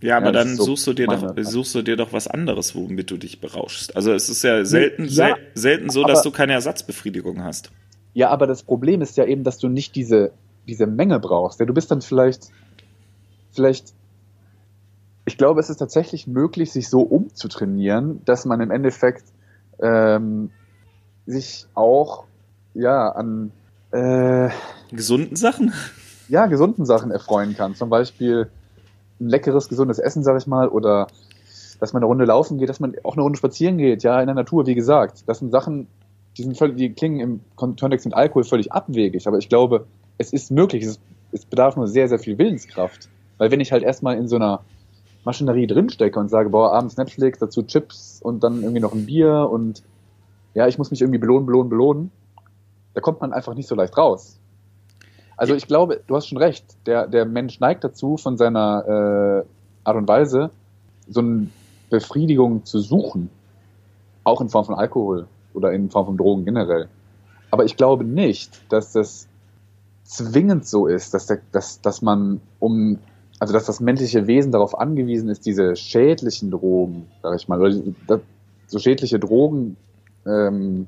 Ja, 0.02 0.18
aber 0.18 0.28
ja, 0.28 0.32
dann 0.34 0.56
so 0.56 0.64
suchst 0.64 0.88
du 0.88 0.94
dir 0.94 1.08
doch 1.08 1.34
suchst 1.38 1.76
du 1.76 1.82
dir 1.82 1.96
doch 1.96 2.14
was 2.14 2.28
anderes, 2.28 2.76
womit 2.76 3.10
du 3.10 3.18
dich 3.18 3.40
berauschst. 3.40 3.96
Also 3.96 4.12
es 4.12 4.30
ist 4.30 4.44
ja 4.44 4.64
selten 4.66 5.06
ja, 5.06 5.10
sel 5.10 5.36
selten 5.54 5.90
so, 5.90 6.04
dass 6.04 6.22
du 6.22 6.32
keine 6.32 6.54
Ersatzbefriedigung 6.54 7.44
hast. 7.44 7.72
Ja, 8.14 8.30
aber 8.30 8.46
das 8.46 8.64
Problem 8.64 9.02
ist 9.02 9.18
ja 9.18 9.26
eben, 9.26 9.44
dass 9.44 9.58
du 9.58 9.68
nicht 9.68 9.96
diese 9.96 10.32
diese 10.68 10.86
Menge 10.86 11.20
brauchst. 11.20 11.60
Ja, 11.60 11.66
du 11.66 11.74
bist 11.74 11.92
dann 11.92 12.02
vielleicht 12.02 12.50
vielleicht 13.54 13.94
ich 15.26 15.38
glaube, 15.38 15.60
es 15.60 15.70
ist 15.70 15.78
tatsächlich 15.78 16.28
möglich, 16.28 16.72
sich 16.72 16.90
so 16.90 17.02
umzutrainieren, 17.02 18.22
dass 18.26 18.46
man 18.46 18.62
im 18.62 18.72
Endeffekt 18.72 19.24
ähm, 19.80 20.52
sich 21.26 21.68
auch 21.74 22.26
ja 22.74 23.10
an 23.10 23.52
äh, 23.92 24.50
gesunden 24.92 25.36
Sachen 25.36 25.74
ja 26.28 26.46
gesunden 26.48 26.86
Sachen 26.86 27.12
erfreuen 27.12 27.56
kann. 27.56 27.76
Zum 27.76 27.90
Beispiel 27.90 28.50
ein 29.20 29.30
leckeres, 29.30 29.70
gesundes 29.70 30.00
Essen, 30.00 30.24
sag 30.24 30.38
ich 30.38 30.48
mal, 30.48 30.68
oder 30.68 31.08
dass 31.80 31.94
man 31.94 32.02
eine 32.02 32.08
Runde 32.08 32.26
laufen 32.26 32.58
geht, 32.58 32.70
dass 32.70 32.80
man 32.80 32.96
auch 33.04 33.14
eine 33.14 33.22
Runde 33.22 33.38
spazieren 33.38 33.78
geht, 33.78 34.04
ja, 34.04 34.20
in 34.20 34.28
der 34.28 34.36
Natur, 34.36 34.66
wie 34.66 34.76
gesagt. 34.76 35.24
Das 35.28 35.40
sind 35.40 35.52
Sachen, 35.52 35.88
die 36.38 36.44
sind 36.44 36.58
völlig, 36.58 36.78
die 36.78 36.94
klingen 36.94 37.20
im 37.20 37.40
Kontext 37.56 38.06
mit 38.06 38.16
Alkohol 38.16 38.44
völlig 38.44 38.72
abwegig, 38.72 39.28
aber 39.28 39.38
ich 39.38 39.50
glaube, 39.50 39.86
es 40.18 40.34
ist 40.34 40.52
möglich, 40.52 40.84
es, 40.84 41.00
es 41.32 41.46
bedarf 41.46 41.76
nur 41.76 41.88
sehr, 41.88 42.08
sehr 42.08 42.20
viel 42.20 42.38
Willenskraft. 42.38 43.10
Weil 43.38 43.52
wenn 43.52 43.60
ich 43.60 43.72
halt 43.72 43.84
erstmal 43.84 44.18
in 44.18 44.28
so 44.28 44.38
einer, 44.38 44.62
Maschinerie 45.26 45.68
drinstecke 45.68 46.20
und 46.20 46.30
sage, 46.30 46.50
boah, 46.50 46.72
abends 46.72 46.98
Netflix, 46.98 47.40
dazu 47.40 47.64
Chips 47.64 48.22
und 48.24 48.44
dann 48.44 48.62
irgendwie 48.62 48.80
noch 48.80 48.94
ein 48.94 49.06
Bier 49.06 49.50
und 49.52 49.84
ja, 50.54 50.68
ich 50.68 50.78
muss 50.78 50.92
mich 50.92 51.02
irgendwie 51.02 51.20
belohnen, 51.20 51.46
belohnen, 51.46 51.70
belohnen, 51.70 52.12
da 52.94 53.02
kommt 53.02 53.20
man 53.20 53.34
einfach 53.34 53.56
nicht 53.56 53.68
so 53.68 53.76
leicht 53.76 53.98
raus. 53.98 54.40
Also 55.36 55.54
ich 55.54 55.68
glaube, 55.68 56.02
du 56.08 56.16
hast 56.16 56.28
schon 56.28 56.38
recht, 56.38 56.64
der, 56.86 57.08
der 57.08 57.26
Mensch 57.26 57.60
neigt 57.60 57.84
dazu, 57.84 58.16
von 58.16 58.38
seiner 58.38 59.44
äh, 59.44 59.46
Art 59.84 59.98
und 59.98 60.08
Weise 60.08 60.52
so 61.10 61.20
eine 61.20 61.50
Befriedigung 61.90 62.64
zu 62.64 62.80
suchen, 62.80 63.30
auch 64.24 64.40
in 64.40 64.50
Form 64.50 64.66
von 64.66 64.76
Alkohol 64.76 65.28
oder 65.54 65.72
in 65.74 65.90
Form 65.90 66.06
von 66.06 66.18
Drogen 66.18 66.46
generell. 66.46 66.88
Aber 67.52 67.66
ich 67.66 67.76
glaube 67.76 68.04
nicht, 68.04 68.62
dass 68.72 68.94
das 68.94 69.28
zwingend 70.04 70.66
so 70.68 70.88
ist, 70.88 71.14
dass, 71.14 71.26
der, 71.26 71.40
dass, 71.52 71.82
dass 71.82 72.02
man 72.02 72.42
um, 72.60 73.00
also 73.40 73.54
dass 73.54 73.66
das 73.66 73.80
menschliche 73.80 74.28
Wesen 74.28 74.52
darauf 74.52 74.78
angewiesen 74.78 75.30
ist, 75.30 75.46
diese 75.46 75.76
schädlichen 75.76 76.52
Drogen, 76.52 77.08
sag 77.22 77.36
ich 77.36 77.48
mal, 77.48 77.60
oder 77.60 78.22
so 78.68 78.80
schädliche 78.80 79.20
Drogen 79.20 79.78
ähm, 80.26 80.88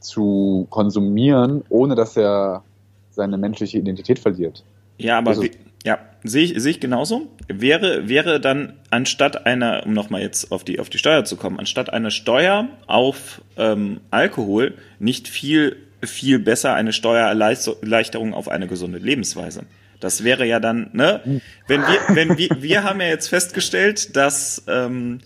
zu 0.00 0.66
konsumieren, 0.70 1.62
ohne 1.68 1.94
dass 1.94 2.16
er 2.16 2.62
seine 3.10 3.36
menschliche 3.36 3.78
Identität 3.78 4.18
verliert. 4.18 4.64
Ja, 4.98 5.18
aber 5.18 5.30
also, 5.30 5.44
ja, 5.84 5.98
sehe 6.22 6.44
ich, 6.44 6.62
sehe 6.62 6.70
ich 6.70 6.80
genauso. 6.80 7.28
Wäre, 7.48 8.08
wäre 8.08 8.40
dann 8.40 8.74
anstatt 8.90 9.46
einer, 9.46 9.84
um 9.84 9.92
nochmal 9.92 10.22
jetzt 10.22 10.52
auf 10.52 10.64
die, 10.64 10.80
auf 10.80 10.88
die 10.88 10.98
Steuer 10.98 11.24
zu 11.24 11.36
kommen, 11.36 11.58
anstatt 11.58 11.92
einer 11.92 12.10
Steuer 12.10 12.68
auf 12.86 13.42
ähm, 13.56 14.00
Alkohol 14.10 14.74
nicht 14.98 15.28
viel, 15.28 15.76
viel 16.00 16.38
besser 16.38 16.74
eine 16.74 16.92
Steuererleichterung 16.92 18.34
auf 18.34 18.48
eine 18.48 18.66
gesunde 18.66 18.98
Lebensweise. 18.98 19.64
Das 20.02 20.24
wäre 20.24 20.46
ja 20.46 20.60
dann, 20.60 20.90
ne? 20.92 21.40
Wenn 21.68 21.80
wir, 21.82 22.00
wenn 22.16 22.38
wir, 22.38 22.48
wir 22.60 22.84
haben 22.84 23.00
ja 23.00 23.08
jetzt 23.08 23.28
festgestellt, 23.28 24.16
dass 24.16 24.64
ähm, 24.66 25.20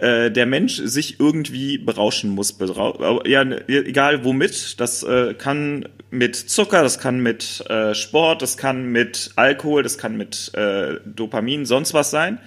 äh, 0.00 0.30
der 0.30 0.46
Mensch 0.46 0.76
sich 0.76 1.18
irgendwie 1.18 1.78
berauschen 1.78 2.30
muss. 2.30 2.52
Berau 2.52 3.22
ja, 3.26 3.42
egal 3.66 4.24
womit. 4.24 4.80
Das 4.80 5.02
äh, 5.02 5.34
kann 5.34 5.88
mit 6.10 6.36
Zucker, 6.36 6.82
das 6.82 6.98
kann 7.00 7.20
mit 7.20 7.64
äh, 7.68 7.94
Sport, 7.94 8.42
das 8.42 8.56
kann 8.56 8.86
mit 8.86 9.32
Alkohol, 9.36 9.82
das 9.82 9.98
kann 9.98 10.16
mit 10.16 10.52
äh, 10.54 10.96
Dopamin, 11.04 11.66
sonst 11.66 11.94
was 11.94 12.10
sein. 12.10 12.38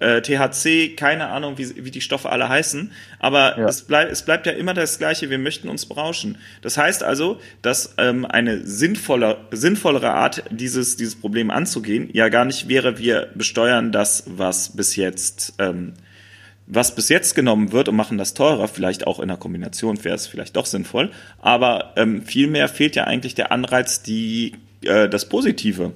Äh, 0.00 0.22
THC, 0.22 0.96
keine 0.96 1.28
Ahnung, 1.28 1.56
wie, 1.56 1.84
wie 1.84 1.90
die 1.90 2.00
Stoffe 2.00 2.28
alle 2.30 2.48
heißen, 2.48 2.90
aber 3.20 3.56
ja. 3.56 3.68
es, 3.68 3.82
bleib, 3.82 4.10
es 4.10 4.22
bleibt 4.22 4.44
ja 4.44 4.52
immer 4.52 4.74
das 4.74 4.98
Gleiche, 4.98 5.30
wir 5.30 5.38
möchten 5.38 5.68
uns 5.68 5.86
berauschen. 5.86 6.38
Das 6.62 6.76
heißt 6.76 7.04
also, 7.04 7.40
dass 7.62 7.94
ähm, 7.98 8.26
eine 8.26 8.66
sinnvolle, 8.66 9.38
sinnvollere 9.52 10.10
Art, 10.10 10.42
dieses, 10.50 10.96
dieses 10.96 11.14
Problem 11.14 11.50
anzugehen, 11.50 12.10
ja 12.12 12.28
gar 12.28 12.44
nicht 12.44 12.68
wäre, 12.68 12.98
wir 12.98 13.28
besteuern 13.36 13.92
das, 13.92 14.24
was 14.26 14.76
bis 14.76 14.96
jetzt 14.96 15.54
ähm, 15.60 15.94
was 16.66 16.94
bis 16.94 17.08
jetzt 17.08 17.34
genommen 17.34 17.72
wird 17.72 17.88
und 17.88 17.96
machen 17.96 18.18
das 18.18 18.34
teurer, 18.34 18.68
vielleicht 18.68 19.06
auch 19.06 19.20
in 19.20 19.28
der 19.28 19.36
Kombination 19.36 20.02
wäre 20.02 20.14
es 20.14 20.26
vielleicht 20.26 20.56
doch 20.56 20.66
sinnvoll, 20.66 21.10
aber 21.40 21.92
ähm, 21.96 22.22
vielmehr 22.22 22.68
fehlt 22.68 22.96
ja 22.96 23.04
eigentlich 23.04 23.34
der 23.34 23.52
Anreiz, 23.52 24.02
die, 24.02 24.54
äh, 24.82 25.08
das 25.08 25.28
Positive 25.28 25.92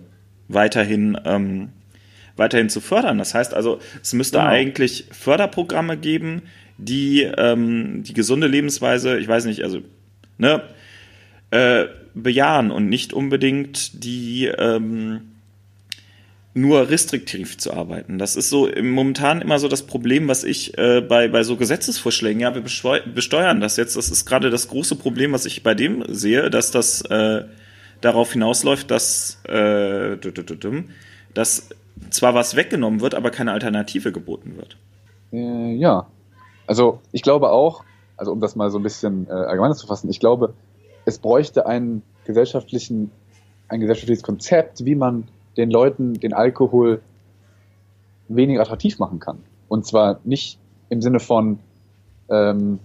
weiterhin, 0.49 1.19
ähm, 1.25 1.71
weiterhin 2.39 2.69
zu 2.69 2.81
fördern. 2.81 3.19
Das 3.19 3.35
heißt 3.35 3.55
also, 3.55 3.81
es 4.03 4.13
müsste 4.13 4.39
genau. 4.39 4.51
eigentlich 4.51 5.07
Förderprogramme 5.11 5.97
geben, 5.97 6.43
die 6.79 7.23
ähm, 7.23 8.03
die 8.05 8.15
gesunde 8.15 8.47
Lebensweise, 8.47 9.19
ich 9.19 9.29
weiß 9.29 9.45
nicht, 9.47 9.63
also 9.63 9.81
ne, 10.39 10.63
äh, 11.51 11.87
bejahen 12.15 12.71
und 12.71 12.89
nicht 12.89 13.13
unbedingt 13.13 14.05
die 14.05 14.47
ähm, 14.47 15.21
nur 16.55 16.91
restriktiv 16.91 17.57
zu 17.59 17.73
arbeiten. 17.73 18.19
Das 18.19 18.37
ist 18.37 18.51
so 18.51 18.69
momentan 18.83 19.41
immer 19.41 19.59
so 19.59 19.69
das 19.69 19.87
Problem, 19.87 20.29
was 20.29 20.45
ich 20.45 20.77
äh, 20.77 21.01
bei, 21.01 21.29
bei 21.29 21.43
so 21.43 21.57
Gesetzesvorschlägen, 21.57 22.41
ja, 22.41 22.55
wir 22.55 22.63
besteuern 22.63 23.61
das 23.61 23.77
jetzt. 23.77 23.97
Das 23.97 24.11
ist 24.11 24.25
gerade 24.25 24.51
das 24.51 24.69
große 24.69 24.97
Problem, 24.97 25.33
was 25.33 25.47
ich 25.47 25.63
bei 25.63 25.75
dem 25.75 26.05
sehe, 26.09 26.51
dass 26.51 26.71
das 26.71 27.03
äh, 27.03 27.45
darauf 28.01 28.33
hinausläuft, 28.33 28.91
dass, 28.91 29.41
äh, 29.45 30.17
dass 31.35 31.71
zwar 32.11 32.35
was 32.35 32.57
weggenommen 32.57 33.01
wird, 33.01 33.15
aber 33.15 33.31
keine 33.31 33.53
Alternative 33.53 34.13
geboten 34.13 34.57
wird. 34.57 34.77
Äh, 35.33 35.75
ja, 35.75 36.07
also 36.67 37.01
ich 37.13 37.23
glaube 37.23 37.51
auch, 37.51 37.85
also 38.17 38.33
um 38.33 38.41
das 38.41 38.57
mal 38.57 38.71
so 38.71 38.79
ein 38.79 38.83
bisschen 38.83 39.27
äh, 39.29 39.33
allgemeiner 39.33 39.75
zu 39.75 39.87
fassen, 39.87 40.09
ich 40.11 40.21
glaube, 40.21 40.55
es 41.05 41.19
bräuchte 41.19 41.67
einen 41.67 42.03
gesellschaftlichen, 42.25 43.11
ein 43.69 43.81
gesellschaftliches 43.81 44.23
Konzept, 44.23 44.85
wie 44.85 44.95
man 44.95 45.29
den 45.57 45.71
Leuten 45.71 46.15
den 46.15 46.35
Alkohol 46.35 47.01
weniger 48.29 48.63
attraktiv 48.63 48.99
machen 48.99 49.19
kann. 49.19 49.39
Und 49.69 49.87
zwar 49.87 50.21
nicht 50.25 50.59
im 50.91 51.03
Sinne 51.03 51.21
von 51.21 51.59
ähm, 52.29 52.79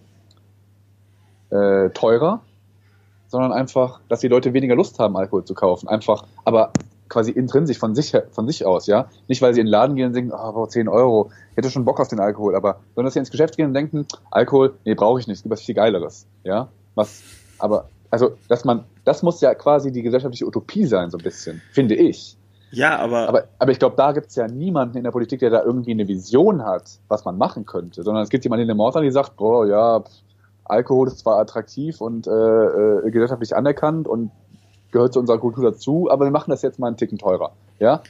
äh, 1.50 1.89
teurer, 1.89 2.41
sondern 3.28 3.52
einfach, 3.52 4.00
dass 4.10 4.20
die 4.20 4.28
Leute 4.28 4.54
weniger 4.54 4.76
Lust 4.76 5.00
haben, 5.00 5.18
Alkohol 5.18 5.44
zu 5.44 5.54
kaufen. 5.54 5.88
Einfach, 5.88 6.26
aber 6.46 6.72
quasi 7.14 7.32
intrinsisch 7.32 7.78
von 7.78 7.95
sich, 7.95 8.14
von 8.32 8.47
sich 8.47 8.66
aus, 8.66 8.88
ja. 8.88 9.07
Nicht, 9.28 9.41
weil 9.41 9.53
sie 9.53 9.61
in 9.61 9.68
den 9.68 9.72
Laden 9.72 9.95
gehen 9.95 10.07
und 10.07 10.14
denken, 10.14 10.32
oh, 10.34 10.66
10 10.66 10.88
Euro, 10.88 11.32
ich 11.51 11.57
hätte 11.57 11.70
schon 11.70 11.86
Bock 11.86 11.99
auf 11.99 12.07
den 12.07 12.20
Alkohol, 12.20 12.55
aber, 12.55 12.80
sondern 12.95 13.05
dass 13.05 13.14
sie 13.14 13.20
ins 13.20 13.32
Geschäft 13.32 13.55
gehen 13.57 13.68
und 13.68 13.74
denken, 13.74 14.05
Alkohol, 14.32 14.74
nee, 14.86 14.95
brauche 14.95 15.20
ich 15.20 15.28
nicht, 15.28 15.38
es 15.38 15.43
gibt 15.43 15.53
was 15.53 15.61
viel 15.61 15.76
Geileres, 15.76 16.28
ja. 16.43 16.70
Was, 16.95 17.24
aber, 17.59 17.89
also, 18.09 18.34
dass 18.49 18.66
man, 18.66 18.84
das 19.05 19.24
muss 19.24 19.41
ja 19.41 19.55
quasi 19.55 19.91
die 19.91 20.01
gesellschaftliche 20.01 20.45
Utopie 20.45 20.86
sein, 20.86 21.09
so 21.09 21.18
ein 21.18 21.24
bisschen, 21.24 21.61
finde 21.72 21.95
ich. 21.95 22.38
Ja, 22.72 22.97
aber. 22.97 23.30
Aber, 23.30 23.43
aber 23.59 23.72
ich 23.72 23.78
glaube, 23.78 23.95
da 23.95 24.11
gibt 24.11 24.28
es 24.28 24.36
ja 24.36 24.47
niemanden 24.47 24.97
in 24.97 25.03
der 25.03 25.11
Politik, 25.11 25.39
der 25.39 25.51
da 25.51 25.64
irgendwie 25.64 25.91
eine 25.91 26.07
Vision 26.07 26.66
hat, 26.66 26.99
was 27.07 27.24
man 27.24 27.38
machen 27.38 27.66
könnte, 27.66 28.01
sondern 28.01 28.24
es 28.24 28.30
gibt 28.30 28.43
jemanden 28.43 28.64
in 28.64 28.68
der 28.68 28.76
Mordern, 28.76 29.03
die 29.03 29.11
sagt, 29.11 29.36
boah, 29.36 29.68
ja, 29.68 30.03
Alkohol 30.66 31.07
ist 31.07 31.20
zwar 31.20 31.39
attraktiv 31.39 32.01
und 32.01 32.26
äh, 32.26 32.32
äh, 32.32 33.11
gesellschaftlich 33.11 33.55
anerkannt 33.55 34.07
und 34.07 34.32
gehört 34.94 35.14
zu 35.14 35.20
unserer 35.20 35.39
Kultur 35.39 35.72
dazu, 35.72 36.10
aber 36.10 36.24
wir 36.26 36.32
machen 36.32 36.52
das 36.52 36.62
jetzt 36.62 36.80
mal 36.80 36.88
einen 36.88 36.98
Ticken 36.98 37.18
teurer. 37.18 37.52
Ja? 37.80 38.02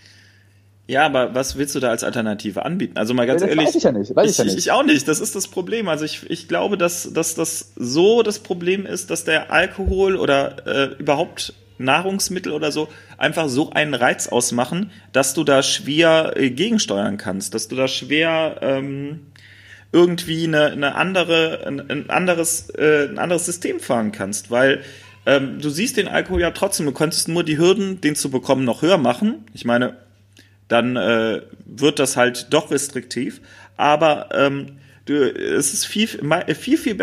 Ja, 0.86 1.06
aber 1.06 1.34
was 1.34 1.58
willst 1.58 1.74
du 1.76 1.80
da 1.80 1.90
als 1.90 2.04
Alternative 2.04 2.66
anbieten? 2.66 2.98
Also 2.98 3.14
mal 3.14 3.26
ganz 3.26 3.42
ja, 3.42 3.48
ehrlich. 3.48 3.68
Weiß 3.68 3.76
ich 3.76 3.84
ja 3.84 3.92
nicht. 3.92 4.16
Weiß 4.16 4.26
ich, 4.26 4.32
ich, 4.32 4.38
ja 4.38 4.44
nicht. 4.44 4.58
ich 4.58 4.72
auch 4.72 4.84
nicht. 4.84 5.08
Das 5.08 5.22
ist 5.22 5.34
das 5.36 5.48
Problem. 5.48 5.88
Also 5.88 6.04
ich, 6.04 6.30
ich 6.30 6.48
glaube, 6.50 6.78
dass, 6.78 7.14
dass 7.14 7.36
das 7.36 7.72
so 7.78 8.22
das 8.22 8.40
Problem 8.40 8.86
ist, 8.86 9.10
dass 9.10 9.24
der 9.24 9.52
Alkohol 9.52 10.18
oder 10.18 10.68
äh, 10.68 10.96
überhaupt 10.98 11.54
Nahrungsmittel 11.78 12.52
oder 12.52 12.72
so 12.72 12.90
einfach 13.18 13.48
so 13.48 13.72
einen 13.72 13.94
Reiz 13.94 14.28
ausmachen, 14.28 14.92
dass 15.14 15.34
du 15.34 15.44
da 15.44 15.64
schwer 15.64 16.34
äh, 16.36 16.50
gegensteuern 16.50 17.18
kannst, 17.18 17.54
dass 17.54 17.70
du 17.70 17.76
da 17.76 17.88
schwer 17.88 18.58
ähm, 18.62 19.22
irgendwie 19.94 20.46
eine, 20.46 20.72
eine 20.72 20.96
andere, 20.96 21.66
ein, 21.66 21.90
ein 21.90 22.10
anderes, 22.10 22.70
äh, 22.72 23.08
ein 23.10 23.20
anderes 23.20 23.46
System 23.46 23.80
fahren 23.80 24.12
kannst, 24.12 24.52
weil 24.52 24.82
ähm, 25.26 25.60
du 25.62 25.70
siehst 25.70 25.98
den 25.98 26.08
Alkohol 26.08 26.42
ja 26.42 26.52
trotzdem, 26.52 26.86
du 26.86 26.92
könntest 26.92 27.28
nur 27.28 27.44
die 27.44 27.58
Hürden, 27.58 28.02
den 28.02 28.16
zu 28.16 28.30
bekommen, 28.30 28.66
noch 28.66 28.82
höher 28.82 28.98
machen. 28.98 29.46
Ich 29.54 29.66
meine, 29.66 29.98
dann 30.68 30.96
äh, 30.96 31.42
wird 31.66 32.00
das 32.00 32.18
halt 32.18 32.48
doch 32.52 32.72
restriktiv, 32.72 33.42
aber 33.78 34.30
ähm, 34.34 34.78
du, 35.06 35.14
es 35.14 35.74
ist 35.74 35.86
viel, 35.86 36.08
viel, 36.08 36.78
viel 36.78 36.98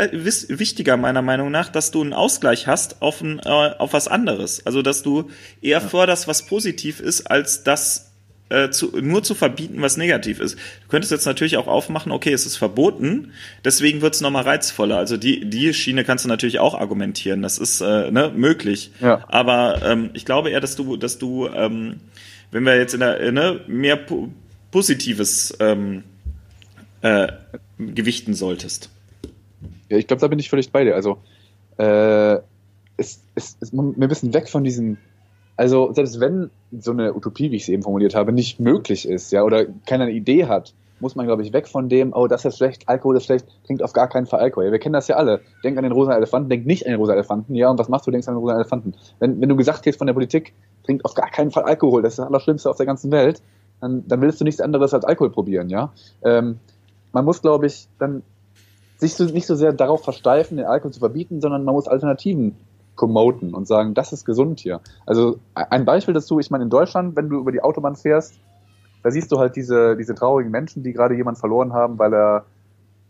wichtiger 0.58 0.96
meiner 0.96 1.22
Meinung 1.22 1.50
nach, 1.50 1.68
dass 1.68 1.90
du 1.90 2.02
einen 2.02 2.12
Ausgleich 2.12 2.66
hast 2.66 3.02
auf, 3.02 3.20
ein, 3.20 3.38
äh, 3.40 3.48
auf 3.48 3.92
was 3.92 4.08
anderes. 4.08 4.66
Also, 4.66 4.82
dass 4.82 5.02
du 5.02 5.30
eher 5.60 5.80
ja. 5.80 5.80
förderst, 5.80 6.28
was 6.28 6.46
positiv 6.46 7.00
ist, 7.00 7.30
als 7.30 7.64
das 7.64 8.09
äh, 8.50 8.70
zu, 8.70 8.98
nur 9.00 9.22
zu 9.22 9.34
verbieten, 9.34 9.80
was 9.80 9.96
negativ 9.96 10.40
ist. 10.40 10.56
Du 10.56 10.88
könntest 10.88 11.10
jetzt 11.10 11.24
natürlich 11.24 11.56
auch 11.56 11.66
aufmachen, 11.66 12.12
okay, 12.12 12.32
es 12.32 12.46
ist 12.46 12.56
verboten, 12.56 13.32
deswegen 13.64 14.02
wird 14.02 14.14
es 14.14 14.20
nochmal 14.20 14.42
reizvoller. 14.42 14.98
Also 14.98 15.16
die, 15.16 15.48
die 15.48 15.72
Schiene 15.72 16.04
kannst 16.04 16.24
du 16.24 16.28
natürlich 16.28 16.58
auch 16.58 16.74
argumentieren, 16.74 17.42
das 17.42 17.58
ist 17.58 17.80
äh, 17.80 18.10
ne, 18.10 18.32
möglich. 18.34 18.92
Ja. 19.00 19.24
Aber 19.28 19.80
ähm, 19.84 20.10
ich 20.12 20.24
glaube 20.24 20.50
eher, 20.50 20.60
dass 20.60 20.76
du, 20.76 20.96
dass 20.96 21.18
du, 21.18 21.48
ähm, 21.48 22.00
wenn 22.50 22.64
wir 22.64 22.76
jetzt 22.76 22.94
in 22.94 23.00
der, 23.00 23.32
ne, 23.32 23.60
mehr 23.66 23.98
Positives 24.70 25.56
ähm, 25.60 26.04
äh, 27.02 27.28
gewichten 27.78 28.34
solltest. 28.34 28.90
Ja, 29.88 29.96
ich 29.96 30.06
glaube, 30.06 30.20
da 30.20 30.28
bin 30.28 30.38
ich 30.38 30.50
völlig 30.50 30.70
bei 30.70 30.84
dir. 30.84 30.94
Also, 30.94 31.18
äh, 31.78 32.38
es, 32.96 33.22
es, 33.34 33.56
es, 33.60 33.72
wir 33.72 34.08
müssen 34.08 34.34
weg 34.34 34.48
von 34.48 34.62
diesen, 34.62 34.98
also 35.60 35.92
selbst 35.92 36.20
wenn 36.20 36.48
so 36.72 36.90
eine 36.90 37.14
Utopie, 37.14 37.50
wie 37.50 37.56
ich 37.56 37.66
sie 37.66 37.74
eben 37.74 37.82
formuliert 37.82 38.14
habe, 38.14 38.32
nicht 38.32 38.60
möglich 38.60 39.06
ist, 39.06 39.30
ja, 39.30 39.42
oder 39.42 39.66
keiner 39.84 40.04
eine 40.04 40.12
Idee 40.14 40.46
hat, 40.46 40.72
muss 41.00 41.16
man, 41.16 41.26
glaube 41.26 41.42
ich, 41.42 41.52
weg 41.52 41.68
von 41.68 41.90
dem, 41.90 42.14
oh, 42.14 42.28
das 42.28 42.46
ist 42.46 42.56
schlecht, 42.56 42.88
Alkohol 42.88 43.18
ist 43.18 43.26
schlecht, 43.26 43.44
trinkt 43.66 43.82
auf 43.82 43.92
gar 43.92 44.08
keinen 44.08 44.24
Fall 44.24 44.40
Alkohol. 44.40 44.64
Ja, 44.64 44.72
wir 44.72 44.78
kennen 44.78 44.94
das 44.94 45.06
ja 45.08 45.16
alle. 45.16 45.42
Denk 45.62 45.76
an 45.76 45.82
den 45.82 45.92
rosa 45.92 46.16
Elefanten, 46.16 46.48
denk 46.48 46.64
nicht 46.64 46.86
an 46.86 46.92
den 46.92 46.98
rosa 46.98 47.12
Elefanten. 47.12 47.54
Ja, 47.54 47.68
und 47.68 47.78
was 47.78 47.90
machst 47.90 48.06
du, 48.06 48.10
denkst 48.10 48.26
an 48.26 48.36
den 48.36 48.40
rosa 48.40 48.54
Elefanten? 48.54 48.94
Wenn, 49.18 49.38
wenn 49.38 49.50
du 49.50 49.56
gesagt 49.56 49.86
hast 49.86 49.98
von 49.98 50.06
der 50.06 50.14
Politik, 50.14 50.54
trinkt 50.84 51.04
auf 51.04 51.12
gar 51.12 51.30
keinen 51.30 51.50
Fall 51.50 51.64
Alkohol, 51.64 52.00
das 52.00 52.14
ist 52.14 52.20
das 52.20 52.28
Allerschlimmste 52.28 52.70
auf 52.70 52.78
der 52.78 52.86
ganzen 52.86 53.10
Welt, 53.10 53.42
dann, 53.82 54.08
dann 54.08 54.22
willst 54.22 54.40
du 54.40 54.46
nichts 54.46 54.62
anderes 54.62 54.94
als 54.94 55.04
Alkohol 55.04 55.28
probieren, 55.28 55.68
ja. 55.68 55.92
Ähm, 56.22 56.58
man 57.12 57.26
muss, 57.26 57.42
glaube 57.42 57.66
ich, 57.66 57.86
dann 57.98 58.22
sich 58.96 59.12
so, 59.12 59.24
nicht 59.24 59.46
so 59.46 59.56
sehr 59.56 59.74
darauf 59.74 60.04
versteifen, 60.04 60.56
den 60.56 60.64
Alkohol 60.64 60.92
zu 60.92 61.00
verbieten, 61.00 61.42
sondern 61.42 61.64
man 61.64 61.74
muss 61.74 61.86
Alternativen 61.86 62.56
promoten 63.00 63.54
und 63.54 63.66
sagen, 63.66 63.94
das 63.94 64.12
ist 64.12 64.26
gesund 64.26 64.60
hier. 64.60 64.80
Also 65.06 65.38
ein 65.54 65.86
Beispiel 65.86 66.12
dazu, 66.12 66.38
ich 66.38 66.50
meine, 66.50 66.64
in 66.64 66.70
Deutschland, 66.70 67.16
wenn 67.16 67.30
du 67.30 67.38
über 67.38 67.50
die 67.50 67.62
Autobahn 67.62 67.96
fährst, 67.96 68.38
da 69.02 69.10
siehst 69.10 69.32
du 69.32 69.38
halt 69.38 69.56
diese, 69.56 69.96
diese 69.96 70.14
traurigen 70.14 70.50
Menschen, 70.50 70.82
die 70.82 70.92
gerade 70.92 71.14
jemand 71.14 71.38
verloren 71.38 71.72
haben, 71.72 71.98
weil 71.98 72.12
er, 72.12 72.44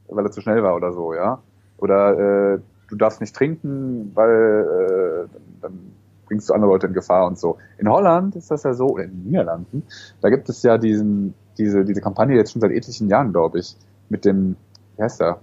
weil 0.09 0.25
er 0.25 0.31
zu 0.31 0.41
schnell 0.43 0.63
war 0.63 0.77
oder 0.77 0.93
so, 0.93 1.13
ja. 1.13 1.41
Oder 1.79 2.55
äh, 2.55 2.61
du 2.89 2.97
darfst 2.97 3.21
nicht 3.21 3.35
trinken, 3.35 4.13
weil 4.15 5.27
äh, 5.29 5.39
dann 5.61 5.93
bringst 6.27 6.49
du 6.49 6.55
andere 6.55 6.71
Leute 6.71 6.87
in 6.87 6.93
Gefahr 6.93 7.27
und 7.27 7.37
so. 7.37 7.59
In 7.77 7.89
Holland 7.89 8.37
ist 8.37 8.49
das 8.53 8.63
ja 8.63 8.73
so, 8.73 8.91
oder 8.91 9.03
in 9.03 9.11
den 9.11 9.25
Niederlanden, 9.25 9.83
da 10.21 10.31
gibt 10.31 10.49
es 10.49 10.63
ja 10.63 10.79
diesen, 10.79 11.35
diese, 11.59 11.85
diese 11.85 12.01
Kampagne 12.01 12.37
jetzt 12.37 12.53
schon 12.53 12.61
seit 12.61 12.71
etlichen 12.71 13.09
Jahren, 13.09 13.33
glaube 13.33 13.59
ich, 13.59 13.77
mit 14.09 14.25
dem, 14.25 14.55
wie 14.97 15.03
heißt 15.03 15.21
der? 15.21 15.39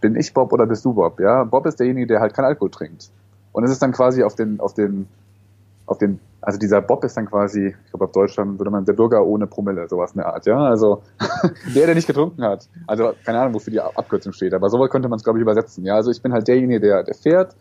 Bin 0.00 0.14
ich 0.14 0.32
Bob 0.32 0.52
oder 0.52 0.66
bist 0.66 0.84
du 0.84 0.94
Bob? 0.94 1.18
Ja, 1.18 1.42
Bob 1.42 1.66
ist 1.66 1.80
derjenige, 1.80 2.06
der 2.06 2.20
halt 2.20 2.34
kein 2.34 2.44
Alkohol 2.44 2.70
trinkt. 2.70 3.10
Und 3.52 3.64
es 3.64 3.70
ist 3.70 3.82
dann 3.82 3.92
quasi 3.92 4.22
auf 4.22 4.34
den, 4.34 4.60
auf 4.60 4.74
den, 4.74 5.08
auf 5.86 5.98
den, 5.98 6.20
also 6.40 6.58
dieser 6.58 6.80
Bob 6.80 7.04
ist 7.04 7.16
dann 7.16 7.26
quasi, 7.26 7.68
ich 7.68 7.90
glaube 7.90 8.04
auf 8.04 8.12
Deutschland 8.12 8.58
würde 8.58 8.70
man 8.70 8.84
der 8.84 8.92
Bürger 8.92 9.24
ohne 9.24 9.46
Promille, 9.46 9.88
sowas 9.88 10.12
in 10.12 10.20
Art, 10.20 10.46
ja. 10.46 10.58
Also 10.58 11.02
der, 11.74 11.86
der 11.86 11.94
nicht 11.94 12.06
getrunken 12.06 12.42
hat. 12.44 12.68
Also 12.86 13.12
keine 13.24 13.40
Ahnung, 13.40 13.54
wofür 13.54 13.72
die 13.72 13.80
Abkürzung 13.80 14.32
steht, 14.32 14.54
aber 14.54 14.68
so 14.70 14.78
könnte 14.88 15.08
man 15.08 15.16
es, 15.18 15.24
glaube 15.24 15.38
ich, 15.38 15.42
übersetzen. 15.42 15.84
Ja, 15.84 15.96
also 15.96 16.10
ich 16.10 16.22
bin 16.22 16.32
halt 16.32 16.46
derjenige, 16.48 16.80
der, 16.80 17.02
der 17.02 17.14
fährt 17.14 17.56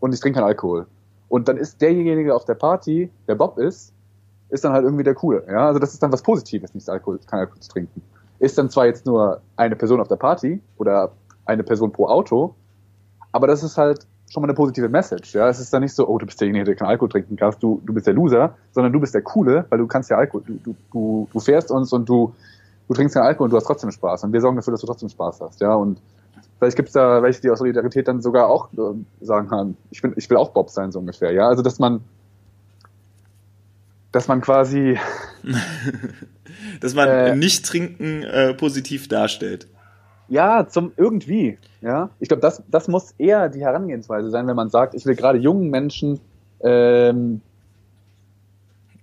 und 0.00 0.12
ich 0.12 0.20
trinke 0.20 0.38
keinen 0.38 0.48
Alkohol. 0.48 0.86
Und 1.28 1.48
dann 1.48 1.56
ist 1.56 1.80
derjenige 1.80 2.34
auf 2.34 2.44
der 2.44 2.54
Party, 2.54 3.10
der 3.26 3.34
Bob 3.34 3.58
ist, 3.58 3.92
ist 4.48 4.64
dann 4.64 4.72
halt 4.72 4.84
irgendwie 4.84 5.04
der 5.04 5.14
Coole. 5.14 5.44
Ja, 5.48 5.66
also 5.66 5.78
das 5.80 5.92
ist 5.92 6.02
dann 6.02 6.12
was 6.12 6.22
Positives, 6.22 6.74
nicht 6.74 6.88
Alkohol, 6.88 7.18
kein 7.26 7.40
Alkohol 7.40 7.60
zu 7.60 7.70
trinken. 7.70 8.02
Ist 8.38 8.58
dann 8.58 8.70
zwar 8.70 8.86
jetzt 8.86 9.06
nur 9.06 9.40
eine 9.56 9.76
Person 9.76 10.00
auf 10.00 10.08
der 10.08 10.16
Party 10.16 10.60
oder 10.76 11.12
eine 11.44 11.62
Person 11.62 11.92
pro 11.92 12.06
Auto, 12.06 12.54
aber 13.32 13.46
das 13.46 13.62
ist 13.62 13.78
halt 13.78 14.06
schon 14.30 14.42
mal 14.42 14.48
eine 14.48 14.54
positive 14.54 14.88
Message. 14.88 15.34
Ja, 15.34 15.48
es 15.48 15.60
ist 15.60 15.72
dann 15.72 15.82
nicht 15.82 15.94
so, 15.94 16.06
oh, 16.08 16.18
du 16.18 16.26
bist 16.26 16.40
derjenige, 16.40 16.64
der 16.64 16.74
kein 16.74 16.88
Alkohol 16.88 17.08
trinken 17.08 17.36
kannst, 17.36 17.62
du, 17.62 17.80
du 17.84 17.92
bist 17.92 18.06
der 18.06 18.14
Loser, 18.14 18.56
sondern 18.72 18.92
du 18.92 19.00
bist 19.00 19.14
der 19.14 19.22
Coole, 19.22 19.66
weil 19.68 19.78
du 19.78 19.86
kannst 19.86 20.10
ja 20.10 20.16
Alkohol, 20.16 20.42
du, 20.46 20.74
du, 20.92 21.28
du 21.32 21.40
fährst 21.40 21.70
uns 21.70 21.92
und 21.92 22.08
du, 22.08 22.34
du 22.88 22.94
trinkst 22.94 23.14
keinen 23.14 23.26
Alkohol 23.26 23.46
und 23.46 23.50
du 23.52 23.56
hast 23.56 23.64
trotzdem 23.64 23.90
Spaß. 23.90 24.24
Und 24.24 24.32
wir 24.32 24.40
sorgen 24.40 24.56
dafür, 24.56 24.72
dass 24.72 24.80
du 24.80 24.86
trotzdem 24.86 25.08
Spaß 25.08 25.40
hast. 25.40 25.60
Ja, 25.60 25.74
und 25.74 26.00
vielleicht 26.58 26.76
gibt's 26.76 26.92
da 26.92 27.22
welche, 27.22 27.40
die 27.40 27.50
aus 27.50 27.58
Solidarität 27.58 28.08
dann 28.08 28.20
sogar 28.20 28.48
auch 28.48 28.72
äh, 28.72 29.24
sagen 29.24 29.50
haben, 29.50 29.76
ich 29.90 30.02
will, 30.02 30.12
ich 30.16 30.28
will 30.28 30.36
auch 30.36 30.50
Bob 30.50 30.70
sein, 30.70 30.90
so 30.90 30.98
ungefähr. 30.98 31.32
Ja, 31.32 31.48
also 31.48 31.62
dass 31.62 31.78
man, 31.78 32.00
dass 34.10 34.26
man 34.26 34.40
quasi, 34.40 34.98
dass 36.80 36.94
man 36.94 37.08
äh, 37.08 37.36
nicht 37.36 37.64
trinken 37.64 38.24
äh, 38.24 38.54
positiv 38.54 39.06
darstellt. 39.06 39.68
Ja, 40.28 40.66
zum 40.66 40.92
irgendwie. 40.96 41.58
Ja, 41.80 42.10
ich 42.18 42.28
glaube, 42.28 42.40
das, 42.40 42.62
das 42.68 42.88
muss 42.88 43.14
eher 43.18 43.48
die 43.48 43.60
Herangehensweise 43.60 44.30
sein, 44.30 44.46
wenn 44.46 44.56
man 44.56 44.70
sagt, 44.70 44.94
ich 44.94 45.06
will 45.06 45.14
gerade 45.14 45.38
jungen 45.38 45.70
Menschen 45.70 46.20
ähm, 46.60 47.40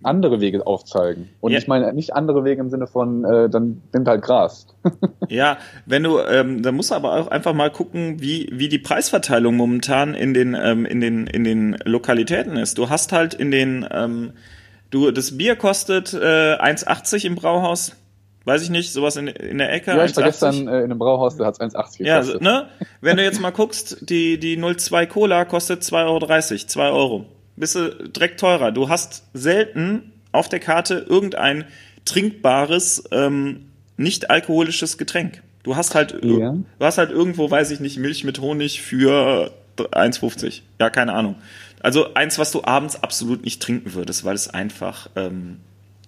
andere 0.03 0.41
Wege 0.41 0.65
aufzeigen. 0.65 1.29
Und 1.39 1.51
ja. 1.51 1.57
ich 1.57 1.67
meine 1.67 1.93
nicht 1.93 2.13
andere 2.13 2.43
Wege 2.43 2.61
im 2.61 2.69
Sinne 2.69 2.87
von, 2.87 3.23
äh, 3.23 3.49
dann 3.49 3.81
nimmt 3.93 4.07
halt 4.07 4.21
Gras. 4.21 4.67
ja, 5.29 5.57
wenn 5.85 6.03
du, 6.03 6.19
ähm, 6.19 6.61
da 6.61 6.71
musst 6.71 6.91
du 6.91 6.95
aber 6.95 7.13
auch 7.13 7.27
einfach 7.27 7.53
mal 7.53 7.71
gucken, 7.71 8.21
wie, 8.21 8.49
wie 8.51 8.69
die 8.69 8.79
Preisverteilung 8.79 9.55
momentan 9.55 10.13
in 10.13 10.33
den, 10.33 10.55
ähm, 10.59 10.85
in 10.85 10.99
den, 10.99 11.27
in 11.27 11.43
den 11.43 11.77
Lokalitäten 11.85 12.57
ist. 12.57 12.77
Du 12.77 12.89
hast 12.89 13.11
halt 13.11 13.33
in 13.33 13.51
den, 13.51 13.87
ähm, 13.91 14.33
du, 14.89 15.11
das 15.11 15.37
Bier 15.37 15.55
kostet 15.55 16.13
äh, 16.13 16.17
1,80 16.17 17.25
im 17.25 17.35
Brauhaus 17.35 17.95
weiß 18.45 18.61
ich 18.63 18.69
nicht, 18.69 18.91
sowas 18.91 19.15
in, 19.15 19.27
in 19.27 19.57
der 19.57 19.71
Ecke. 19.71 19.91
Ja, 19.91 20.05
ich 20.05 20.15
war 20.15 20.23
gestern 20.23 20.67
äh, 20.67 20.79
in 20.79 20.85
einem 20.85 20.99
Brauhaus, 20.99 21.37
da 21.37 21.45
hat 21.45 21.55
es 21.55 21.59
1,80 21.59 21.97
gekostet. 21.97 22.41
Ja, 22.41 22.61
ne? 22.61 22.67
Wenn 23.01 23.17
du 23.17 23.23
jetzt 23.23 23.39
mal 23.41 23.51
guckst, 23.51 24.09
die, 24.09 24.39
die 24.39 24.57
02 24.57 25.05
Cola 25.05 25.45
kostet 25.45 25.83
2,30 25.83 26.05
Euro, 26.05 26.67
2 26.67 26.89
Euro. 26.89 27.25
Bist 27.55 27.75
du 27.75 28.09
direkt 28.09 28.39
teurer. 28.39 28.71
Du 28.71 28.89
hast 28.89 29.23
selten 29.33 30.11
auf 30.31 30.49
der 30.49 30.59
Karte 30.59 31.05
irgendein 31.07 31.65
trinkbares, 32.05 33.03
ähm, 33.11 33.67
nicht 33.95 34.29
alkoholisches 34.29 34.97
Getränk. 34.97 35.43
Du 35.61 35.75
hast 35.75 35.95
halt, 35.95 36.13
ja. 36.23 36.53
du 36.53 36.65
hast 36.85 36.97
halt 36.97 37.11
irgendwo, 37.11 37.49
weiß 37.49 37.71
ich 37.71 37.79
nicht, 37.79 37.97
Milch 37.97 38.23
mit 38.23 38.41
Honig 38.41 38.81
für 38.81 39.51
1,50. 39.77 40.61
Ja, 40.79 40.89
keine 40.89 41.13
Ahnung. 41.13 41.35
Also 41.81 42.13
eins, 42.15 42.37
was 42.39 42.51
du 42.51 42.63
abends 42.63 43.01
absolut 43.01 43.43
nicht 43.45 43.61
trinken 43.61 43.93
würdest, 43.93 44.25
weil 44.25 44.35
es 44.35 44.49
einfach, 44.49 45.09
ähm, 45.15 45.59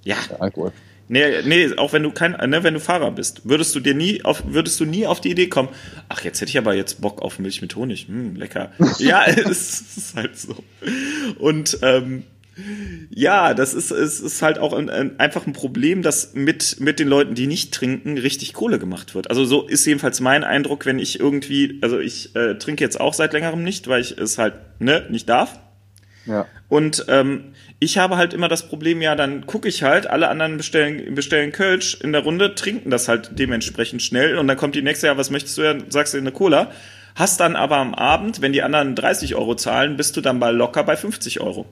ja, 0.04 0.16
ja 0.30 0.38
Alkohol. 0.40 0.74
Nee, 1.08 1.44
nee, 1.44 1.72
auch 1.78 1.94
wenn 1.94 2.04
du 2.04 2.12
kein, 2.12 2.32
ne, 2.32 2.64
wenn 2.64 2.74
du 2.74 2.80
Fahrer 2.80 3.12
bist, 3.12 3.48
würdest 3.48 3.76
du 3.76 3.80
dir 3.80 3.94
nie 3.94 4.26
auf, 4.26 4.44
würdest 4.48 4.80
du 4.80 4.86
nie 4.86 5.06
auf 5.06 5.22
die 5.22 5.30
Idee 5.30 5.48
kommen, 5.48 5.70
ach, 6.10 6.24
jetzt 6.24 6.42
hätte 6.42 6.50
ich 6.50 6.58
aber 6.58 6.74
jetzt 6.74 7.02
Bock 7.02 7.22
auf 7.22 7.38
Milch 7.38 7.62
mit 7.62 7.76
Honig. 7.76 8.08
Hm, 8.08 8.36
lecker. 8.36 8.72
ja, 8.98 9.24
es 9.28 9.82
ist 9.98 10.16
halt 10.16 10.38
so. 10.38 10.56
Und 11.38 11.78
ähm, 11.84 12.24
ja, 13.10 13.54
das 13.54 13.74
ist, 13.74 13.92
es 13.92 14.20
ist 14.20 14.42
halt 14.42 14.60
auch 14.60 14.74
ein, 14.74 14.90
ein, 14.90 15.20
einfach 15.20 15.46
ein 15.46 15.54
Problem, 15.54 16.02
dass 16.02 16.34
mit, 16.34 16.80
mit 16.80 17.00
den 17.00 17.08
Leuten, 17.08 17.36
die 17.36 17.48
nicht 17.48 17.74
trinken, 17.74 18.18
richtig 18.18 18.54
Kohle 18.54 18.80
gemacht 18.80 19.14
wird. 19.14 19.30
Also 19.30 19.46
so 19.46 19.68
ist 19.68 19.86
jedenfalls 19.86 20.22
mein 20.22 20.44
Eindruck, 20.44 20.86
wenn 20.86 20.98
ich 20.98 21.20
irgendwie, 21.20 21.80
also 21.82 22.00
ich 22.00 22.36
äh, 22.36 22.56
trinke 22.56 22.84
jetzt 22.84 23.00
auch 23.00 23.14
seit 23.14 23.34
längerem 23.34 23.64
nicht, 23.64 23.88
weil 23.88 24.02
ich 24.02 24.18
es 24.18 24.38
halt 24.38 24.56
ne, 24.80 25.06
nicht 25.10 25.28
darf. 25.28 25.60
Ja. 26.26 26.48
Und 26.70 27.06
ähm, 27.10 27.54
ich 27.86 27.98
habe 28.00 28.18
halt 28.18 28.34
immer 28.34 28.48
das 28.48 28.68
Problem, 28.68 29.02
ja, 29.02 29.16
dann 29.16 29.46
gucke 29.46 29.70
ich 29.70 29.84
halt, 29.84 30.08
alle 30.08 30.28
anderen 30.28 30.58
bestellen, 30.58 31.14
bestellen 31.14 31.52
Kölsch 31.52 31.96
in 32.02 32.12
der 32.12 32.24
Runde, 32.24 32.56
trinken 32.56 32.90
das 32.90 33.08
halt 33.08 33.38
dementsprechend 33.40 34.02
schnell 34.02 34.38
und 34.38 34.48
dann 34.48 34.58
kommt 34.58 34.76
die 34.76 34.82
nächste, 34.82 35.08
ja, 35.08 35.18
was 35.18 35.30
möchtest 35.30 35.58
du 35.58 35.62
ja, 35.62 35.76
sagst 35.90 36.14
du 36.14 36.18
eine 36.18 36.32
Cola. 36.32 36.72
Hast 37.16 37.40
dann 37.40 37.56
aber 37.56 37.78
am 37.78 37.94
Abend, 37.94 38.42
wenn 38.42 38.52
die 38.52 38.64
anderen 38.64 38.96
30 38.96 39.36
Euro 39.36 39.56
zahlen, 39.56 39.96
bist 39.96 40.18
du 40.18 40.22
dann 40.22 40.40
mal 40.40 40.54
locker 40.54 40.84
bei 40.84 40.98
50 40.98 41.40
Euro. 41.40 41.66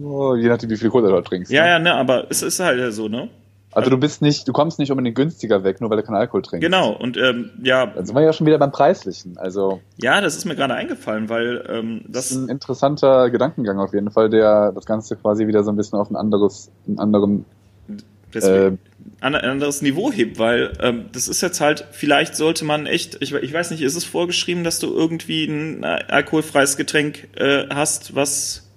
Oh, 0.00 0.36
je 0.36 0.48
nachdem, 0.48 0.70
wie 0.70 0.76
viel 0.76 0.90
Cola 0.90 1.08
du 1.08 1.20
trinkst. 1.22 1.50
Ja, 1.50 1.62
ne? 1.62 1.68
ja, 1.70 1.78
ne, 1.78 1.94
aber 1.94 2.26
es 2.30 2.42
ist 2.42 2.60
halt 2.60 2.92
so, 2.92 3.08
ne? 3.08 3.30
Also 3.72 3.90
du 3.90 3.98
bist 3.98 4.22
nicht, 4.22 4.48
du 4.48 4.52
kommst 4.52 4.78
nicht 4.78 4.90
unbedingt 4.90 5.16
günstiger 5.16 5.62
weg, 5.62 5.80
nur 5.80 5.90
weil 5.90 5.98
du 5.98 6.02
keinen 6.02 6.16
Alkohol 6.16 6.42
trinkst. 6.42 6.64
Genau, 6.64 6.90
und 6.92 7.16
ähm, 7.16 7.50
ja. 7.62 7.86
Dann 7.86 8.06
sind 8.06 8.14
wir 8.14 8.22
ja 8.22 8.32
schon 8.32 8.46
wieder 8.46 8.58
beim 8.58 8.72
Preislichen. 8.72 9.36
Also. 9.36 9.80
Ja, 10.00 10.20
das 10.20 10.36
ist 10.36 10.46
mir 10.46 10.56
gerade 10.56 10.74
eingefallen, 10.74 11.28
weil 11.28 11.64
ähm, 11.68 12.02
das, 12.08 12.30
ist 12.30 12.36
ein 12.36 12.48
interessanter 12.48 13.30
Gedankengang 13.30 13.78
auf 13.78 13.92
jeden 13.92 14.10
Fall, 14.10 14.30
der 14.30 14.72
das 14.72 14.86
Ganze 14.86 15.16
quasi 15.16 15.46
wieder 15.46 15.62
so 15.64 15.70
ein 15.70 15.76
bisschen 15.76 15.98
auf 15.98 16.10
ein 16.10 16.16
anderes, 16.16 16.70
einen 16.86 16.98
anderen 16.98 17.44
Deswegen, 18.34 18.74
äh, 18.74 19.24
ein 19.24 19.34
anderes 19.34 19.82
Niveau 19.82 20.12
hebt, 20.12 20.38
weil 20.38 20.72
ähm, 20.80 21.06
das 21.12 21.28
ist 21.28 21.40
jetzt 21.40 21.60
halt, 21.60 21.86
vielleicht 21.92 22.36
sollte 22.36 22.64
man 22.64 22.86
echt, 22.86 23.18
ich, 23.20 23.32
ich 23.32 23.52
weiß 23.52 23.70
nicht, 23.70 23.82
ist 23.82 23.96
es 23.96 24.04
vorgeschrieben, 24.04 24.64
dass 24.64 24.78
du 24.78 24.94
irgendwie 24.94 25.44
ein 25.44 25.84
alkoholfreies 25.84 26.76
Getränk 26.76 27.28
äh, 27.36 27.66
hast, 27.70 28.14
was 28.14 28.68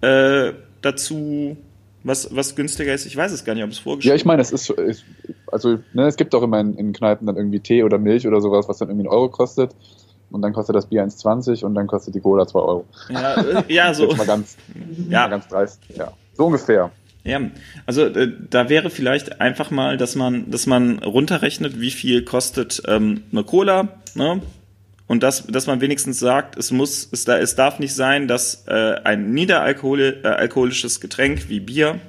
äh, 0.00 0.52
dazu 0.82 1.56
was, 2.04 2.34
was 2.34 2.54
günstiger 2.54 2.94
ist. 2.94 3.06
Ich 3.06 3.16
weiß 3.16 3.32
es 3.32 3.44
gar 3.44 3.54
nicht, 3.54 3.64
ob 3.64 3.70
es 3.70 3.78
vorgeschrieben 3.78 4.14
ist. 4.14 4.20
Ja, 4.20 4.22
ich 4.22 4.24
meine, 4.26 4.42
es 4.42 4.52
ist, 4.52 4.70
ist 4.70 5.04
also 5.50 5.78
ne, 5.94 6.06
es 6.06 6.16
gibt 6.16 6.34
auch 6.34 6.42
immer 6.42 6.60
in, 6.60 6.74
in 6.74 6.92
Kneipen 6.92 7.26
dann 7.26 7.36
irgendwie 7.36 7.60
Tee 7.60 7.82
oder 7.82 7.98
Milch 7.98 8.26
oder 8.26 8.40
sowas, 8.40 8.68
was 8.68 8.78
dann 8.78 8.88
irgendwie 8.88 9.08
einen 9.08 9.14
Euro 9.14 9.30
kostet. 9.30 9.74
Und 10.30 10.42
dann 10.42 10.52
kostet 10.52 10.76
das 10.76 10.86
Bier 10.86 11.04
1,20 11.04 11.64
und 11.64 11.74
dann 11.74 11.86
kostet 11.86 12.14
die 12.14 12.20
Cola 12.20 12.46
2 12.46 12.58
Euro. 12.58 12.84
Ja, 13.08 13.34
äh, 13.40 13.62
ja 13.68 13.94
so. 13.94 14.08
Jetzt 14.08 14.18
mal 14.18 14.26
ganz, 14.26 14.56
ja. 15.08 15.22
mal 15.22 15.30
ganz 15.30 15.48
dreist. 15.48 15.80
Ja, 15.96 16.12
so 16.34 16.46
ungefähr. 16.46 16.90
Ja, 17.24 17.40
also 17.86 18.02
äh, 18.02 18.32
da 18.50 18.68
wäre 18.68 18.90
vielleicht 18.90 19.40
einfach 19.40 19.70
mal, 19.70 19.96
dass 19.96 20.14
man, 20.14 20.50
dass 20.50 20.66
man 20.66 20.98
runterrechnet, 20.98 21.80
wie 21.80 21.90
viel 21.90 22.22
kostet 22.22 22.82
ähm, 22.86 23.22
eine 23.32 23.44
Cola, 23.44 23.88
ne? 24.14 24.42
Und 25.06 25.22
dass, 25.22 25.46
dass 25.46 25.66
man 25.66 25.80
wenigstens 25.80 26.18
sagt, 26.18 26.56
es 26.56 26.70
muss, 26.70 27.08
es, 27.12 27.24
da, 27.24 27.38
es 27.38 27.54
darf 27.54 27.78
nicht 27.78 27.94
sein, 27.94 28.26
dass 28.26 28.64
äh, 28.66 28.96
ein 29.04 29.32
niederalkoholisches 29.32 30.96
äh, 30.96 31.00
Getränk 31.00 31.48
wie 31.48 31.60
Bier, 31.60 32.00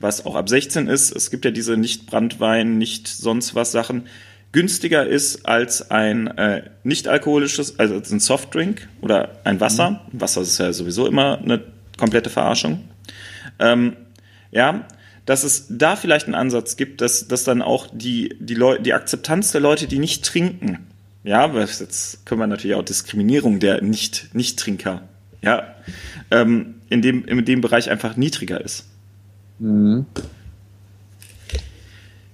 was 0.00 0.26
auch 0.26 0.34
ab 0.34 0.48
16 0.48 0.88
ist, 0.88 1.14
es 1.14 1.30
gibt 1.30 1.44
ja 1.44 1.52
diese 1.52 1.76
nicht 1.76 2.06
Brandwein, 2.06 2.76
nicht 2.76 3.06
sonst 3.06 3.54
was 3.54 3.70
Sachen, 3.70 4.06
günstiger 4.50 5.06
ist 5.06 5.46
als 5.46 5.90
ein 5.90 6.26
äh, 6.26 6.70
nicht 6.82 7.08
alkoholisches, 7.08 7.78
also 7.78 7.94
ein 7.94 8.20
Softdrink 8.20 8.88
oder 9.00 9.40
ein 9.44 9.60
Wasser. 9.60 10.02
Mhm. 10.12 10.20
Wasser 10.20 10.42
ist 10.42 10.58
ja 10.58 10.72
sowieso 10.72 11.06
immer 11.06 11.38
eine 11.38 11.62
komplette 11.98 12.30
Verarschung. 12.30 12.88
Ähm, 13.58 13.96
ja, 14.50 14.86
dass 15.26 15.42
es 15.42 15.66
da 15.70 15.96
vielleicht 15.96 16.26
einen 16.26 16.34
Ansatz 16.34 16.76
gibt, 16.76 17.00
dass, 17.00 17.26
dass 17.28 17.44
dann 17.44 17.62
auch 17.62 17.88
die, 17.92 18.36
die, 18.38 18.54
Leu 18.54 18.78
die 18.78 18.92
Akzeptanz 18.92 19.52
der 19.52 19.60
Leute, 19.60 19.86
die 19.86 19.98
nicht 19.98 20.24
trinken, 20.24 20.86
ja, 21.24 21.46
jetzt 21.46 22.26
können 22.26 22.40
wir 22.40 22.46
natürlich 22.46 22.76
auch 22.76 22.82
Diskriminierung 22.82 23.58
der 23.58 23.82
Nicht, 23.82 24.34
Nicht-Trinker, 24.34 25.02
ja, 25.42 25.74
ähm, 26.30 26.76
in, 26.90 27.02
dem, 27.02 27.24
in 27.24 27.44
dem 27.44 27.60
Bereich 27.60 27.90
einfach 27.90 28.16
niedriger 28.16 28.60
ist. 28.60 28.86
Mhm. 29.58 30.06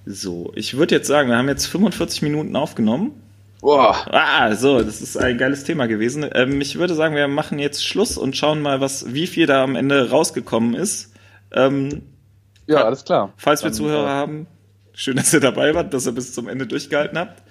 So, 0.05 0.51
ich 0.55 0.77
würde 0.77 0.95
jetzt 0.95 1.07
sagen, 1.07 1.29
wir 1.29 1.37
haben 1.37 1.47
jetzt 1.47 1.67
45 1.67 2.21
Minuten 2.21 2.55
aufgenommen. 2.55 3.11
Boah. 3.61 3.95
Ah, 4.11 4.55
so, 4.55 4.81
das 4.81 5.01
ist 5.01 5.17
ein 5.17 5.37
geiles 5.37 5.63
Thema 5.63 5.87
gewesen. 5.87 6.27
Ähm, 6.33 6.59
ich 6.59 6.79
würde 6.79 6.95
sagen, 6.95 7.15
wir 7.15 7.27
machen 7.27 7.59
jetzt 7.59 7.85
Schluss 7.85 8.17
und 8.17 8.35
schauen 8.35 8.61
mal, 8.61 8.81
was, 8.81 9.13
wie 9.13 9.27
viel 9.27 9.45
da 9.45 9.63
am 9.63 9.75
Ende 9.75 10.09
rausgekommen 10.09 10.73
ist. 10.73 11.13
Ähm, 11.51 12.01
ja, 12.65 12.83
alles 12.83 13.05
klar. 13.05 13.33
Falls 13.37 13.61
wir 13.61 13.69
Dann, 13.69 13.77
Zuhörer 13.77 14.05
äh, 14.05 14.09
haben, 14.09 14.47
schön, 14.93 15.15
dass 15.15 15.31
ihr 15.31 15.39
dabei 15.39 15.75
wart, 15.75 15.93
dass 15.93 16.07
ihr 16.07 16.11
bis 16.11 16.33
zum 16.33 16.47
Ende 16.47 16.65
durchgehalten 16.65 17.17
habt. 17.17 17.43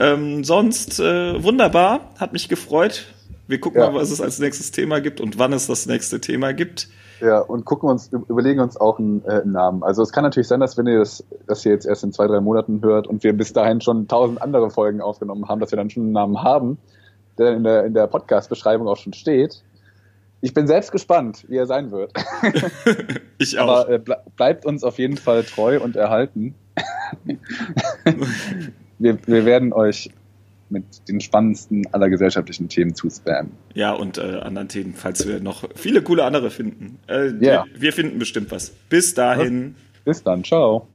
Ähm, 0.00 0.44
sonst 0.44 1.00
äh, 1.00 1.42
wunderbar, 1.42 2.12
hat 2.18 2.32
mich 2.32 2.48
gefreut. 2.48 3.06
Wir 3.46 3.60
gucken 3.60 3.80
ja. 3.80 3.90
mal, 3.90 4.00
was 4.00 4.10
es 4.10 4.20
als 4.20 4.38
nächstes 4.38 4.70
Thema 4.70 5.00
gibt 5.00 5.20
und 5.20 5.38
wann 5.38 5.52
es 5.52 5.66
das 5.66 5.86
nächste 5.86 6.20
Thema 6.20 6.52
gibt. 6.52 6.88
Ja, 7.20 7.38
und 7.38 7.64
gucken 7.64 7.88
uns, 7.88 8.10
überlegen 8.12 8.60
uns 8.60 8.76
auch 8.76 8.98
einen, 8.98 9.24
äh, 9.24 9.42
einen, 9.42 9.52
Namen. 9.52 9.82
Also 9.82 10.02
es 10.02 10.10
kann 10.10 10.24
natürlich 10.24 10.48
sein, 10.48 10.58
dass 10.58 10.76
wenn 10.76 10.86
ihr 10.86 10.98
das, 10.98 11.24
das 11.46 11.62
hier 11.62 11.72
jetzt 11.72 11.86
erst 11.86 12.02
in 12.02 12.12
zwei, 12.12 12.26
drei 12.26 12.40
Monaten 12.40 12.82
hört 12.82 13.06
und 13.06 13.22
wir 13.22 13.32
bis 13.32 13.52
dahin 13.52 13.80
schon 13.80 14.08
tausend 14.08 14.42
andere 14.42 14.70
Folgen 14.70 15.00
aufgenommen 15.00 15.46
haben, 15.48 15.60
dass 15.60 15.70
wir 15.70 15.76
dann 15.76 15.90
schon 15.90 16.04
einen 16.04 16.12
Namen 16.12 16.42
haben, 16.42 16.78
der 17.38 17.54
in 17.54 17.62
der, 17.62 17.84
in 17.84 17.94
der 17.94 18.08
Podcast-Beschreibung 18.08 18.88
auch 18.88 18.96
schon 18.96 19.12
steht. 19.12 19.62
Ich 20.40 20.54
bin 20.54 20.66
selbst 20.66 20.90
gespannt, 20.90 21.44
wie 21.48 21.56
er 21.56 21.66
sein 21.66 21.92
wird. 21.92 22.12
ich 23.38 23.58
auch. 23.60 23.68
Aber 23.68 23.88
äh, 23.88 24.00
bleibt 24.36 24.66
uns 24.66 24.82
auf 24.82 24.98
jeden 24.98 25.16
Fall 25.16 25.44
treu 25.44 25.80
und 25.80 25.94
erhalten. 25.94 26.56
wir, 29.02 29.18
wir 29.26 29.44
werden 29.44 29.72
euch 29.72 30.10
mit 30.70 30.84
den 31.08 31.20
spannendsten 31.20 31.86
aller 31.92 32.08
gesellschaftlichen 32.08 32.68
Themen 32.68 32.94
zu 32.94 33.10
spammen. 33.10 33.52
Ja, 33.74 33.92
und 33.92 34.18
äh, 34.18 34.38
anderen 34.40 34.68
Themen, 34.68 34.94
falls 34.94 35.26
wir 35.28 35.40
noch 35.40 35.68
viele 35.74 36.02
coole 36.02 36.24
andere 36.24 36.50
finden. 36.50 36.98
Äh, 37.08 37.30
yeah. 37.32 37.38
wir, 37.40 37.66
wir 37.76 37.92
finden 37.92 38.18
bestimmt 38.18 38.50
was. 38.50 38.70
Bis 38.88 39.14
dahin. 39.14 39.74
Bis 40.04 40.22
dann, 40.22 40.42
ciao. 40.42 40.88